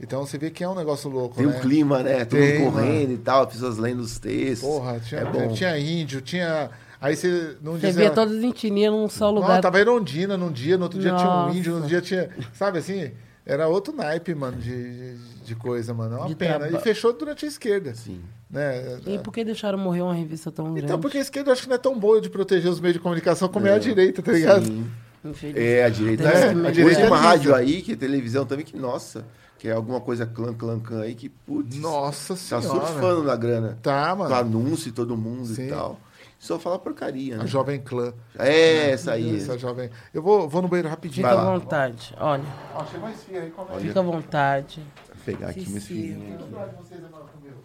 [0.00, 1.56] Então você vê que é um negócio louco, Tem né?
[1.56, 2.24] um clima, né?
[2.24, 4.68] Todo mundo correndo e tal, pessoas lendo os textos.
[4.68, 5.52] Porra, tinha, é bom.
[5.52, 6.70] tinha índio, tinha...
[7.00, 7.56] Aí você...
[7.60, 9.60] Num Você dia via você- todas em tininha num só Não, lugar.
[9.60, 11.56] tava Erondina num dia, no outro dia tinha um Nossa.
[11.56, 12.30] índio, no outro dia tinha...
[12.52, 13.10] Sabe assim?
[13.46, 16.14] Era outro naipe, mano, de, de, de coisa, mano.
[16.14, 16.58] É uma De pena.
[16.60, 17.92] traba- E fechou durante a esquerda.
[17.94, 18.20] Sim.
[18.50, 18.98] Né?
[19.06, 20.84] E por que deixaram morrer uma revista tão grande?
[20.84, 22.94] Então, porque a esquerda eu acho que não é tão boa de proteger os meios
[22.94, 24.64] de comunicação como é, a direita, tá ligado?
[24.64, 24.90] Sim.
[25.24, 25.66] Infelizmente.
[25.66, 26.28] É, a direita.
[26.28, 29.24] É, que a direita tem uma rádio aí, que é televisão também, que, nossa,
[29.58, 32.86] que é alguma coisa clã, clã, clã aí, que, putz, Nossa tá senhora.
[32.86, 33.78] surfando na grana.
[33.82, 34.34] Tá, Com mano.
[34.34, 35.66] anúncio e todo mundo Sim.
[35.66, 35.98] e tal.
[36.38, 37.42] Só fala porcaria, né?
[37.42, 38.14] A Jovem Clã.
[38.38, 39.36] É, essa aí.
[39.38, 39.90] Essa jovem.
[40.14, 41.26] Eu vou, vou no banheiro rapidinho.
[41.26, 42.14] Fica à vontade.
[42.16, 42.44] Olha,
[42.76, 43.80] Ó, chegou mais fio aí, como é?
[43.80, 44.80] fica à vontade.
[45.08, 46.14] Vou pegar aqui meus Cecília.
[46.14, 46.76] filhinhos aqui.
[46.78, 47.56] vocês agora comigo.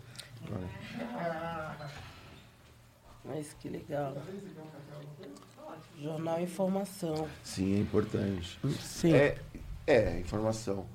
[3.25, 4.15] Mas que legal.
[6.01, 7.27] Jornal Informação.
[7.43, 8.59] Sim, é importante.
[8.81, 9.13] Sim.
[9.13, 9.37] É,
[9.87, 10.85] é, informação.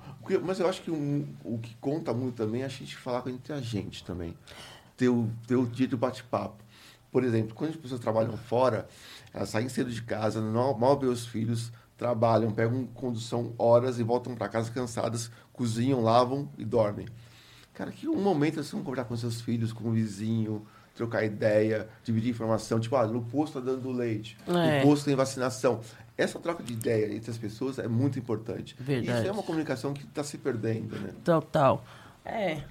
[0.44, 3.30] Mas eu acho que um- o que conta muito também é a gente falar com
[3.30, 4.36] entre a gente também.
[4.96, 6.62] Ter o, ter o dia do bate-papo.
[7.10, 8.86] Por exemplo, quando as pessoas trabalham fora,
[9.32, 14.02] elas saem cedo de casa, não- mal vê os filhos, trabalham, pegam condução horas e
[14.02, 17.06] voltam para casa cansadas, cozinham, lavam e dormem.
[17.78, 20.66] Cara, que um momento vocês vão conversar com seus filhos, com o vizinho,
[20.96, 22.80] trocar ideia, dividir informação.
[22.80, 24.80] Tipo, ah, no posto está dando leite, É.
[24.80, 25.80] no posto tem vacinação.
[26.16, 28.74] Essa troca de ideia entre as pessoas é muito importante.
[28.80, 29.20] Verdade.
[29.20, 31.10] Isso é uma comunicação que está se perdendo, né?
[31.22, 31.84] Total.
[32.24, 32.62] É.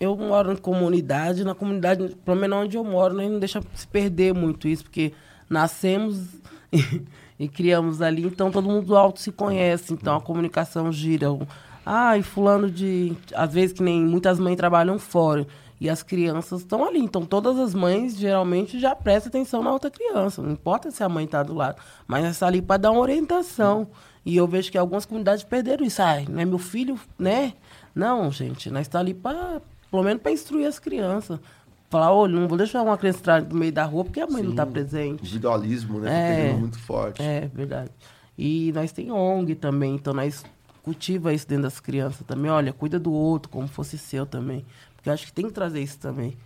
[0.00, 3.86] Eu moro em comunidade, na comunidade, pelo menos onde eu moro, né, não deixa se
[3.86, 5.12] perder muito isso, porque
[5.48, 6.26] nascemos
[6.72, 7.02] e,
[7.38, 11.30] e criamos ali, então todo mundo alto se conhece, então a comunicação gira.
[11.30, 11.46] O-
[11.84, 13.16] Ah, e fulano de.
[13.34, 15.46] Às vezes que nem muitas mães trabalham fora.
[15.80, 16.98] E as crianças estão ali.
[16.98, 20.42] Então, todas as mães geralmente já prestam atenção na outra criança.
[20.42, 21.80] Não importa se a mãe está do lado.
[22.06, 23.88] Mas está ali para dar uma orientação.
[24.24, 26.02] E eu vejo que algumas comunidades perderam isso.
[26.02, 27.54] Ai, não é meu filho, né?
[27.94, 28.70] Não, gente.
[28.70, 31.40] Nós está ali para, pelo menos, para instruir as crianças.
[31.88, 34.42] Falar, olha, não vou deixar uma criança entrar no meio da rua porque a mãe
[34.42, 35.22] não está presente.
[35.22, 36.48] Individualismo, né?
[36.48, 36.52] É.
[36.52, 37.22] Tá muito forte.
[37.22, 37.90] É, verdade.
[38.38, 40.44] E nós tem ONG também, então nós
[40.82, 42.50] cultiva isso dentro das crianças também.
[42.50, 44.64] Olha, cuida do outro como fosse seu também.
[44.96, 46.36] Porque acho que tem que trazer isso também.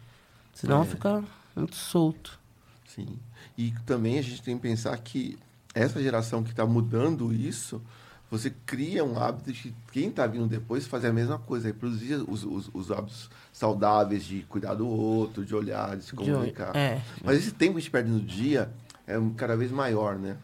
[0.53, 0.87] Senão É.
[0.87, 1.23] fica
[1.57, 2.39] muito solto.
[2.87, 3.19] Sim.
[3.59, 5.37] E também a gente tem que pensar que
[5.75, 7.83] essa geração que está mudando isso,
[8.31, 12.45] você cria um hábito de quem está vindo depois fazer a mesma coisa, reproduzir os,
[12.45, 16.71] os, os hábitos saudáveis de cuidar do outro, de olhar, de se De comunicar.
[16.71, 17.03] olhar, é.
[17.25, 18.71] Mas esse tempo que a gente perde no dia
[19.07, 20.37] é um- cada vez maior, né?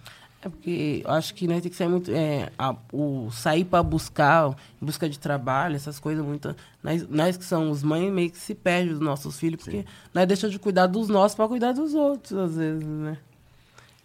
[0.42, 2.10] É porque eu acho que nós tem que sair muito.
[2.10, 6.56] É, a- o sair para buscar, em busca de trabalho, essas coisas muito.
[6.82, 9.84] Nós, nós que somos mães, meio que se perde dos nossos filhos, porque
[10.14, 13.18] nós deixamos de cuidar dos nossos para cuidar dos outros, às vezes, né?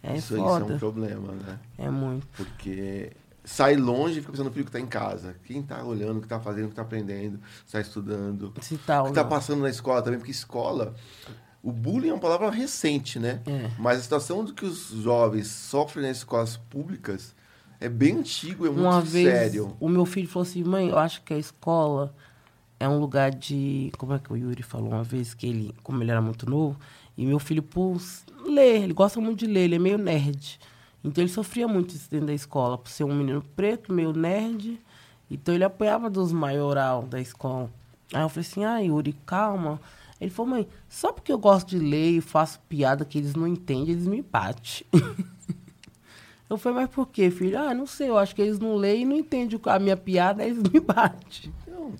[0.02, 0.74] É isso, isso é foda.
[0.74, 1.58] um problema, né?
[1.78, 2.26] É muito.
[2.36, 3.12] Porque
[3.42, 5.36] sai longe e fica pensando no filho que está em casa.
[5.44, 8.52] Quem está olhando, o que está fazendo, o que está aprendendo, está estudando.
[8.60, 10.94] Se tal, O que está passando na escola também, porque escola.
[11.66, 13.40] O bullying é uma palavra recente, né?
[13.44, 13.68] É.
[13.76, 17.34] Mas a situação do que os jovens sofrem nas escolas públicas
[17.80, 19.76] é bem antigo, é muito Uma vez sério.
[19.80, 22.14] o meu filho falou assim, mãe, eu acho que a escola
[22.78, 23.90] é um lugar de.
[23.98, 26.78] Como é que o Yuri falou uma vez que ele, como ele era muito novo,
[27.18, 28.00] e meu filho por
[28.44, 30.60] ler, ele gosta muito de ler, ele é meio nerd.
[31.02, 34.80] Então ele sofria muito isso dentro da escola, por ser um menino preto, meio nerd.
[35.28, 37.68] Então ele apanhava dos maioral da escola.
[38.12, 39.80] Aí eu falei assim, ah, Yuri, calma.
[40.20, 43.46] Ele falou, mãe, só porque eu gosto de ler e faço piada que eles não
[43.46, 44.86] entendem, eles me batem.
[46.48, 47.58] Eu falei, mas por quê, filho?
[47.58, 50.44] Ah, não sei, eu acho que eles não leem e não entendem a minha piada,
[50.44, 51.52] eles me batem.
[51.66, 51.92] Não.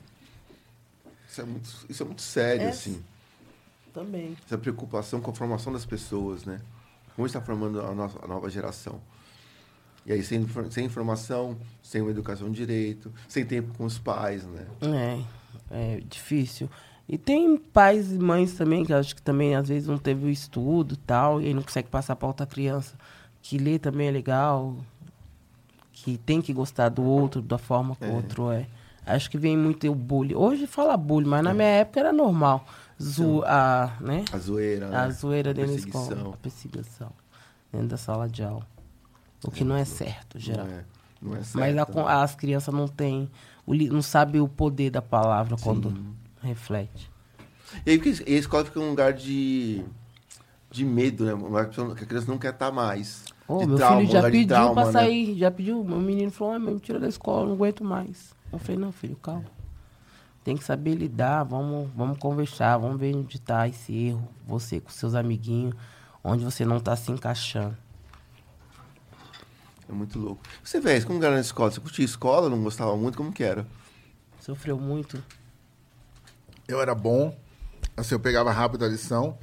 [1.29, 2.69] Isso é muito, isso é muito sério, É.
[2.69, 3.03] assim.
[3.93, 4.37] Também.
[4.47, 6.61] Essa preocupação com a formação das pessoas, né?
[7.17, 9.01] Como está formando a, nossa, a nova geração.
[10.05, 14.65] E aí, sem, sem informação, sem uma educação direito, sem tempo com os pais, né?
[15.73, 16.71] É, é difícil.
[17.09, 20.31] E tem pais e mães também, que acho que também às vezes não teve o
[20.31, 22.95] estudo e tal, e aí não consegue passar para outra criança.
[23.41, 24.75] Que ler também é legal,
[25.93, 28.67] que tem que gostar do outro, da forma que o outro é.
[29.07, 30.35] Acho que vem muito o bullying.
[30.35, 32.67] Hoje fala bullying, mas na minha época era normal.
[33.01, 34.25] Zo a, né?
[34.33, 34.97] A zoeira, né?
[34.97, 36.05] A zoeira A dentro da escola.
[36.35, 37.13] A perseguição.
[37.73, 38.67] Dentro da sala de aula.
[39.45, 40.67] O que não é certo, geral.
[40.67, 40.85] Não é,
[41.23, 41.57] não é certo.
[41.59, 43.31] Mas a co- as crianças não têm,
[43.67, 45.95] não sabem o poder da palavra quando
[46.47, 47.11] reflete.
[47.85, 49.85] E aí porque a escola fica um lugar de,
[50.71, 51.35] de medo, né?
[51.35, 53.25] Um lugar que a criança não quer estar mais.
[53.49, 54.93] Ô, de meu trauma, filho um já de pediu trauma, pra né?
[54.93, 55.85] sair, já pediu.
[55.85, 58.35] Meu menino falou, ah, me tira da escola, não aguento mais.
[58.53, 59.45] Eu falei, não, filho, calma.
[60.45, 64.91] Tem que saber lidar, vamos, vamos conversar, vamos ver onde está esse erro, você com
[64.91, 65.75] seus amiguinhos,
[66.23, 67.77] onde você não está se encaixando.
[69.89, 70.43] É muito louco.
[70.63, 71.71] Você, velho, como era na escola?
[71.71, 73.17] Você curtia escola, não gostava muito?
[73.17, 73.67] Como que era?
[74.41, 75.23] Sofreu muito.
[76.69, 77.37] Eu era bom,
[77.97, 79.39] assim, eu pegava rápido a lição,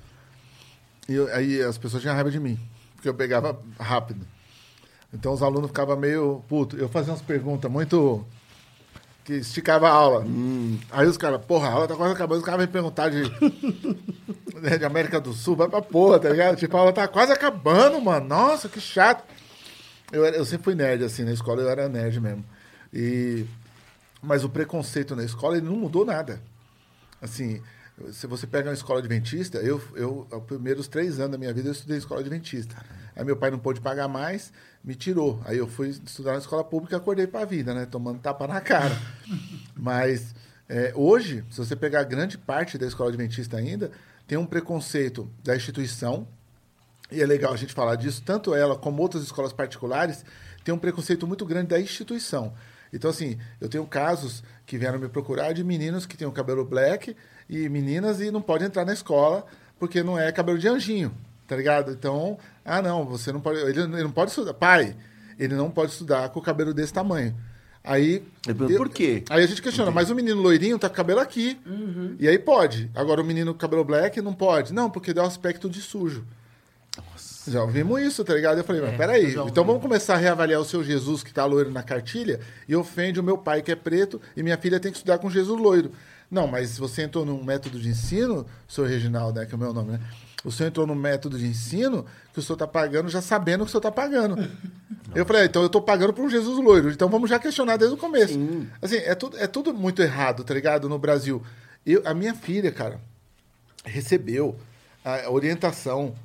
[1.07, 2.59] e eu- aí as pessoas tinham raiva de mim,
[2.95, 4.25] porque eu pegava rápido.
[5.13, 6.75] Então os alunos ficavam meio puto.
[6.75, 8.25] Eu fazia umas perguntas muito.
[9.23, 10.25] que esticava a aula.
[10.91, 13.21] Aí os caras, porra, a aula tá quase acabando, os caras vêm perguntar de.
[14.61, 16.57] né, de América do Sul, vai pra porra, tá ligado?
[16.57, 18.27] Tipo, a aula tá quase acabando, mano.
[18.27, 19.23] Nossa, que chato.
[20.11, 22.43] Eu, eu sempre fui nerd, assim, na escola eu era nerd mesmo.
[22.93, 23.45] E.
[24.21, 26.41] Mas o preconceito na escola, ele não mudou nada.
[27.23, 27.61] Assim,
[28.11, 31.69] se você pega uma escola adventista, eu, eu, os primeiros três anos da minha vida,
[31.69, 32.75] eu estudei em escola adventista.
[33.15, 34.51] Aí meu pai não pôde pagar mais,
[34.83, 35.41] me tirou.
[35.45, 37.85] Aí eu fui estudar na escola pública e acordei para a vida, né?
[37.85, 38.93] Tomando tapa na cara.
[39.73, 40.35] Mas
[40.67, 43.89] é, hoje, se você pegar grande parte da escola adventista ainda,
[44.27, 46.27] tem um preconceito da instituição,
[47.09, 50.25] e é legal a gente falar disso, tanto ela como outras escolas particulares
[50.61, 52.53] tem um preconceito muito grande da instituição.
[52.93, 56.63] Então, assim, eu tenho casos que vieram me procurar de meninos que têm o cabelo
[56.63, 57.15] black
[57.49, 59.45] e meninas e não podem entrar na escola
[59.79, 61.11] porque não é cabelo de anjinho,
[61.47, 61.91] tá ligado?
[61.91, 63.59] Então, ah, não, você não pode.
[63.59, 64.53] Ele, ele não pode estudar.
[64.53, 64.95] Pai,
[65.37, 67.35] ele não pode estudar com o cabelo desse tamanho.
[67.83, 68.23] Aí.
[68.77, 69.23] Por quê?
[69.29, 71.59] Aí a gente questiona, mas o menino loirinho tá com cabelo aqui.
[72.19, 72.89] E aí pode.
[72.95, 74.73] Agora o menino com cabelo black não pode.
[74.73, 76.25] Não, porque dá um aspecto de sujo.
[77.47, 78.57] Já ouvimos isso, tá ligado?
[78.57, 81.45] Eu falei, mas É, peraí, então vamos começar a reavaliar o seu Jesus que tá
[81.45, 84.91] loiro na cartilha e ofende o meu pai que é preto e minha filha tem
[84.91, 85.91] que estudar com Jesus loiro.
[86.31, 89.73] Não, mas você entrou num método de ensino, senhor Reginaldo, né, que é o meu
[89.73, 89.99] nome, né?
[90.43, 93.65] O senhor entrou num método de ensino que o senhor tá pagando já sabendo o
[93.65, 94.35] que o senhor tá pagando.
[95.15, 97.77] Eu falei, ah, então eu tô pagando por um Jesus loiro, então vamos já questionar
[97.77, 98.33] desde o começo.
[98.81, 100.89] Assim, é tudo, é tudo muito errado, tá ligado?
[100.89, 101.43] No Brasil.
[101.85, 102.99] Eu, a minha filha, cara,
[103.85, 104.55] recebeu
[105.05, 106.15] a orientação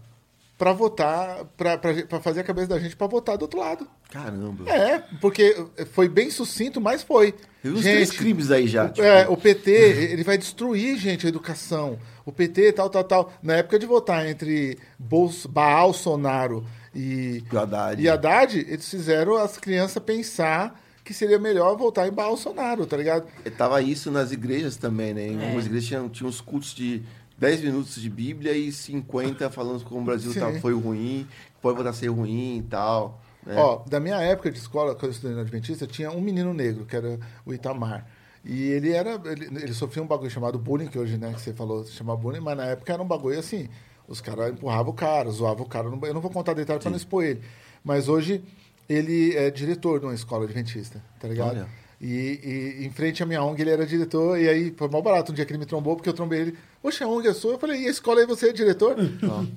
[0.59, 3.87] pra votar, pra fazer a cabeça da gente pra votar do outro lado.
[4.11, 4.69] Caramba.
[4.69, 5.55] É, porque
[5.93, 7.33] foi bem sucinto, mas foi.
[7.63, 8.89] Eu vi uns três crimes aí já.
[8.89, 11.99] tipo, É, o PT, ele vai destruir, gente, a educação.
[12.27, 13.33] O PT, tal, tal, tal.
[13.43, 16.65] Na época de votar entre Bolso, Bolsonaro
[16.95, 18.03] e, E o Haddad.
[18.03, 23.27] e Haddad, eles fizeram as crianças pensar que seria melhor votar em Bolsonaro, tá ligado?
[23.45, 25.27] E Tava isso nas igrejas também, né?
[25.29, 25.45] Em É.
[25.45, 27.03] algumas igrejas tinham, tinham uns cultos de
[27.39, 31.27] 10 minutos de Bíblia e 50 falando como o Brasil tá, foi ruim,
[31.63, 33.21] pode voltar a ser ruim e tal.
[33.47, 33.55] né?
[33.57, 36.85] Ó, da minha época de escola, quando eu estudei na Adventista, tinha um menino negro,
[36.85, 38.07] que era o Itamar.
[38.45, 39.21] E ele era.
[39.27, 42.17] Ele, ele sofria um bagulho chamado bullying, que hoje, né, que você falou, se chama
[42.17, 43.69] bullying, mas na época era um bagulho assim.
[44.07, 45.87] Os caras empurravam o cara, zoavam o cara.
[45.87, 47.41] Eu não- vou contar detalhes pra não expor ele.
[47.85, 48.43] Mas hoje
[48.89, 51.51] ele é diretor de uma escola adventista, tá ligado?
[51.51, 51.69] Olha.
[52.01, 55.33] E, e em frente à minha ONG ele era diretor, e aí foi mal barato
[55.33, 56.59] um dia que ele me trombou, porque eu trombei ele.
[56.81, 57.55] Poxa, a ONG é sua?
[57.55, 58.97] Eu falei, e a escola aí você é diretor?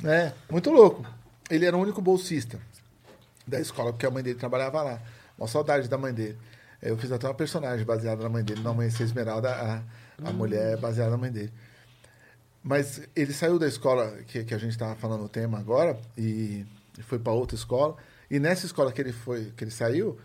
[0.04, 1.06] é, muito louco.
[1.50, 2.60] Ele era o único bolsista
[3.46, 5.02] da escola, porque a mãe dele trabalhava lá.
[5.38, 6.38] Uma saudade da mãe dele.
[6.82, 9.84] Eu fiz até uma personagem baseada na mãe dele, na mãe Esmeralda, a,
[10.28, 11.52] a mulher é baseada na mãe dele.
[12.64, 16.66] Mas ele saiu da escola que, que a gente estava falando o tema agora e
[17.04, 17.96] foi para outra escola.
[18.30, 20.18] E nessa escola que ele foi, que ele saiu,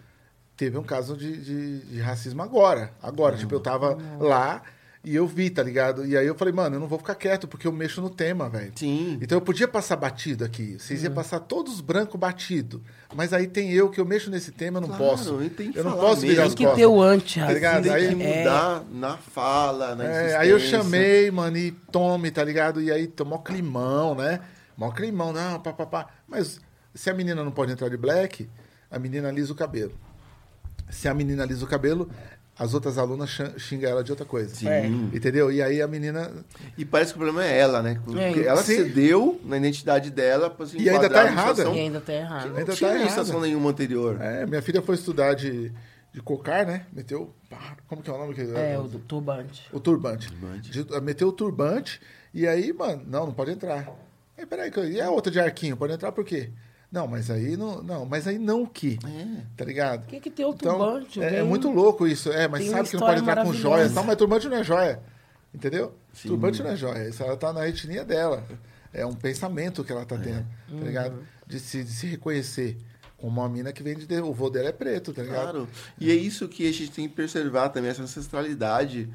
[0.57, 2.91] teve um caso de, de, de racismo agora.
[3.03, 4.63] Agora, tipo, eu tava lá
[5.05, 6.05] e eu vi, tá ligado?
[6.05, 8.49] E aí eu falei, mano, eu não vou ficar quieto porque eu mexo no tema,
[8.49, 8.73] velho.
[8.75, 9.19] Sim.
[9.23, 10.77] Então eu podia passar batido aqui.
[10.81, 12.83] Vocês iam passar todos branco batido.
[13.15, 15.43] Mas aí tem eu que eu mexo nesse tema, eu não Claro, posso.
[15.43, 16.49] e tem que eu não falar posso virar mesmo.
[16.49, 16.79] as Tem que costas.
[16.81, 17.55] ter o Tá anti-racismo.
[17.55, 17.83] ligado?
[17.85, 22.43] Tem Aí- que mudar na fala, na É, aí eu chamei, mano, e tome, tá
[22.43, 22.83] ligado?
[22.83, 24.41] E aí tomou climão, né?
[24.77, 26.07] Mó climão, não, pá, pá, pá.
[26.27, 26.61] Mas
[26.95, 28.49] se a menina não pode entrar de black,
[28.91, 29.93] a menina alisa o cabelo.
[30.91, 32.09] Se a menina alisa o cabelo,
[32.59, 34.55] as outras alunas xingam ela de outra coisa.
[34.55, 34.69] Sim.
[34.69, 34.87] É.
[34.87, 35.53] Entendeu?
[35.53, 36.31] E aí a menina.
[36.79, 38.01] E parece que o problema é ela, né?
[38.05, 38.77] Porque É, ela sim.
[38.77, 41.65] cedeu na identidade dela pra se E ainda tá errada.
[41.65, 42.49] E ainda tá errado.
[42.51, 43.41] Não Ainda tinha tá errada.
[43.41, 44.21] nenhuma anterior.
[44.21, 45.71] É, minha filha foi estudar de,
[46.15, 46.87] de cocar, né?
[46.93, 47.35] Meteu.
[47.89, 48.35] Como que é o nome?
[48.35, 49.67] que É, o do turbante.
[49.73, 50.31] O turbante.
[50.71, 52.01] De- meteu o turbante
[52.33, 53.87] e aí, mano, não, não pode entrar.
[54.39, 55.77] Aí, peraí, e a outra de arquinho?
[55.77, 56.51] Pode entrar por quê?
[56.97, 57.83] Não, mas aí não.
[57.83, 58.99] Não, mas aí não o quê?
[59.57, 60.05] Tá ligado?
[60.05, 61.21] O que, que tem o Então, turbante?
[61.21, 62.33] é, é Vem- muito louco isso.
[62.33, 64.65] É, mas tem sabe que não pode entrar com joias tal, mas turbante não é
[64.65, 65.01] joia.
[65.55, 65.93] Entendeu?
[66.13, 66.29] Sim.
[66.29, 67.09] Turbante não é joia.
[67.09, 68.43] Isso ela tá na etnia dela.
[68.93, 71.19] É um pensamento que ela tá tendo, tá ligado?
[71.47, 72.79] De se, de se reconhecer
[73.19, 74.07] como uma mina que vem de.
[74.21, 75.51] O vô dela é preto, tá ligado?
[75.53, 75.69] Claro.
[76.01, 79.09] E é isso que a gente tem que preservar também, essa ancestralidade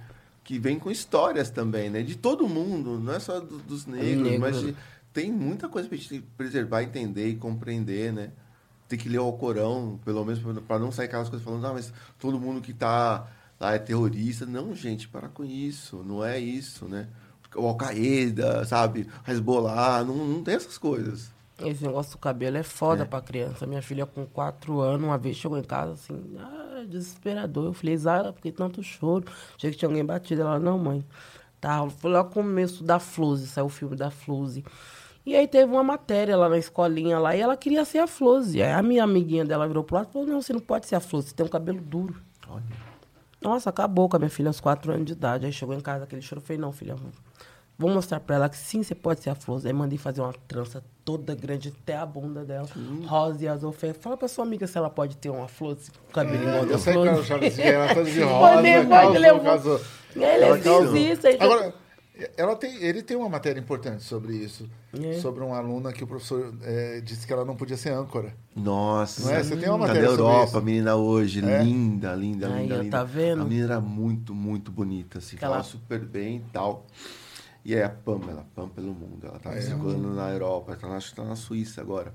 [0.44, 2.02] que vem com histórias também, né?
[2.03, 4.40] De todo mundo, não é só do- dos negros, Negro.
[4.40, 4.76] mas de-
[5.14, 8.32] tem muita coisa pra gente preservar, entender e compreender, né?
[8.88, 11.94] Tem que ler o Alcorão, pelo menos, para não sair aquelas coisas falando, ah, mas
[12.20, 13.28] todo mundo que tá
[13.60, 14.46] lá é terrorista.
[14.46, 17.08] Não, gente, para com isso, não é isso, né?
[17.56, 19.08] O Al-Qaeda, sabe?
[19.28, 21.32] Hezbollah, não, não tem essas coisas.
[21.60, 23.68] Esse negócio do cabelo é foda pra criança.
[23.68, 27.66] Minha filha com quatro anos, uma vez chegou em casa assim, ah, desesperador.
[27.66, 29.26] Eu falei, Zara, por que tanto choro?
[29.56, 30.42] Achei que tinha alguém batido.
[30.42, 31.06] Ela, não, mãe.
[31.60, 34.64] Tá, foi lá no começo da Flose, saiu o filme da Flose.
[35.26, 38.61] E aí teve uma matéria lá na escolinha lá, e ela queria ser a Flose.
[38.61, 40.95] Aí a minha amiguinha dela virou pro lado e falou, não, você não pode ser
[40.95, 42.15] a Flose, você tem um cabelo duro.
[42.49, 42.64] Olha.
[43.41, 45.45] Nossa, acabou com a minha filha aos quatro anos de idade.
[45.48, 46.41] Aí chegou em casa aquele choro.
[46.41, 46.95] Eu falei, não, filha,
[47.77, 49.60] vou mostrar pra ela que sim, você pode ser a Flor.
[49.65, 52.68] Aí mandei fazer uma trança toda grande até a bunda dela,
[53.07, 53.72] rosa e azul.
[53.72, 56.73] Falei, fala pra sua amiga se ela pode ter uma flor, esse cabelo igual da
[56.73, 57.23] Eu sei que ela
[57.95, 59.41] toda de Foi rosa, ele levou.
[59.41, 59.81] causou.
[60.15, 61.27] Ele Ela fez isso.
[61.27, 61.73] Aí Agora,
[62.38, 64.70] ela tem, ele tem uma matéria importante sobre isso.
[64.94, 65.14] É.
[65.20, 68.36] Sobre uma aluna que o professor eh, disse que ela não podia ser âncora.
[68.56, 69.24] Nossa.
[69.24, 69.42] Não é?
[69.44, 71.64] Você tem uma Tá matéria da sobre Europa, a menina hoje, É?
[71.64, 72.98] linda, linda, Aí, linda, linda.
[72.98, 73.42] tá vendo?
[73.42, 76.86] A menina era muito, muito bonita, assim, Aquela- falava super bem e tal.
[77.64, 79.26] E é a Pamela, Pam pelo mundo.
[79.28, 79.62] Ela tava É.
[79.62, 82.14] circulando na Europa, tá na, acho que tá na Suíça agora.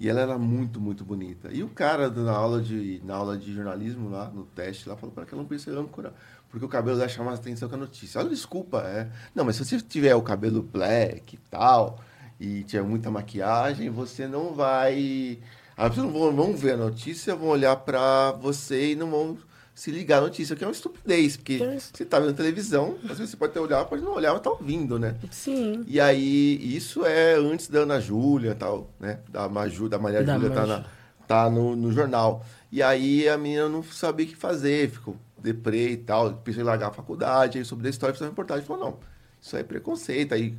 [0.00, 1.48] E ela era muito, muito bonita.
[1.52, 5.12] E o cara na aula de, na aula de jornalismo lá, no teste, lá, falou
[5.12, 6.14] para que ela não podia ser âncora,
[6.50, 8.20] porque o cabelo dela chama mais atenção que a notícia.
[8.20, 9.08] Olha, desculpa, é.
[9.34, 12.00] Não, mas se você tiver o cabelo black e tal,
[12.40, 15.38] e tiver muita maquiagem, você não vai
[15.76, 19.38] As pessoas não vão, vão ver a notícia, vão olhar pra você e não vão
[19.74, 21.78] se ligar à notícia, que é uma estupidez, porque É.
[21.78, 24.50] você tá vendo televisão, às vezes você pode até olhar, pode não olhar, mas tá
[24.50, 25.14] ouvindo, né?
[25.30, 25.84] Sim.
[25.86, 29.20] E aí, isso é antes da Ana Júlia tal, né?
[29.28, 30.72] Da Maju, da Maria Da Júlia tá, Maju.
[30.72, 30.84] na-
[31.28, 32.44] tá no, no jornal.
[32.72, 36.66] E aí a menina não sabia o que fazer, ficou deprê e tal, pensou em
[36.66, 38.98] largar a faculdade, aí soube da história, fez uma reportagem, falou, não,
[39.40, 40.56] isso aí é preconceito, aí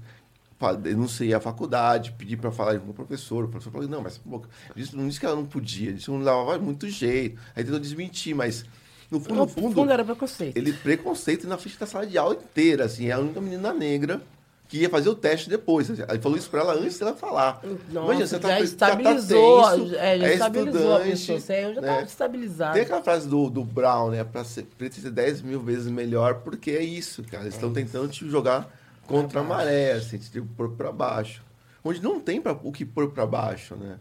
[0.82, 4.42] denunciei a faculdade, pedi para falar com o professor, o professor falou, não, mas pô,
[4.76, 7.80] disse, não disse que ela não podia, disse que não levava muito jeito, aí tentou
[7.80, 8.66] desmentir, mas
[9.10, 10.58] no fundo, No no fundo, fundo era preconceito.
[10.58, 14.22] ele preconceito na frente da sala de aula inteira, assim, é a única menina negra
[14.70, 15.90] que ia fazer o teste depois.
[15.90, 17.60] Ele falou isso pra ela antes dela falar.
[17.92, 21.40] Nossa, você já tá- estabilizou, tá tenso, é, já é estabilizou a pessoa.
[21.40, 21.88] Você- Eu já né?
[21.88, 22.74] tava estabilizado.
[22.74, 24.24] Tem aquela frase do, do Brown, né?
[24.24, 27.44] Pra ser, pra ser 10 mil vezes melhor, porque é isso, cara.
[27.46, 28.72] Eles estão tentando te jogar
[29.08, 31.44] contra a maré, assim, te pôr pra baixo.
[31.84, 33.98] Onde não tem pra, o que pôr pra baixo, né?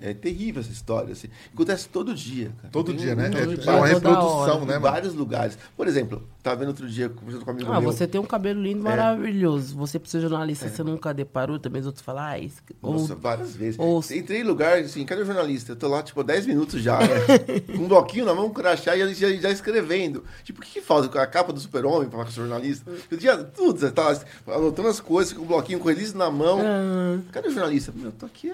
[0.00, 1.28] É terrível essa história, assim.
[1.52, 2.68] Acontece todo dia, cara.
[2.72, 3.28] Todo dia, né?
[3.28, 3.70] todo É, dia.
[3.70, 4.64] é uma reprodução, hora.
[4.64, 5.58] né, Em vários lugares.
[5.76, 7.92] Por exemplo, tava vendo outro dia, conversando com um amigo Ah, meu.
[7.92, 9.76] você tem um cabelo lindo, maravilhoso.
[9.76, 12.62] Você precisa de jornalista, você nunca deparou também os outros falar, ah, isso...
[12.80, 13.78] ou- Nossa, várias vezes.
[13.78, 15.72] ou- Entrei em lugar, assim, cadê o jornalista?
[15.72, 17.06] Eu tô lá, tipo, 10 minutos já, né?
[17.76, 20.24] com um bloquinho na mão, um crachá e já, já escrevendo.
[20.44, 21.20] Tipo, o que, que falta?
[21.20, 22.90] A capa do super-homem pra falar com o jornalista?
[23.10, 26.58] Eu tinha tudo, você tava anotando as coisas com um bloquinho, com release na mão.
[26.62, 27.92] Ah, Cadê o jornalista?
[27.94, 28.50] Meu, eu tô aqui.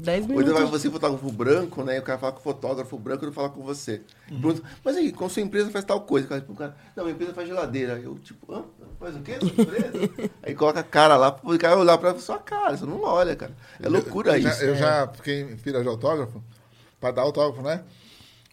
[0.00, 0.02] Ó.
[0.02, 0.70] 10 Ou então vai minutos.
[0.70, 1.96] você, fotógrafo branco, né?
[1.96, 4.00] E o cara fala com o fotógrafo branco, ele fala com você.
[4.30, 4.40] Uhum.
[4.40, 6.26] Pergunta, mas aí, como sua empresa faz tal coisa?
[6.26, 8.00] O cara, tipo, o cara, não, minha empresa faz geladeira.
[8.02, 8.64] Eu, tipo, hã?
[9.00, 9.38] Faz o quê?
[9.40, 10.30] Sua empresa?
[10.42, 12.76] aí coloca a cara lá, o cara vai olhar pra sua cara.
[12.76, 13.52] Você não olha, cara.
[13.82, 14.62] É loucura eu já, isso.
[14.62, 16.42] Eu já fiquei em fila de autógrafo,
[17.00, 17.82] pra dar autógrafo, né?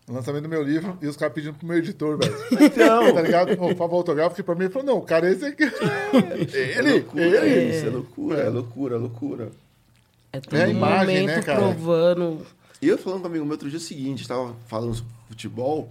[0.08, 2.36] No lançamento do meu livro, e os caras pedindo pro meu editor, velho.
[2.64, 3.14] Então.
[3.14, 3.58] tá ligado?
[3.58, 5.64] Por favor, autógrafo, que pra mim, ele falou, não, o cara é esse aqui.
[5.64, 7.76] É ele, loucura ele.
[7.76, 9.52] isso, é loucura, é loucura, é loucura.
[10.36, 11.60] É todo É a imagem, momento né, cara?
[11.60, 12.45] provando.
[12.82, 15.12] E eu falando com um amigo meu outro dia é o seguinte, estava falando sobre
[15.30, 15.90] futebol.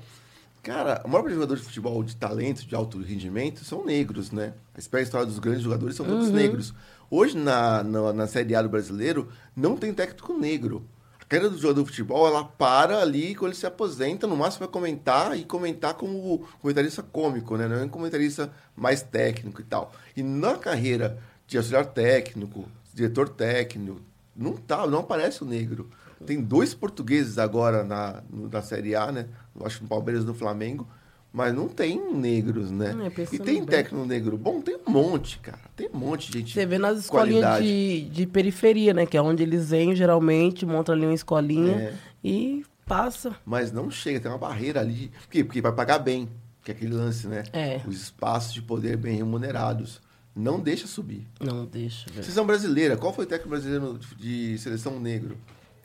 [0.63, 4.55] Cara, a maior jogadores de futebol de talento, de alto rendimento, são negros, né?
[4.75, 6.73] A espécie história dos grandes jogadores são todos negros.
[7.11, 10.87] Hoje, na, na, na Série A do brasileiro, não tem técnico negro.
[11.21, 14.61] A carreira do jogador de futebol, ela para ali quando ele se aposenta, no máximo
[14.61, 17.69] vai comentar e comentar como comentarista cômico, né?
[17.69, 19.93] Não é um comentarista mais técnico e tal.
[20.17, 24.01] E na carreira de auxiliar técnico, diretor técnico,
[24.37, 25.89] não tá, não aparece o negro.
[26.25, 29.27] Tem dois portugueses agora na, na Série A, né?
[29.59, 30.87] Eu acho que no Palmeiras e no Flamengo.
[31.33, 32.95] Mas não tem negros, né?
[33.17, 33.65] É, e tem bem.
[33.65, 34.61] técnico negro bom?
[34.61, 35.59] Tem um monte, cara.
[35.75, 36.53] Tem um monte de gente.
[36.55, 39.05] Você vê nas escolinhas de, de periferia, né?
[39.05, 41.95] Que é onde eles vêm, geralmente, montam ali uma escolinha É.
[42.23, 43.35] e passa.
[43.45, 45.09] Mas não chega, tem uma barreira ali.
[45.23, 45.43] Por quê?
[45.43, 46.29] Porque vai pagar bem.
[46.63, 47.43] Que é aquele lance, né?
[47.53, 47.81] É.
[47.87, 50.01] Os espaços de poder bem remunerados.
[50.35, 51.27] Não deixa subir.
[51.41, 52.23] Não deixa, velho.
[52.25, 52.97] Seleção brasileira.
[52.97, 55.37] Qual foi o técnico brasileiro de seleção negro?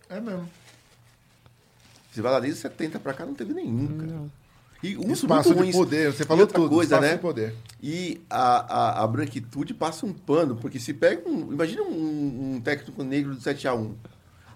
[0.10, 0.50] É mesmo.
[2.12, 4.22] Você vai lá desde 70 pra cá, não teve nenhum, cara.
[4.82, 7.16] E um Espaço muito de poder, você falou outra tudo, coisa, né?
[7.16, 7.54] de poder.
[7.84, 11.52] E a, a, a branquitude passa um pano, porque se pega um.
[11.52, 13.92] Imagina um, um técnico negro do 7x1.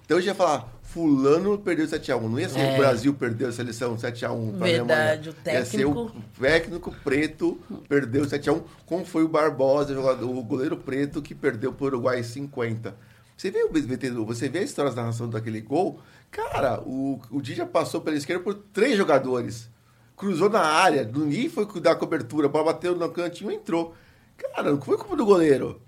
[0.06, 2.22] Então eu ia falar, fulano perdeu 7x1.
[2.30, 2.74] Não ia ser É.
[2.76, 5.34] o Brasil perdeu a seleção 7x1 pra Verdade, Alemanha.
[5.48, 10.44] o Ia ser o técnico- técnico preto perdeu 7x1, como foi o Barbosa, jogador, o
[10.44, 12.96] goleiro preto, que perdeu pro Uruguai 50.
[13.36, 16.00] Você vê o BVT, você vê a história da narração daquele gol,
[16.30, 19.70] cara, o, o Dija passou pela esquerda por três jogadores.
[20.16, 23.96] Cruzou na área, ninguém foi dar cobertura, a bola bateu no cantinho e entrou.
[24.38, 25.82] Cara, não foi culpa do goleiro.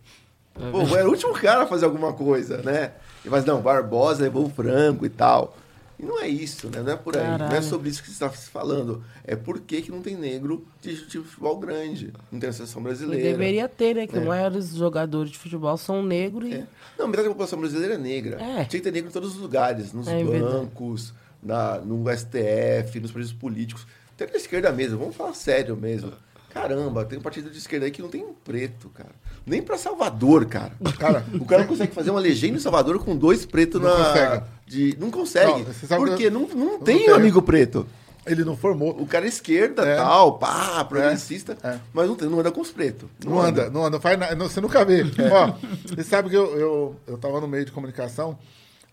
[0.54, 2.94] Pô, era o último cara a fazer alguma coisa, né?
[3.30, 5.58] Mas não, Barbosa levou o frango e tal.
[5.98, 6.82] E não é isso, né?
[6.82, 7.24] Não é por aí.
[7.26, 7.64] Não é Caralho.
[7.64, 9.02] sobre isso que você está falando.
[9.24, 12.12] É por que, que não tem negro de, de futebol grande.
[12.30, 13.24] Não tem a seleção E brasileira.
[13.24, 14.06] deveria ter, né?
[14.06, 14.20] Que É.
[14.20, 16.54] os maiores jogadores de futebol são negros e.
[16.56, 16.68] É.
[17.00, 18.42] Não, metade da população brasileira é negra.
[18.42, 18.66] É.
[18.66, 20.44] Tinha que ter negro em todos os lugares, nos É verdade.
[20.44, 23.88] bancos, na, no STF, nos partidos políticos.
[24.16, 26.12] Até na esquerda mesmo, vamos falar sério mesmo.
[26.56, 29.10] Caramba, tem um partido de esquerda aí que não tem um preto, cara.
[29.46, 30.72] Nem pra Salvador, cara.
[30.98, 34.06] Cara, O cara não consegue fazer uma legenda em Salvador com dois pretos Não na.
[34.06, 34.44] consegue.
[34.66, 35.66] De, não consegue.
[35.90, 37.10] Não, porque não, não não tem tem.
[37.14, 37.86] amigo preto.
[38.26, 38.92] ele não formou.
[39.00, 39.98] O cara é esquerda, É.
[39.98, 41.78] tal, pá, progressista, É.
[41.94, 43.08] mas não, não anda com os pretos.
[43.24, 45.04] Não anda, não anda, não faz nada, você nunca vê.
[45.04, 45.54] Ó,
[45.94, 48.40] você sabe que eu, eu, eu tava no meio de comunicação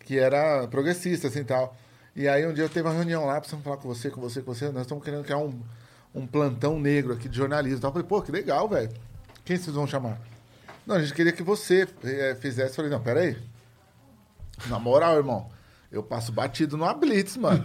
[0.05, 1.77] que era progressista, assim, tal.
[2.17, 4.43] E aí um dia eu teve uma reunião lá, precisamos falar com você, com você,
[4.43, 4.67] com você.
[4.71, 5.55] Nós estamos querendo criar um,
[6.15, 7.81] um plantão negro aqui de jornalismo.
[7.81, 7.89] tal.
[7.91, 8.91] Eu falei, pô, que legal, velho.
[9.45, 10.19] Quem vocês vão chamar?
[10.87, 12.71] Não, a gente queria que você eh, fizesse.
[12.71, 13.37] Eu falei, não, peraí.
[14.69, 15.49] Na moral, irmão,
[15.91, 17.65] eu passo batido numa blitz, mano.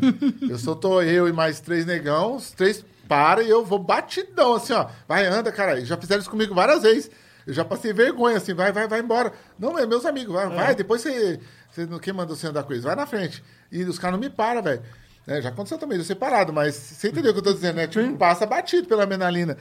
[0.50, 4.56] Eu sou tô eu e mais três negão, os três para e eu vou batidão,
[4.56, 4.88] assim, ó.
[5.08, 5.84] Vai, anda, cara.
[5.86, 7.10] Já fizeram isso comigo várias vezes.
[7.46, 9.32] Eu já passei vergonha, assim, vai, vai, vai embora.
[9.58, 11.40] Não, é meus amigos, vai, vai depois você,
[11.72, 12.84] Você, não- quem mandou você andar com eles?
[12.84, 13.42] Vai na frente.
[13.72, 14.82] E os caras não me param, velho.
[15.28, 17.76] É, já aconteceu também eu ser parado, mas você entendeu o que eu tô dizendo,
[17.76, 17.88] né?
[17.88, 19.58] Tipo, passa batido pela adrenalina.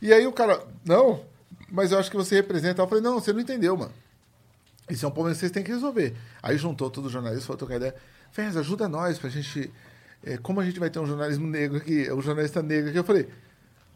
[0.00, 1.24] E aí o cara, não,
[1.68, 2.80] mas eu acho que você representa.
[2.80, 3.92] Eu falei, não, você não entendeu, mano.
[4.88, 6.14] Isso é um problema que vocês têm que resolver.
[6.42, 7.94] Aí juntou todo o jornalista, falou, trocar ideia.
[8.30, 9.72] Fez, ajuda nós pra gente...
[10.24, 12.98] é, como a gente vai ter um jornalismo negro aqui, um jornalista negro aqui?
[12.98, 13.28] Eu falei,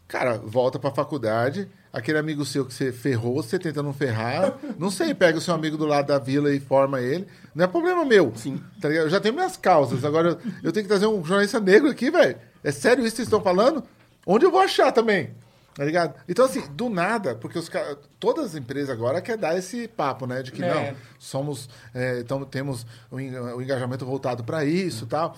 [0.09, 4.91] cara, volta pra faculdade, aquele amigo seu que você ferrou, você tenta não ferrar, não
[4.91, 7.27] sei, pega o seu amigo do lado da vila e forma ele.
[7.55, 8.33] Não é problema meu.
[8.37, 8.61] Sim.
[8.81, 8.89] Tá?
[8.89, 12.11] Eu já tenho minhas causas, agora eu, eu tenho que trazer um jornalista negro aqui,
[12.11, 12.37] velho.
[12.63, 13.83] É sério isso que vocês estão falando?
[14.27, 15.31] Onde eu vou achar também?
[15.75, 16.15] Tá ligado?
[16.29, 17.97] Então, assim, do nada, porque os caras.
[18.21, 20.41] Todas as empresas agora querem dar esse papo, né?
[20.43, 20.73] De que É.
[20.93, 21.69] não, somos.
[21.93, 25.37] é, então temos o en- o engajamento voltado para isso tal.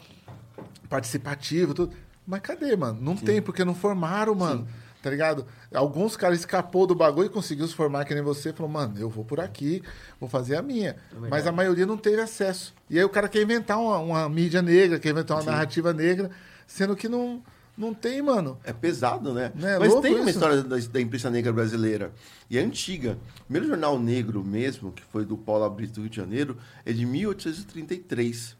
[0.88, 1.94] Participativo, tudo.
[2.26, 2.98] Mas cadê, mano?
[3.00, 4.66] Não tem, porque não formaram, mano.
[5.06, 5.46] Tá ligado?
[5.72, 8.52] Alguns caras escapou do bagulho e conseguiu se formar que nem você.
[8.52, 9.80] Falou, mano, eu vou por aqui,
[10.18, 10.96] vou fazer a minha.
[11.30, 12.74] Mas a maioria não teve acesso.
[12.90, 16.28] E aí o cara quer inventar uma, uma mídia negra, quer inventar uma narrativa negra,
[16.66, 17.40] sendo que não,
[17.78, 18.58] não tem, mano.
[18.64, 19.52] É pesado, né?
[19.54, 20.30] Né, é Mas tem uma isso.
[20.30, 22.10] história da, da imprensa negra brasileira.
[22.50, 23.16] E é antiga.
[23.42, 26.92] O primeiro jornal negro mesmo, que foi do Paulo Abrito do Rio de Janeiro, é
[26.92, 28.56] de 1833.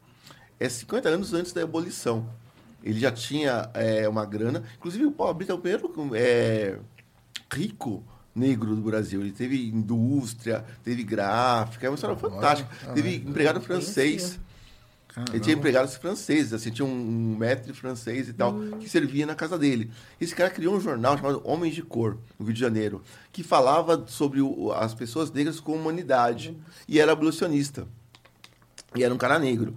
[0.61, 2.25] É 50 anos antes da abolição.
[2.87, 4.63] Ele já tinha é, uma grana.
[4.77, 6.79] Inclusive, o Paulo Abrito é o primeiro é,
[7.53, 8.03] rico
[8.33, 9.19] negro do Brasil.
[9.21, 11.85] Ele teve indústria, teve gráfica.
[11.85, 12.69] É uma história fantástica.
[12.93, 14.39] Teve empregado francês.
[15.31, 19.57] Ele tinha empregados franceses, assim, tinha um, maître francês e tal, que servia na casa
[19.57, 19.89] dele.
[20.21, 23.01] Esse cara criou um jornal chamado Homens de Cor, no Rio de Janeiro,
[23.31, 26.55] que falava sobre o- as pessoas negras com humanidade.
[26.87, 27.87] E era abolicionista.
[28.95, 29.75] E era um cara negro.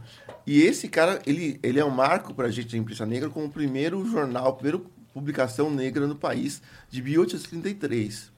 [0.50, 3.50] E esse cara, ele, ele é um marco pra gente da imprensa negra como o
[3.52, 4.80] primeiro jornal, a primeira
[5.14, 6.60] publicação negra no país,
[6.90, 8.32] de 1833.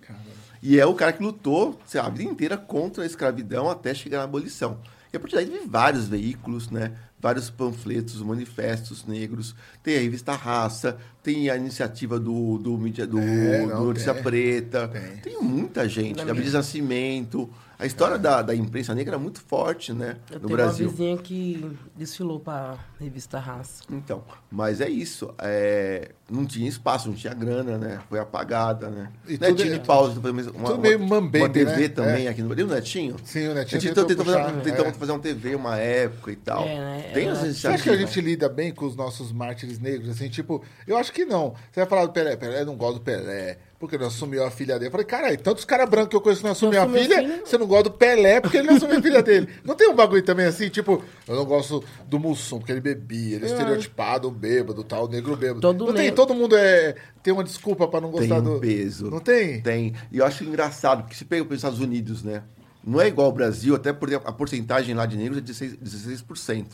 [0.62, 3.94] E é o cara que lutou sei lá, a vida inteira contra a escravidão até
[3.94, 4.78] chegar na abolição.
[5.10, 6.92] E a partir daí teve vários veículos, né?
[7.18, 9.56] Vários panfletos, manifestos negros.
[9.82, 14.12] Tem a revista Raça, tem a iniciativa do, do, mídia, do, É, do não, Notícia
[14.14, 14.22] tem.
[14.22, 14.88] Tem.
[14.88, 15.16] Tem.
[15.22, 16.16] tem muita gente.
[16.24, 17.48] Gabriel de Nascimento.
[17.78, 20.16] A história da, da imprensa negra é muito forte, né?
[20.30, 20.86] Eu no tenho Brasil.
[20.86, 23.82] uma vizinha que desfilou pra revista Raça.
[23.90, 25.34] Então, mas é isso.
[25.38, 27.98] é, não tinha espaço, não tinha grana, né?
[28.08, 29.10] Foi apagada, né?
[29.26, 31.88] E Netinho tudo- de pausa, uma, uma, tudo meio mambembe, uma TV né?
[31.88, 32.30] também É.
[32.30, 32.66] aqui no Brasil.
[32.68, 33.16] E o Netinho?
[33.24, 34.92] Sim, o Netinho tentou, tentou tentou, puxar, fazer, tentou é.
[34.92, 36.62] fazer uma TV uma época e tal.
[36.62, 37.10] É, né?
[37.12, 37.74] Tem as Você iniciativas.
[37.80, 40.08] acha que a gente lida bem com os nossos mártires negros?
[40.08, 41.54] Assim, tipo, eu acho que não.
[41.70, 42.36] Você vai falar do Pelé.
[42.36, 43.58] Pelé não gosta do Pelé.
[43.78, 44.86] Porque não assumiu a filha dele.
[44.86, 47.42] Eu falei, caralho, tantos caras brancos que eu conheço que não assumiu a filha, filha.
[47.44, 49.48] você não gosta do Pelé porque ele não assumiu a filha dele.
[49.64, 53.36] Não tem um bagulho também assim, tipo, eu não gosto do Mussum porque ele bebia,
[53.36, 55.60] ele é estereotipado, bêbado, tal, negro bêbado.
[55.60, 58.60] Todo não tem, todo mundo é, tem uma desculpa pra não Tem gostar um do...
[58.60, 59.10] peso.
[59.10, 59.60] Não tem?
[59.62, 59.94] Tem.
[60.10, 62.42] E eu acho engraçado, porque se pega os Estados Unidos, né?
[62.84, 65.78] Não é igual ao Brasil, até porque a porcentagem lá de negros é de 16%.
[65.82, 66.66] 16%.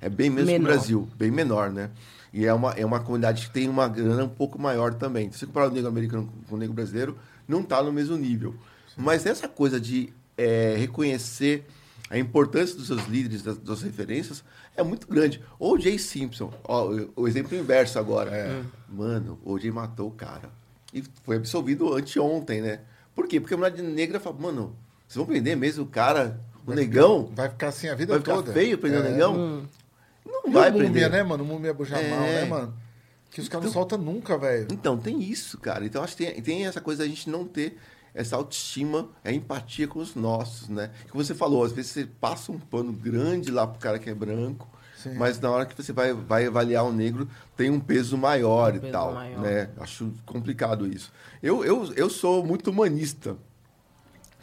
[0.00, 0.70] É bem menos que Menor.
[0.70, 1.90] o Brasil, bem menor, né?
[2.34, 5.30] E é uma, é uma comunidade que tem uma grana um pouco maior também.
[5.30, 7.16] Se você comparar o negro americano com o negro brasileiro,
[7.46, 8.56] não está no mesmo nível.
[8.96, 11.64] Mas essa coisa de é, reconhecer
[12.10, 14.42] a importância dos seus líderes, das, das referências,
[14.76, 15.40] é muito grande.
[15.60, 18.64] O Jay Simpson, ó, o, o exemplo inverso agora.
[18.88, 20.50] Mano, o Jay matou o cara.
[20.92, 22.80] E foi absolvido anteontem, né?
[23.14, 23.38] Por quê?
[23.40, 24.74] Porque a mulher negra fala, mano,
[25.06, 27.30] vocês vão prender mesmo o cara, o negão?
[27.32, 28.52] Vai ficar assim a vida Vai ficar toda.
[28.52, 29.10] feio prender o É.
[29.12, 29.62] negão?
[30.24, 31.44] Não vai o Múmia, né, mano?
[31.44, 32.42] O Múmia Bujamal, É.
[32.42, 32.74] né, mano?
[33.30, 34.68] Que os caras não soltam nunca, velho.
[34.70, 35.84] Então, tem isso, cara.
[35.84, 37.76] Então, acho que tem, tem essa coisa da gente não ter
[38.14, 40.90] essa autoestima, a empatia com os nossos, né?
[41.10, 44.14] Como você falou, às vezes você passa um pano grande lá pro cara que é
[44.14, 45.14] branco, Sim.
[45.14, 48.76] mas na hora que você vai, vai avaliar o negro, tem um peso maior Um
[48.76, 49.40] e peso tal, maior.
[49.40, 49.68] né?
[49.78, 51.12] Acho complicado isso.
[51.42, 53.36] Eu, eu, eu sou muito humanista.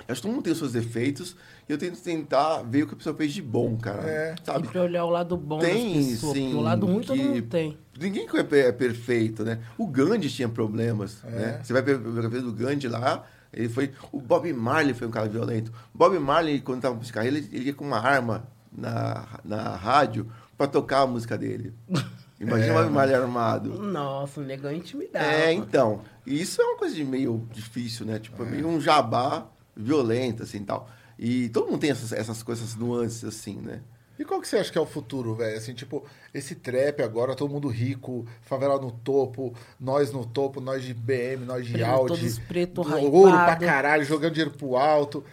[0.06, 1.38] Acho que todo mundo tem os seus defeitos
[1.74, 4.04] eu tento tentar ver o que a pessoa fez de bom, cara.
[4.04, 4.36] É.
[4.44, 4.66] Sabe?
[4.66, 6.34] Sempre olhar o lado bom Tem, das pessoas.
[6.34, 6.54] sim.
[6.54, 7.78] o lado ruim todo que- mundo tem.
[8.00, 9.60] Ninguém é é perfeito, né?
[9.78, 11.60] O Gandhi tinha problemas, né?
[11.64, 13.92] Você vai ver a biografia do Gandhi lá, ele foi...
[14.12, 15.72] O Bob Marley foi um cara violento.
[15.94, 20.26] Bob Marley, quando estava com carreira, ele, ele ia com uma arma na, na rádio
[20.58, 21.74] para tocar a música dele.
[22.40, 23.70] Imagina o Bob Marley armado.
[23.84, 25.24] Nossa, o negão intimidava.
[25.26, 26.02] É, então.
[26.26, 28.18] E isso é uma coisa de meio difícil, né?
[28.18, 29.46] Tipo, é meio um jabá
[29.76, 30.90] violento, assim, tal.
[31.22, 33.82] E todo mundo tem essas, essas coisas, essas nuances, assim, né?
[34.18, 35.56] E qual que você acha que é o futuro, velho?
[35.56, 36.04] Assim, tipo,
[36.34, 41.46] esse trap agora, todo mundo rico, favela no topo, nós no topo, nós de BM,
[41.46, 42.08] nós de Preto, Audi.
[42.08, 45.24] todos preto, Ouro pra caralho, jogando dinheiro pro alto.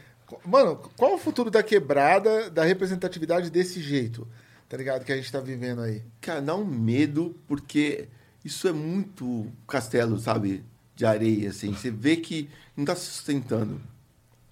[0.44, 4.28] Mano, qual o futuro da quebrada, da representatividade desse jeito?
[4.68, 5.06] Tá ligado?
[5.06, 6.02] Que a gente tá vivendo aí.
[6.20, 8.08] Cara, dá um medo, porque
[8.44, 10.62] isso é muito castelo, sabe?
[10.94, 11.72] De areia, assim.
[11.72, 13.80] Você vê que não tá se sustentando.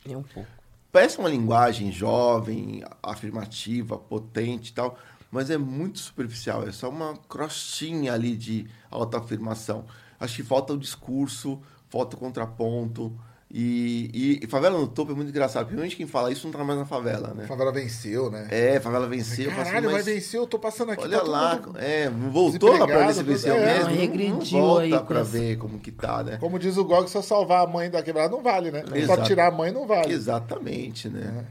[0.04, 0.55] Nem um pouco.
[0.96, 4.98] Parece uma linguagem jovem, afirmativa, potente e tal,
[5.30, 6.66] mas é muito superficial.
[6.66, 9.84] É só uma crostinha ali de autoafirmação.
[10.18, 11.60] Acho que falta o discurso,
[11.90, 13.14] falta o contraponto.
[13.48, 16.80] E, e, favela no topo é muito engraçado, porque quem fala isso não tá mais
[16.80, 17.46] na favela, né?
[17.46, 18.48] Favela venceu, né?
[18.50, 19.50] É, favela venceu.
[19.52, 21.04] Caralho, mas vencer, eu tô passando aqui.
[21.04, 23.90] Olha tá lá, é, voltou lá pra ver se venceu é, mesmo.
[23.90, 26.38] Não, regrediu não volta aí pra essa- ver como que tá, né?
[26.38, 28.82] Como diz o Gog, só salvar a mãe da quebrada não vale, né?
[28.88, 29.22] Só Exato.
[29.22, 30.12] tirar a mãe não vale.
[30.12, 31.44] Exatamente, né?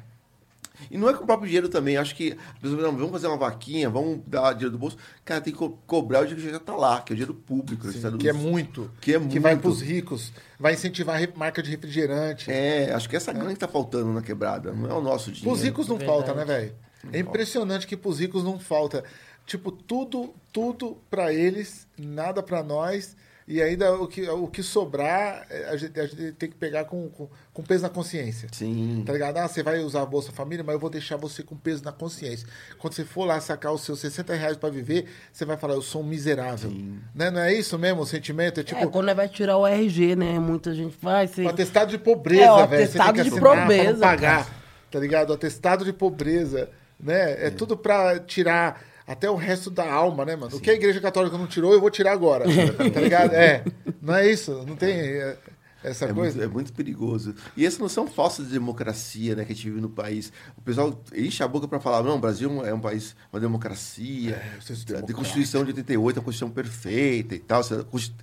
[0.89, 1.97] E não é com o próprio dinheiro também.
[1.97, 4.97] Acho que as pessoas não, vamos fazer uma vaquinha, vamos dar dinheiro do bolso.
[5.23, 7.33] Cara, tem que co- cobrar o dinheiro que já tá lá, que é o dinheiro
[7.33, 7.87] público.
[7.89, 8.89] Sim, está que é muito.
[9.01, 9.61] Que é Que vai muito.
[9.63, 10.31] pros ricos.
[10.59, 12.49] Vai incentivar a marca de refrigerante.
[12.51, 14.71] É, acho que essa grana que tá faltando na quebrada.
[14.71, 15.49] Não é o nosso dinheiro.
[15.51, 16.25] Pros ricos não Verdade.
[16.25, 16.75] falta, né, velho?
[17.13, 19.03] É impressionante que pros ricos não falta.
[19.45, 23.15] Tipo, tudo, tudo pra eles, nada pra nós.
[23.47, 26.85] E ainda o que, o que sobrar, é, a gente, a gente tem que pegar
[26.85, 28.49] com, com, com peso na consciência.
[28.51, 29.03] Sim.
[29.05, 29.37] Tá ligado?
[29.37, 31.91] Ah, você vai usar a Bolsa Família, mas eu vou deixar você com peso na
[31.91, 32.47] consciência.
[32.79, 35.83] Quando você for lá sacar os seus 60 reais pra viver, você vai falar, eu
[35.83, 36.71] sou um miserável.
[37.13, 37.29] Né?
[37.29, 38.61] Não é isso mesmo o sentimento?
[38.61, 40.39] É tipo, é, quando vai tirar o RG, né?
[40.39, 41.27] Muita gente vai.
[41.27, 41.43] Você...
[41.43, 42.87] o atestado de pobreza, É, o velho.
[42.87, 44.45] Você tem atestado que de assinar pra não pobreza, pagar.
[44.45, 44.55] cara.
[44.89, 45.29] Tá ligado?
[45.29, 46.69] O atestado de pobreza,
[46.99, 47.45] né?
[47.45, 50.55] É, tudo pra tirar até o resto da alma, né, mano?
[50.55, 52.45] O que a igreja católica não tirou, eu vou tirar agora.
[52.93, 53.33] tá ligado?
[53.33, 53.63] É.
[54.01, 54.63] Não é isso?
[54.67, 55.37] Não tem é,
[55.83, 56.37] essa É coisa?
[56.37, 57.35] muito, é muito perigoso.
[57.55, 60.31] E essa noção falsa de democracia né, que a gente vive no país.
[60.57, 64.31] O pessoal enche a boca para falar, não, o Brasil é um país, uma democracia,
[64.35, 65.13] É, de.
[65.13, 67.61] Constituição de 88, é uma Constituição perfeita e tal,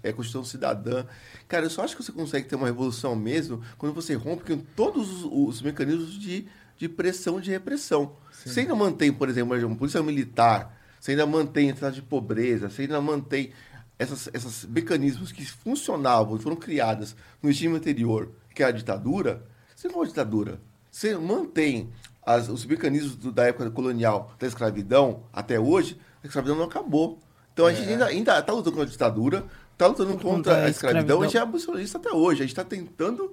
[0.03, 1.05] é Constituição cidadã.
[1.47, 4.59] Cara, eu só acho que você consegue ter uma revolução mesmo quando você rompe com
[4.75, 6.47] todos os, os mecanismos de,
[6.77, 8.17] de pressão e de repressão.
[8.51, 12.69] Você ainda mantém, por exemplo, uma polícia militar, você ainda mantém a entrada de pobreza,
[12.71, 13.53] você ainda mantém
[13.99, 19.45] essas, esses mecanismos que funcionavam, foram criadas no regime anterior, que é a ditadura,
[19.75, 20.61] você não é uma ditadura.
[20.91, 21.91] Você mantém
[22.25, 27.19] as- os mecanismos do- da época colonial da escravidão até hoje, a escravidão não acabou.
[27.53, 30.69] Então a gente ainda está lutando contra a ditadura, está lutando contra, Contra a a
[30.71, 31.43] escravidão, a gente é escravidão.
[31.49, 32.41] abolicionista até hoje.
[32.43, 33.33] A gente está tentando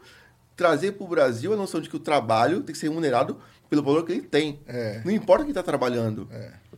[0.56, 3.38] trazer para o Brasil a noção de que o trabalho tem que ser remunerado
[3.70, 4.60] pelo valor que ele tem.
[4.66, 5.02] É.
[5.06, 6.28] Não importa quem está trabalhando.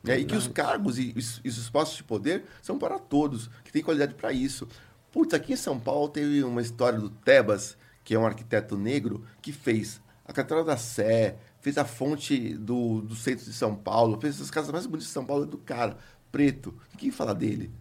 [0.03, 0.19] Né?
[0.19, 3.81] E que os cargos e os, os espaços de poder são para todos, que tem
[3.81, 4.67] qualidade para isso.
[5.11, 9.23] Putz, aqui em São Paulo teve uma história do Tebas, que é um arquiteto negro,
[9.41, 14.19] que fez a Catedral da Sé, fez a fonte do, do centro de São Paulo,
[14.19, 15.97] fez as casas mais bonitas de São Paulo do cara,
[16.31, 16.73] preto.
[16.97, 17.71] Quem fala dele?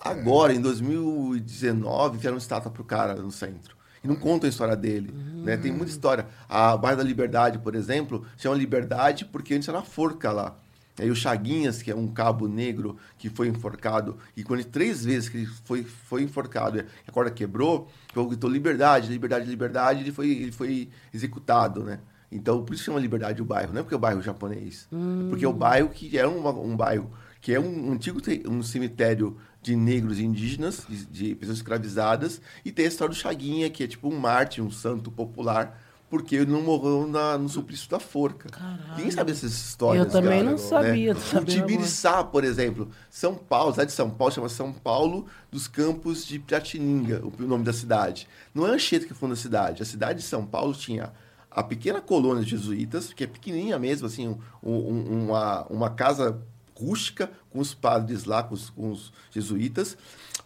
[0.00, 3.76] Agora, em 2019, fizeram estátua pro cara no centro.
[4.02, 5.12] E não contam a história dele.
[5.44, 5.56] Né?
[5.56, 6.26] Tem muita história.
[6.48, 10.56] A Bairro da Liberdade, por exemplo, chama Liberdade porque antes era forca lá.
[10.98, 15.04] Aí o Chaguinhas, que é um cabo negro que foi enforcado, e quando ele, três
[15.04, 20.00] vezes que ele foi, foi enforcado e a corda quebrou, ele gritou liberdade, liberdade, liberdade,
[20.00, 22.00] ele foi, ele foi executado, né?
[22.30, 24.86] Então, por isso chama Liberdade o bairro, não é porque é o bairro japonês.
[25.30, 27.10] Porque é o bairro que é um, um bairro
[27.40, 32.72] que é um antigo um cemitério de negros e indígenas, de, de pessoas escravizadas, e
[32.72, 36.50] tem a história do Chaguinha, que é tipo um mártir, um santo popular, porque ele
[36.50, 38.48] não morreu na- no suplício da forca.
[38.96, 40.06] Ninguém sabe essas histórias.
[40.06, 40.58] Eu também não né?
[40.58, 41.20] sabia, O
[41.68, 46.38] Tibiriçá, por exemplo, São Paulo, cidade de São Paulo chama São Paulo dos Campos de
[46.38, 48.26] Piratininga, o nome da cidade.
[48.54, 49.82] Não é Anchieta que funda a cidade.
[49.82, 51.12] A cidade de São Paulo tinha
[51.50, 54.38] a pequena colônia de jesuítas, que é pequenininha mesmo, assim, um-
[54.70, 56.40] um- uma, uma casa
[56.80, 59.96] rústica com os padres lá, com os, com os jesuítas,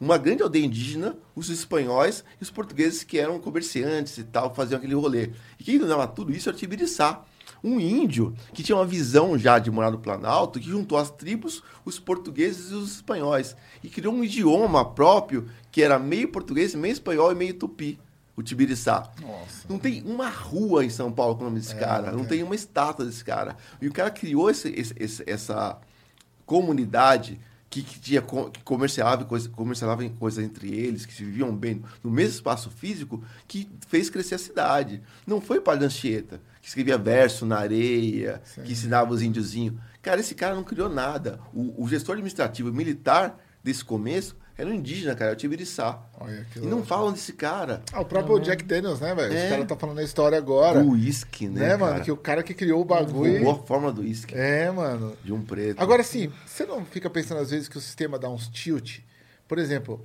[0.01, 4.79] uma grande aldeia indígena, os espanhóis e os portugueses que eram comerciantes e tal, faziam
[4.79, 5.31] aquele rolê.
[5.59, 7.23] E quem dominava tudo isso era o Tibiriçá,
[7.63, 11.63] um índio que tinha uma visão já de morar no Planalto, que juntou as tribos,
[11.85, 16.93] os portugueses e os espanhóis, e criou um idioma próprio que era meio português, meio
[16.93, 17.99] espanhol e meio tupi,
[18.37, 19.11] o Tibiriçá.
[19.23, 19.67] Nossa.
[19.69, 22.55] Não tem uma rua em São Paulo com o nome desse cara, não tem uma
[22.55, 23.57] estátua desse cara.
[23.81, 25.79] E o cara criou esse- esse- essa
[26.47, 27.39] comunidade
[27.75, 32.11] que, que tinha que comerciava, coisa, comerciava coisas entre eles, que se viviam bem no
[32.11, 35.03] mesmo espaço físico, que fez crescer a cidade.
[35.27, 39.75] Não foi Padre Anchieta, que escrevia verso na areia, que ensinava os índiozinhos.
[40.01, 41.41] Cara, esse cara não criou nada.
[41.53, 46.01] O, o gestor administrativo militar desse começo era um indígena, cara, era o Tibiriçá.
[46.19, 47.83] Olha, E não falam desse cara.
[47.93, 49.35] Ah, o próprio Jack Daniels, né, velho?
[49.35, 49.45] É.
[49.45, 50.79] Os caras tá falando a história agora.
[50.79, 51.93] O uísque, né, né, mano?
[51.95, 52.05] cara?
[52.05, 53.45] Que o cara que criou o bagulho.
[53.45, 54.35] Roubou a forma do uísque.
[54.37, 55.17] É, mano.
[55.25, 55.81] De um preto.
[55.81, 59.01] Agora, assim, você não fica pensando às vezes que o sistema dá uns tilt?
[59.49, 60.01] Por exemplo,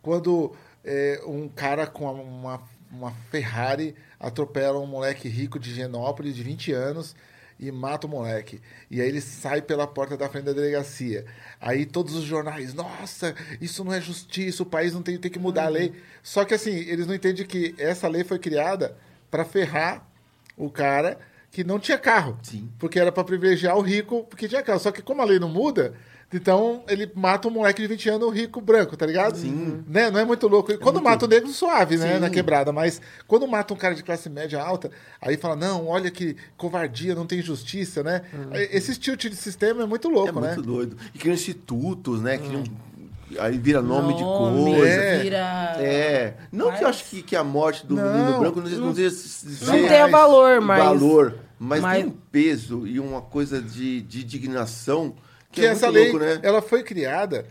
[0.00, 0.52] quando
[0.84, 2.62] é, um cara com uma,
[2.92, 7.16] uma Ferrari atropela um moleque rico de Genópolis de 20 anos
[7.58, 8.60] e mata o moleque.
[8.90, 11.26] E aí ele sai pela porta da frente da delegacia.
[11.60, 15.38] Aí todos os jornais, nossa, isso não é justiça, o país não tem, tem que
[15.38, 15.92] mudar a lei.
[16.22, 18.96] Só que assim, eles não entendem que essa lei foi criada
[19.30, 20.08] para ferrar
[20.56, 21.18] o cara
[21.50, 22.38] que não tinha carro.
[22.42, 22.70] Sim.
[22.78, 24.78] Porque era pra privilegiar o rico, porque tinha carro.
[24.78, 25.94] Só que como a lei não muda,
[26.32, 29.36] então ele mata um moleque de 20 anos rico branco, tá ligado?
[29.38, 29.82] Sim.
[29.86, 30.10] Né?
[30.10, 30.76] Não é muito louco.
[30.78, 32.14] Quando mata o negro, suave, né?
[32.14, 32.18] Sim.
[32.20, 32.70] Na quebrada.
[32.70, 34.90] Mas quando mata um cara de classe média alta,
[35.22, 38.22] aí fala, não, olha que covardia, não tem justiça, né?
[38.70, 40.48] Esse tilt de sistema é muito louco, É né?
[40.48, 40.96] muito doido.
[41.14, 42.36] E criam institutos, né?
[42.36, 42.62] Criam,
[43.38, 44.86] aí vira nome, de Nome, coisa.
[44.94, 45.18] É.
[45.20, 45.74] vira...
[45.78, 46.34] É.
[46.52, 48.94] Não que eu acho que, que a morte do Não, menino branco não, não, não-
[48.94, 49.08] seja
[49.66, 50.84] Não ser tem valor, mas...
[50.84, 55.14] valor, mas, mas- tem um peso e uma coisa de, de indignação
[55.50, 56.40] que, que é essa lei louco, né?
[56.42, 57.44] ela foi criada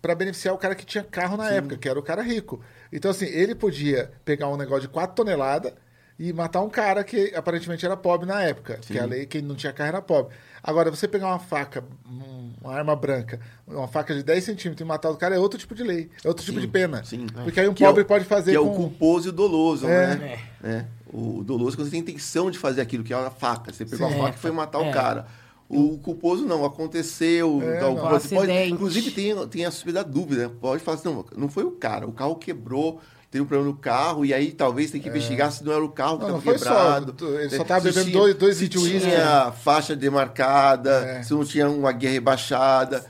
[0.00, 2.60] para beneficiar o cara que tinha carro na época, que era o cara rico.
[2.92, 5.72] Então, assim, ele podia pegar um negócio de 4 toneladas
[6.18, 9.54] e matar um cara que aparentemente era pobre na época, que a lei, quem não
[9.54, 10.34] tinha carro era pobre.
[10.62, 14.88] Agora, você pegar uma faca, um- uma arma branca, uma faca de 10 centímetros e
[14.88, 17.02] matar o cara é outro tipo de lei, é outro tipo de pena.
[17.04, 17.26] sim.
[17.42, 18.70] Porque aí um Que é pobre o- pode fazer que é com...
[18.70, 20.14] o culposo e o doloso, É.
[20.16, 20.38] né?
[20.62, 20.84] É.
[21.12, 23.72] O doloso quando você tem intenção de fazer aquilo, que é a faca.
[23.72, 24.14] Você pegou Sim.
[24.14, 24.88] a faca e foi matar É.
[24.88, 25.26] o cara.
[25.68, 27.60] O culposo não, aconteceu.
[27.62, 28.00] É, tal não.
[28.08, 28.20] coisa.
[28.28, 30.50] Você pode- inclusive tem, tem a suspeita da dúvida.
[30.60, 33.76] Pode falar assim, não, não foi o cara, o carro quebrou, teve um problema no
[33.78, 36.28] carro, e aí talvez tem que investigar se não era o carro que É.
[36.28, 37.14] Não, estava não quebrado.
[37.18, 37.64] só, ele só né?
[37.64, 39.00] tava Se bebendo tinha- dois- dois se uísque.
[39.00, 41.22] tinha faixa demarcada, É.
[41.22, 43.04] se não tinha uma guia rebaixada.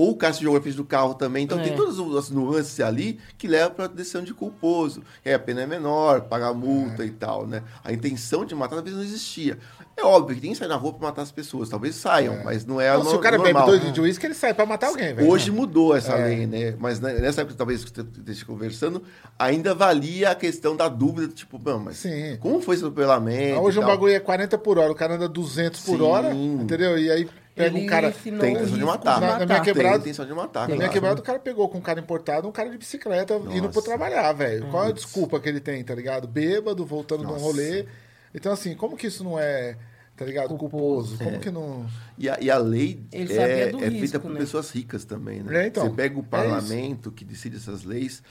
[0.00, 1.44] Ou o se jogou na frente do carro também.
[1.44, 1.62] Então É.
[1.62, 5.02] tem todas as nuances ali que levam para a decisão de culposo.
[5.24, 7.62] É, a pena é menor, pagar multa e tal, né?
[7.84, 9.58] A intenção de matar talvez não existia.
[9.96, 11.68] É óbvio que tem que sair na rua para matar as pessoas.
[11.68, 13.66] Talvez saiam, mas não é Não, se no- o cara normal.
[13.66, 15.28] bebe dois de uísque, ele sai pra matar alguém, velho.
[15.28, 16.24] Hoje mudou essa É.
[16.28, 16.74] lei, né?
[16.78, 19.02] Mas nessa época, talvez que você esteja conversando,
[19.38, 22.38] ainda valia a questão da dúvida, tipo, não, mas Sim.
[22.40, 23.60] como foi esse atropelamento?
[23.60, 26.02] Hoje e um bagulho é 40 por hora, o cara anda 200 por Sim.
[26.02, 26.96] hora, entendeu?
[26.98, 27.28] E aí
[27.60, 28.10] pega Ele um cara...
[28.12, 29.20] Tem intenção de matar.
[29.20, 30.92] Na- na minha Tem quebrada- intenção de matar, Na minha claro.
[30.92, 33.68] quebrada, o cara pegou com um cara importado, um cara de bicicleta indo Nossa.
[33.68, 34.66] pra trabalhar, velho.
[34.70, 36.26] Qual a desculpa que ele tem, tá ligado?
[36.26, 37.44] Bêbado, voltando de um Nossa.
[37.44, 37.86] rolê.
[38.34, 39.76] Então, assim, como que isso não é,
[40.16, 40.56] tá ligado?
[40.56, 41.18] Culposo.
[41.18, 41.86] Como que não.
[42.16, 44.38] E a, e a lei Ele é, é feita risco, por né?
[44.40, 45.64] pessoas ricas também, né?
[45.64, 48.22] É, então, Você pega o é parlamento que decide essas leis,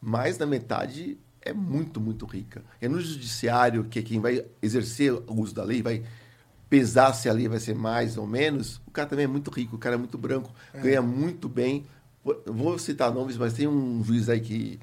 [0.00, 2.62] mais da metade é muito, muito rica.
[2.80, 6.02] É no judiciário, que é quem vai exercer o uso da lei, vai
[6.78, 9.76] pesar se a lei vai ser mais ou menos, o cara também é muito rico,
[9.76, 10.50] o cara é muito branco,
[10.82, 11.86] ganha muito bem.
[12.46, 14.80] Vou- citar nomes, mas tem um juiz aí que,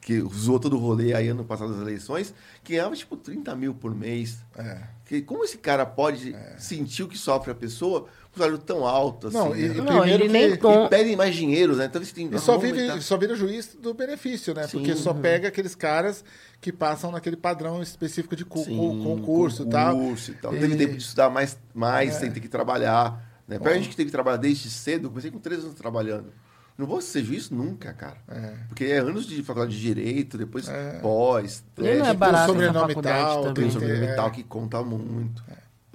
[0.00, 2.32] que usou todo o rolê aí ano passado das eleições,
[2.64, 4.38] que ganhava tipo 30 mil por mês.
[4.56, 4.82] É.
[5.04, 9.36] Que, como esse cara pode sentir o que sofre a pessoa salário tão alto assim?
[9.36, 9.74] Não, e- né?
[9.74, 11.84] e Não, primeiro ele nem que- tom- E pedem mais dinheiro, né?
[11.86, 13.02] Então você tem E só, vive, aumentar.
[13.02, 14.66] só vira juiz do benefício, né?
[14.66, 14.78] Sim.
[14.78, 16.24] Porque só pega aqueles caras
[16.60, 19.94] que passam naquele padrão específico de cu- Sim, cu- concurso e tal.
[19.96, 20.54] concurso e tal.
[20.54, 22.18] E- Teve tempo de estudar mais, mais É.
[22.20, 23.30] sem ter que trabalhar.
[23.46, 23.58] Né?
[23.58, 26.32] Pra gente que teve que trabalhar desde cedo, eu comecei com três anos trabalhando.
[26.78, 28.16] Não vou ser juiz nunca, cara.
[28.28, 28.54] É.
[28.68, 30.66] Porque é anos de faculdade de direito, depois
[31.02, 34.14] pós, E não é teste, barato essa sobrenome faculdade tal, tem um tem- sobrenome é.
[34.14, 35.44] tal que conta muito.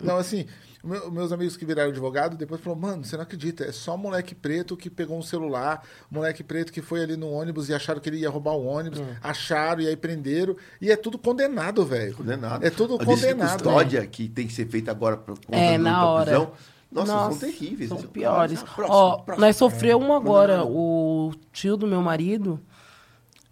[0.02, 0.46] Não, assim,
[0.88, 4.34] meu- meus amigos que viraram advogado depois falaram, mano, você não acredita, é só moleque
[4.34, 8.10] preto que pegou um celular, moleque preto que foi ali no ônibus e acharam que
[8.10, 12.16] ele ia roubar o ônibus, acharam e aí prenderam, e é tudo condenado, velho.
[12.16, 12.66] Condenado.
[12.66, 13.54] É tudo A condenado.
[13.64, 16.26] custódia que tem que ser feita agora por conta É, na hora.
[16.26, 16.52] prisão.
[16.90, 17.90] Nossa, são terríveis.
[17.90, 18.64] São Esse- piores.
[18.66, 19.46] Ah, próximo, Ó, próximo.
[19.46, 20.60] nós sofreu um agora.
[20.60, 20.72] Não.
[20.72, 22.58] O tio do meu marido,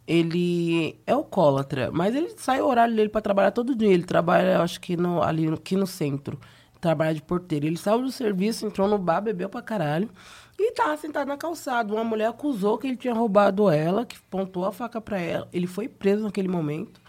[0.08, 3.90] ele é alcoólatra, mas ele sai o horário dele pra trabalhar todo dia.
[3.92, 6.40] Ele trabalha, eu acho que no, ali no- aqui no centro.
[6.86, 7.66] Trabalha de porteiro.
[7.66, 10.08] Ele saiu do serviço, entrou no bar, bebeu pra caralho.
[10.56, 11.92] E tava sentado na calçada.
[11.92, 15.50] Uma mulher acusou que ele tinha roubado ela, que pontou a faca pra ela.
[15.52, 17.02] Ele foi preso naquele momento.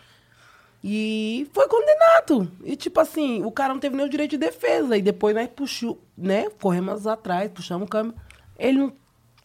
[0.82, 2.50] E foi condenado.
[2.64, 4.96] E tipo assim, o cara não teve nem o direito de defesa.
[4.96, 6.48] E depois nós puxou, né?
[6.58, 8.14] Corremos atrás, puxamos câmbio.
[8.58, 8.92] Ele não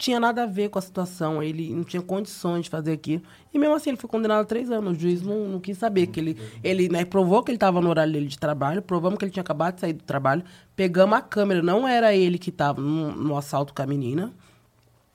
[0.02, 3.22] tinha nada a ver com a situação, ele não tinha condições de fazer aquilo.
[3.54, 4.96] E mesmo assim, ele foi condenado a três anos.
[4.96, 6.36] O juiz não, não quis saber que ele.
[6.62, 9.42] Ele né, provou que ele estava no horário dele de trabalho, provamos que ele tinha
[9.42, 10.42] acabado de sair do trabalho,
[10.74, 14.32] pegamos a câmera, não era ele que estava no, no assalto com a menina.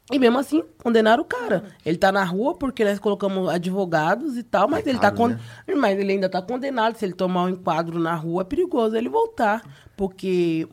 [0.10, 1.66] E mesmo assim, condenaram o cara.
[1.86, 5.18] Ele tá na rua porque nós colocamos advogados e tal, mas É ele tá caro,
[5.18, 5.28] con...
[5.28, 5.76] né?
[5.76, 6.96] mas ele ainda tá condenado.
[6.96, 9.62] Se ele tomar um enquadro na rua, é perigoso ele voltar.
[9.98, 10.66] Porque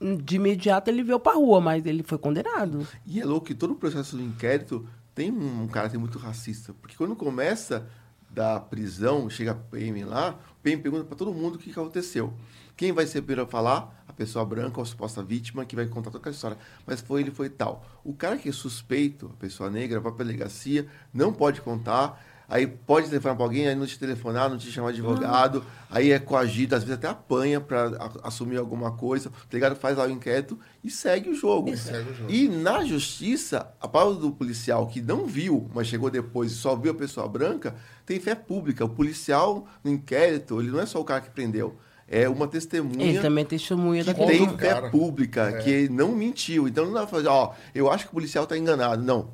[0.00, 2.86] de imediato ele veio pra rua, mas ele foi condenado.
[3.06, 6.72] E é louco que todo o processo do inquérito tem um caráter muito racista.
[6.80, 7.88] Porque quando começa
[8.30, 12.32] da prisão, chega a PM lá, o PM pergunta para todo mundo o que, aconteceu.
[12.76, 14.04] Quem vai ser primeiro a falar?
[14.06, 16.56] A pessoa branca ou a suposta vítima que vai contar toda a história.
[16.86, 17.84] Mas foi ele, foi tal.
[18.04, 22.22] O cara que é suspeito, a pessoa negra, vai para a delegacia, não pode contar,
[22.48, 26.10] aí pode telefonar para alguém, aí não te telefonar, não te chamar de advogado, aí
[26.10, 29.28] é coagido, às vezes até apanha para assumir alguma coisa.
[29.28, 31.76] O delegado faz lá o inquérito e segue o jogo.
[31.76, 32.30] segue o jogo.
[32.30, 36.74] E na justiça, a palavra do policial que não viu, mas chegou depois e só
[36.74, 37.74] viu a pessoa branca,
[38.06, 38.84] tem fé pública.
[38.84, 41.76] O policial no inquérito, ele não é só o cara que prendeu.
[42.10, 44.88] é uma Ele testemunha também é testemunha que daquele tem fé cara.
[44.90, 45.58] pública, É.
[45.62, 46.66] que não mentiu.
[46.66, 49.02] Então não dá pra fazer, ó, eu acho que o policial tá enganado.
[49.02, 49.28] Não.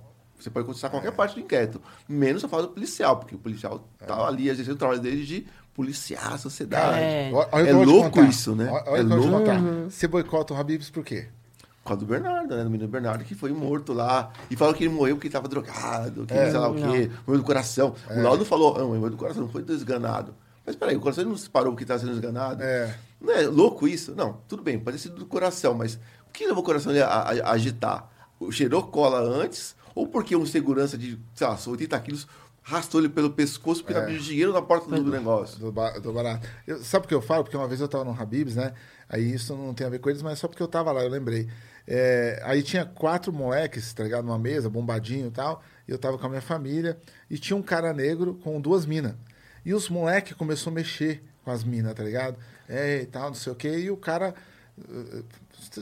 [0.44, 1.80] Você pode contestar qualquer parte do inquérito.
[2.06, 5.46] Menos a fala do policial, porque o policial tá ali exercendo o trabalho dele de
[5.72, 6.98] policiar a sociedade.
[7.00, 7.30] É.
[7.66, 8.68] É louco isso, né?
[8.70, 9.50] Olha, olha É o que eu vou te louco.
[9.50, 9.88] Uhum.
[9.90, 11.28] Você boicota o Habibs por quê?
[11.82, 12.62] Por causa do Bernardo, né?
[12.62, 14.30] Do menino Bernardo, que foi morto lá.
[14.50, 16.50] E falou que ele morreu porque ele tava drogado, que É.
[16.50, 17.94] sei lá o quê, morreu do coração.
[18.10, 20.34] O laudo falou, não, morreu do coração, não foi desganado.
[20.66, 22.62] Mas peraí, o coração não se parou porque estava sendo desganado?
[22.62, 22.94] É.
[23.18, 24.14] Não é louco isso?
[24.14, 25.94] Não, tudo bem, pode ter sido do coração, mas
[26.28, 28.08] o que levou o coração dele a, a- a agitar?
[28.40, 29.74] O cheirou cola antes?
[29.94, 32.26] Ou porque um segurança de, sei lá, 80 quilos
[32.66, 35.58] arrastou ele pelo pescoço porque estava pedindo dinheiro na porta do negócio?
[35.58, 36.48] Do, do barato.
[36.66, 37.44] Eu- sabe o que eu falo?
[37.44, 38.72] Porque uma vez eu tava no Habibs, né?
[39.08, 41.02] Aí isso não tem a ver com eles, mas é só porque eu tava lá,
[41.02, 41.48] eu lembrei.
[41.86, 44.24] É, aí tinha quatro moleques, tá ligado?
[44.24, 45.62] Numa mesa, bombadinho e tal.
[45.86, 46.98] E eu tava com a minha família.
[47.30, 49.14] E tinha um cara negro com duas minas.
[49.64, 52.38] E os moleques começou a mexer com as minas, tá ligado?
[52.66, 53.68] É, e tal, não sei o quê.
[53.78, 54.34] E o cara
[54.78, 55.22] eh,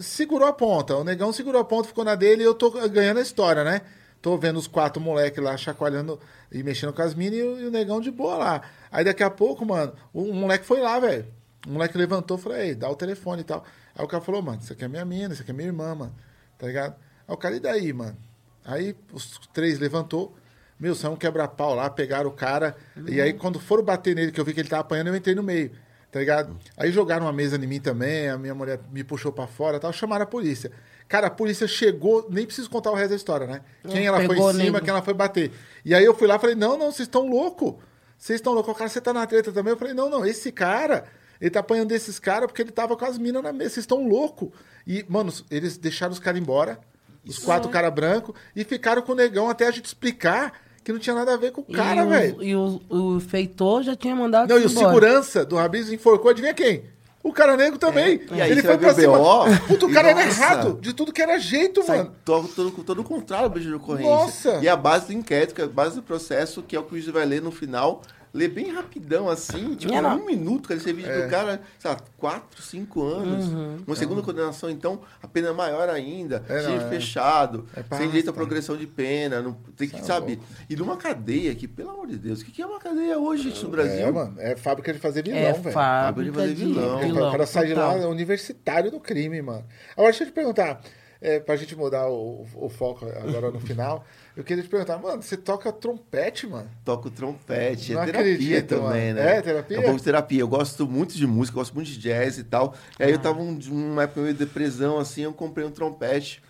[0.01, 0.97] segurou a ponta.
[0.97, 3.83] O negão segurou a ponta, ficou na dele e eu tô ganhando a história, né?
[4.23, 6.19] Tô vendo os quatro moleques lá chacoalhando
[6.51, 8.63] e mexendo com as minas e, o- negão de boa lá.
[8.91, 11.27] Aí daqui a pouco, mano, o, o moleque foi lá, velho.
[11.67, 13.65] O moleque levantou e falou, ei, dá o telefone e tal.
[13.95, 15.95] Aí o cara falou, mano, isso aqui é minha mina, isso aqui é minha irmã,
[15.95, 16.15] mano.
[16.57, 16.95] Tá ligado?
[17.27, 18.17] Aí o cara, e daí, mano?
[18.65, 20.35] Aí os três levantou.
[20.79, 22.77] Meu, saiu um quebra-pau lá, pegaram o cara.
[23.09, 25.35] E aí, quando foram bater nele, que eu vi que ele tava apanhando, eu entrei
[25.35, 25.71] no meio.
[26.11, 26.57] Tá ligado?
[26.77, 29.93] Aí jogaram uma mesa em mim também, a minha mulher me puxou pra fora tal,
[29.93, 30.71] chamaram a polícia.
[31.13, 33.61] Cara, a polícia chegou, nem preciso contar o resto da história, né?
[33.87, 35.53] Quem ela foi pegou em cima, quem ela foi bater.
[35.85, 37.75] E aí eu fui lá e falei, não, não, vocês estão loucos.
[38.17, 38.73] Vocês estão loucos.
[38.73, 39.75] O cara, você tá na treta também?
[39.75, 41.05] Eu falei, não, não, esse cara,
[41.39, 43.75] ele tá apanhando desses caras porque ele tava com as minas na mesa.
[43.75, 44.49] Vocês estão loucos.
[44.87, 46.81] E, mano, eles deixaram os caras embora,
[47.29, 50.99] os quatro caras brancos, e ficaram com o negão até a gente explicar que não
[50.99, 52.43] tinha nada a ver com o cara, velho.
[52.43, 54.87] E o, o feitor já tinha mandado Não, e o embora.
[54.87, 56.85] segurança do Rabis enforcou, adivinha quem?
[57.23, 58.21] O cara negro também.
[58.33, 59.17] E aí Ele foi pra cima.
[59.17, 60.79] BO, Puta, o cara era errado.
[60.81, 62.13] De tudo que era jeito, Sai mano.
[62.25, 64.11] todo, todo, todo o contrário do de ocorrência.
[64.11, 64.59] Nossa!
[64.61, 66.95] E a base do inquérito, que é a base do processo, que é o que
[66.95, 68.03] o juiz vai ler no final,
[68.35, 70.19] lê bem rapidão, assim, tipo, É, em não.
[70.19, 71.25] um minuto, cara, esse vídeo É.
[71.25, 73.47] do cara, sei lá, quatro, cinco anos.
[73.87, 76.89] Uma segunda condenação, então, a pena é maior ainda, É, não, é.
[76.89, 78.35] fechado, É sem direito à arrastar.
[78.35, 80.37] progressão de pena, não, tem que, Tá sabe?
[80.37, 80.45] louco.
[80.71, 83.45] E numa cadeia que, pelo amor de Deus, o que que é uma cadeia hoje,
[83.51, 84.07] gente, no Brasil?
[84.07, 84.35] É, mano.
[84.39, 85.73] É fábrica de fazer vilão, É velho.
[85.75, 86.99] fábrica fazer de vilão.
[87.01, 87.29] Ele- vilão.
[87.29, 89.65] o cara sai de lá é universitário do crime, mano.
[89.93, 90.81] Agora, deixa eu te perguntar,
[91.23, 94.05] é, pra gente mudar o, o foco agora no final,
[94.37, 96.69] eu queria te perguntar, mano, você toca trompete, mano?
[96.85, 99.27] Toco trompete, Não é terapia acredito, também, mano.
[99.27, 99.37] né?
[99.37, 99.77] É terapia?
[99.77, 100.41] É um pouco de terapia.
[100.41, 102.75] Eu gosto muito de música, gosto muito de jazz e tal.
[102.99, 106.43] E aí eu tava um, numa época meio de depressão, assim, eu comprei um trompete.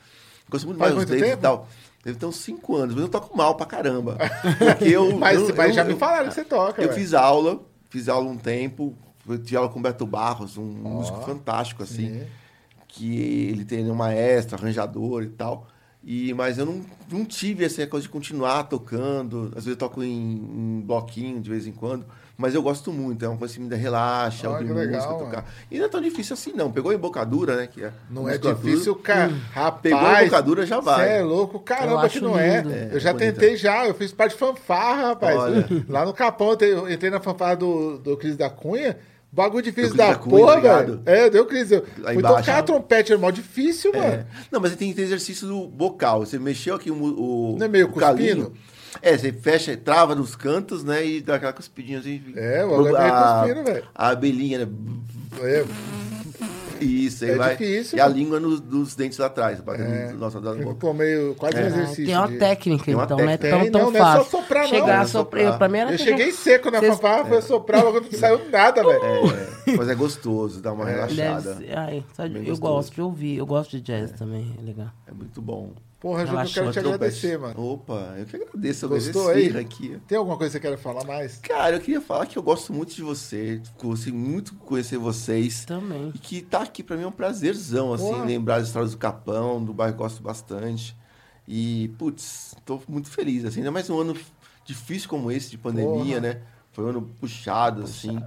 [0.50, 1.68] Gosto muito mais dos e tal.
[2.04, 4.16] Deve ter uns 5 anos, mas eu toco mal pra caramba.
[4.58, 5.16] Porque eu.
[5.18, 7.00] Mas, eu- mas eu- já me falaram que você toca, Eu velho.
[7.00, 8.92] fiz aula, fiz aula um tempo,
[9.28, 12.26] eu tive aula com o Beto Barros, um músico fantástico, assim sim.
[12.92, 15.66] Que ele tem um maestro, arranjador e tal.
[16.04, 19.46] E, mas eu não, não tive essa coisa de continuar tocando.
[19.56, 22.04] Às vezes eu toco em, em bloquinho de vez em quando.
[22.36, 23.24] Mas eu gosto muito.
[23.24, 25.50] É uma coisa que me dá relaxa, Ah, ouvir que música, legal, tocar.
[25.70, 26.72] E não é tão difícil assim, não.
[26.72, 27.66] Pegou a embocadura, né?
[27.66, 29.32] Que é Não é difícil, cara.
[29.52, 29.80] Rapaz.
[29.80, 31.06] Pegou a embocadura, já vai.
[31.08, 32.56] Você é louco, Eu caramba, acho que não é.
[32.62, 32.72] lindo.
[32.74, 33.34] É, eu já é bonito.
[33.34, 35.38] tentei já, eu fiz parte de fanfarra, rapaz.
[35.38, 35.66] Olha.
[35.88, 38.98] Lá no Capão, eu entrei na fanfarra do, do Cris da Cunha.
[39.34, 40.86] Bagulho difícil da, da porra, obrigado.
[40.86, 41.02] velho.
[41.06, 41.70] É, deu Cris.
[41.70, 42.38] Eu Lá fui embaixo.
[42.50, 43.98] tocar trompete, é mó difícil, É.
[43.98, 44.26] mano.
[44.50, 46.20] Não, mas você tem exercício do bocal.
[46.26, 48.52] Você mexeu aqui o, o, Não é meio o cuspindo?
[49.00, 51.06] É, você fecha, trava nos cantos, né?
[51.06, 52.22] E dá aquela cuspidinha assim.
[52.36, 53.84] É, o bagulho é meio a, cuspindo, velho.
[53.94, 54.72] a abelhinha, né?
[55.40, 55.64] É,
[56.82, 57.56] Isso, aí É vai.
[57.56, 60.12] difícil, E a língua nos, dos dentes lá atrás, batendo É.
[60.12, 60.92] no nosso da boca.
[60.92, 62.06] meio, quase um Ah, exercício.
[62.06, 63.50] Tem uma de- técnica, Tem uma então, não é técnica.
[63.56, 64.30] tão, Tem, tão não, não é só fácil.
[64.30, 64.68] soprar, não.
[64.70, 65.42] Chegar Não é soprar.
[65.44, 65.58] soprar.
[65.58, 69.02] Pra mim era Eu cheguei seco na fanfarra, foi soprar, logo não saiu nada, velho.
[69.66, 71.54] É, mas é gostoso, dá uma Deve relaxada.
[71.56, 74.88] ser- ai, sabe, eu gosto de ouvir, eu gosto de jazz também, é legal.
[75.06, 75.70] É muito bom.
[76.02, 77.54] Porra, Júlio, eu quero te agradecer, mano.
[77.64, 78.86] Opa, eu que agradeço.
[78.86, 79.56] Eu Gostou aí?
[79.56, 80.00] aqui.
[80.08, 81.36] Tem alguma coisa que você quer falar mais?
[81.38, 83.62] Cara, eu queria falar que eu gosto muito de você.
[83.80, 85.64] Gostei muito de conhecer vocês.
[85.64, 86.10] Também.
[86.12, 88.24] E que tá aqui pra mim é um prazerzão, assim, Porra.
[88.24, 90.96] lembrar as histórias do Capão, do bairro, gosto bastante.
[91.46, 94.16] E, putz, tô muito feliz, assim, ainda mais um ano
[94.64, 96.20] difícil como esse, de pandemia, Porra.
[96.20, 96.42] né?
[96.72, 98.20] Foi um ano puxado, assim.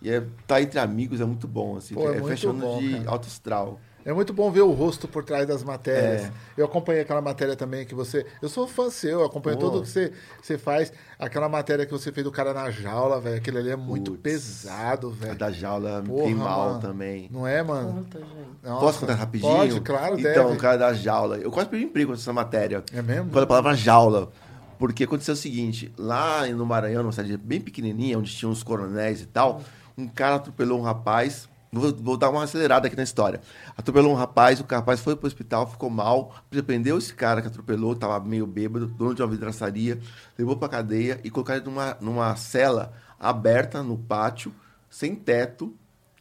[0.00, 1.94] E é, tá entre amigos é muito bom, assim.
[1.94, 3.10] Pô, é é muito fechando bom, de cara.
[3.10, 3.78] alto astral.
[4.04, 6.22] É muito bom ver o rosto por trás das matérias.
[6.24, 6.32] É.
[6.56, 8.26] Eu acompanhei aquela matéria também que você.
[8.40, 10.08] Eu sou fã seu, eu acompanho tudo que você,
[10.40, 10.92] que você faz.
[11.18, 13.36] Aquela matéria que você fez do cara na jaula, velho.
[13.36, 15.38] Aquilo ali é muito pesado, A velho.
[15.38, 16.80] da jaula me Porra, tem mal mano.
[16.80, 17.28] também.
[17.30, 17.92] Não é, mano?
[17.94, 18.30] Conta, gente.
[18.62, 18.80] Nossa.
[18.86, 19.52] Posso contar rapidinho?
[19.56, 20.56] Pode, claro, Então, deve.
[20.56, 21.36] o cara da jaula.
[21.38, 22.82] Eu quase perdi emprego com essa matéria.
[22.92, 23.30] É mesmo?
[23.30, 24.30] Com a palavra jaula.
[24.78, 29.20] Porque aconteceu o seguinte: lá no Maranhão, numa cidade bem pequenininha, onde tinha uns coronéis
[29.20, 29.62] e tal,
[29.96, 33.40] um cara atropelou um rapaz Vou, vou dar uma acelerada aqui na história.
[33.74, 36.34] Atropelou um rapaz, o rapaz foi pro hospital, ficou mal,
[36.66, 39.98] prendeu esse cara que atropelou, tava meio bêbado, dono de uma vidraçaria,
[40.38, 44.52] levou pra cadeia e colocou ele numa, numa cela aberta no pátio,
[44.90, 45.74] sem teto,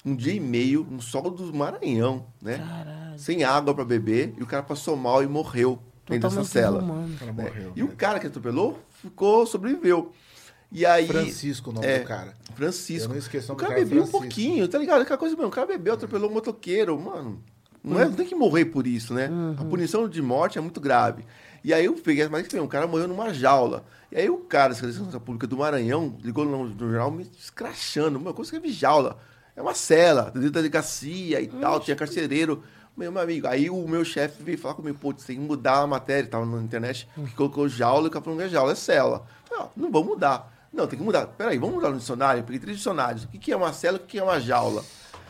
[0.06, 2.57] um dia e meio, no sol do Maranhão, né?
[2.57, 3.19] Caralho.
[3.19, 6.82] Sem água para beber, e o cara passou mal e morreu dentro dessa cela.
[6.82, 7.34] né?
[7.34, 7.73] morreu.
[7.76, 10.14] E o cara que atropelou ficou, sobreviveu.
[10.72, 11.07] E aí.
[11.07, 12.34] Francisco, o nome é, do cara.
[12.62, 13.10] Francisco.
[13.10, 14.20] Eu não esqueço o cara bebeu um Francisco.
[14.20, 15.02] pouquinho, tá ligado?
[15.02, 17.44] Aquela coisa, mano, o cara bebeu, atropelou um motoqueiro, mano.
[17.84, 19.30] Não, é, não tem que morrer por isso, né?
[19.60, 21.26] A punição de morte é muito grave.
[21.64, 23.84] E aí eu peguei, mas que um cara morreu numa jaula.
[24.12, 28.20] E aí o cara, da Segurança Pública do Maranhão, ligou no, no jornal me escrachando.
[28.20, 29.18] Meu, como você escreve jaula?
[29.56, 32.64] É uma cela, dentro da delegacia e tal, tinha carcereiro.
[32.96, 35.88] Meu, meu amigo, aí o meu chefe veio falar comigo, pô, tem que mudar a
[35.88, 38.76] matéria, tava na internet, que colocou jaula, e o cara falou, não é jaula, é
[38.76, 39.26] cela.
[39.50, 40.61] Não, não vou mudar.
[40.72, 41.27] Não, tem que mudar.
[41.27, 42.43] Peraí, vamos mudar no dicionário?
[42.43, 43.26] Peguei três dicionários.
[43.26, 44.84] O que é uma cela e o que é uma jaula?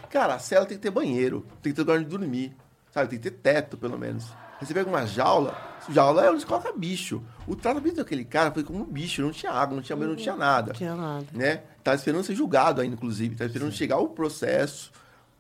[0.10, 2.56] Cara, a cela tem que ter banheiro, tem que ter lugar de dormir,
[2.92, 3.10] sabe?
[3.10, 4.26] Tem que ter teto, pelo menos.
[4.60, 5.58] Aí você pega uma jaula,
[5.90, 7.24] jaula é onde você coloca bicho.
[7.48, 10.22] O tratamento daquele cara foi como um bicho, não tinha água, não tinha banheiro, não
[10.22, 11.26] tinha nada Não tinha nada.
[11.32, 11.64] né?
[11.84, 13.36] Tá esperando ser julgado ainda, inclusive.
[13.36, 14.92] Tá esperando chegar o processo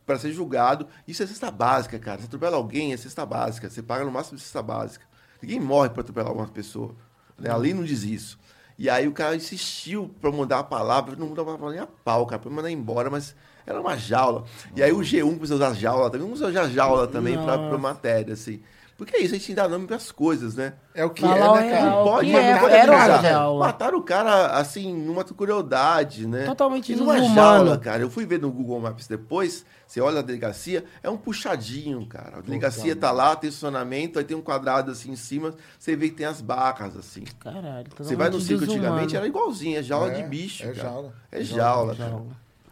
[0.07, 0.88] para ser julgado.
[1.07, 2.19] Isso é cesta básica, cara.
[2.19, 3.69] Você atropela alguém, é cesta básica.
[3.69, 5.06] Você paga no máximo de cesta básica.
[5.40, 6.95] Ninguém morre para atropelar uma pessoa.
[7.38, 7.52] Né?
[7.52, 8.40] A lei não diz isso.
[8.77, 11.15] E aí o cara insistiu para mudar a palavra.
[11.15, 12.41] Não mudava a palavra nem a pau, cara.
[12.41, 13.35] Pra mandar embora, mas
[13.65, 14.45] era uma jaula.
[14.76, 16.27] E aí o G1 precisa usar jaula também.
[16.27, 18.61] Vamos usar jaula também para pra matéria, assim.
[19.02, 20.73] Porque é isso, a gente dá nome pras coisas, né?
[20.94, 21.82] É o que Fala é, o né, cara?
[21.82, 21.95] real.
[21.98, 23.23] Não pode, é, pode era abusar.
[23.23, 23.65] jaula.
[23.65, 26.45] Mataram o cara, assim, numa crueldade, né?
[26.45, 27.36] Totalmente e numa desumano.
[27.36, 28.03] jaula, cara.
[28.03, 32.38] Eu fui ver no Google Maps depois, você olha a delegacia, é um puxadinho, cara.
[32.38, 36.10] A delegacia tá lá, tem estacionamento, aí tem um quadrado assim em cima, você vê
[36.10, 37.23] que tem as barcas, assim.
[37.40, 37.88] Caralho.
[37.98, 40.90] Você vai no circo antigamente, era igualzinho, é jaula É, de bicho, é cara.
[40.90, 41.14] jaula.
[41.32, 42.10] É jaula, cara.
[42.11, 42.28] jaula.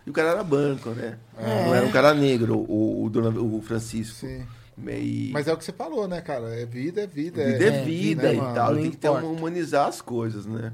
[0.06, 1.18] E o cara era branco, né?
[1.36, 4.28] Não era um cara negro, o, o, o Francisco.
[4.28, 4.46] Sim.
[4.88, 5.30] E...
[5.34, 6.60] Mas é o que você falou, né, cara?
[6.60, 7.44] É vida, é vida.
[7.46, 8.76] Vida é, é vida né, e tal.
[8.76, 10.74] Tem que ter uma, humanizar as coisas, né?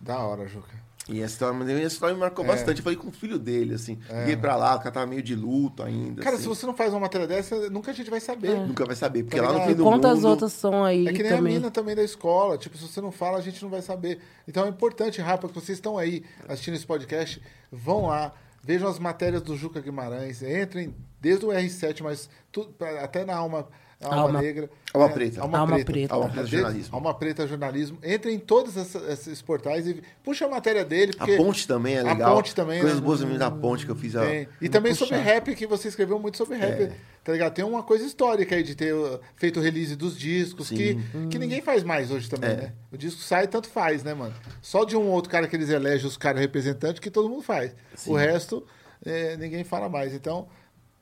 [0.00, 0.78] Da hora, Juca.
[1.08, 2.48] E essa história, essa história me marcou É.
[2.48, 2.78] bastante.
[2.78, 3.98] Eu falei com o filho dele, assim.
[4.10, 6.22] Liguei pra lá, o cara tava meio de luto ainda.
[6.22, 6.42] Cara, assim.
[6.42, 8.54] se você não faz uma matéria dessa, nunca a gente vai saber.
[8.54, 10.28] Nunca vai saber, porque Tá lá no fim do Quantas mundo...
[10.28, 11.54] outras são aí É que nem também?
[11.54, 12.58] a mina também da escola.
[12.58, 14.20] Tipo, se você não fala, a gente não vai saber.
[14.46, 17.40] Então é importante, Rafa, que vocês estão aí assistindo esse podcast,
[17.72, 23.02] vão lá, vejam as matérias do Juca Guimarães, entrem desde o R7, mas tu- pra-
[23.04, 23.66] até na Alma,
[24.00, 24.70] Alma, Alma- Negra.
[24.94, 25.12] Alma né?
[25.14, 25.40] Preta.
[25.42, 25.92] Alma, Alma Preta.
[25.92, 26.14] Preta.
[26.14, 26.94] Alma Preta Jornalismo.
[26.94, 27.98] Alma Preta Jornalismo.
[28.04, 31.12] Entrem em todos esses portais e puxa a matéria dele.
[31.18, 32.36] A Porque ponte também é A legal.
[32.36, 33.04] ponte também, Coisas né?
[33.04, 34.14] boas também da ponte que eu fiz.
[34.14, 34.24] a-.
[34.62, 35.06] E também puxar.
[35.06, 36.92] sobre rap, que você escreveu muito sobre rap, É.
[37.24, 37.52] tá ligado?
[37.54, 40.96] Tem uma coisa histórica aí de ter uh, feito o release dos discos, que,
[41.28, 42.54] que ninguém faz mais hoje também, É.
[42.56, 42.72] né?
[42.92, 44.32] O disco sai, tanto faz, né, mano?
[44.62, 47.42] Só de um ou outro cara que eles elegem os caras representantes que todo mundo
[47.42, 47.74] faz.
[48.06, 48.64] O resto,
[49.04, 50.14] é, ninguém fala mais.
[50.14, 50.46] Então,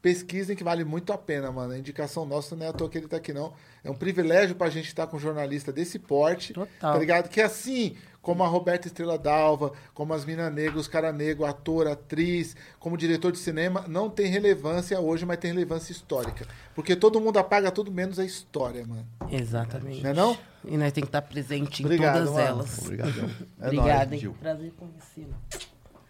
[0.07, 1.73] pesquisem que vale muito a pena, mano.
[1.73, 3.53] A indicação nossa não é à toa que ele tá aqui, não.
[3.83, 6.93] É um privilégio pra gente estar com um jornalista desse porte, Total.
[6.93, 7.28] tá ligado?
[7.28, 11.89] Que assim, como a Roberta Estrela Dalva, como as Mina Negras, os Cara Negro, ator,
[11.89, 16.47] atriz, como diretor de cinema, não tem relevância hoje, mas tem relevância histórica.
[16.73, 19.05] Porque todo mundo apaga tudo menos a história, mano.
[19.28, 20.05] Exatamente.
[20.05, 20.39] Não é não?
[20.65, 22.47] E nós temos que estar presente em Obrigado, todas mano.
[22.47, 22.78] elas.
[22.78, 23.31] Obrigadão.
[23.61, 24.19] É Obrigada, nóis, hein?
[24.20, 24.37] Gil.
[24.39, 25.35] Prazer conhecê-lo.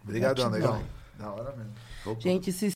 [0.05, 0.75] Obrigadão, Gratidão.
[0.75, 0.89] negão.
[1.19, 2.21] Da hora mesmo.
[2.21, 2.76] Gente, se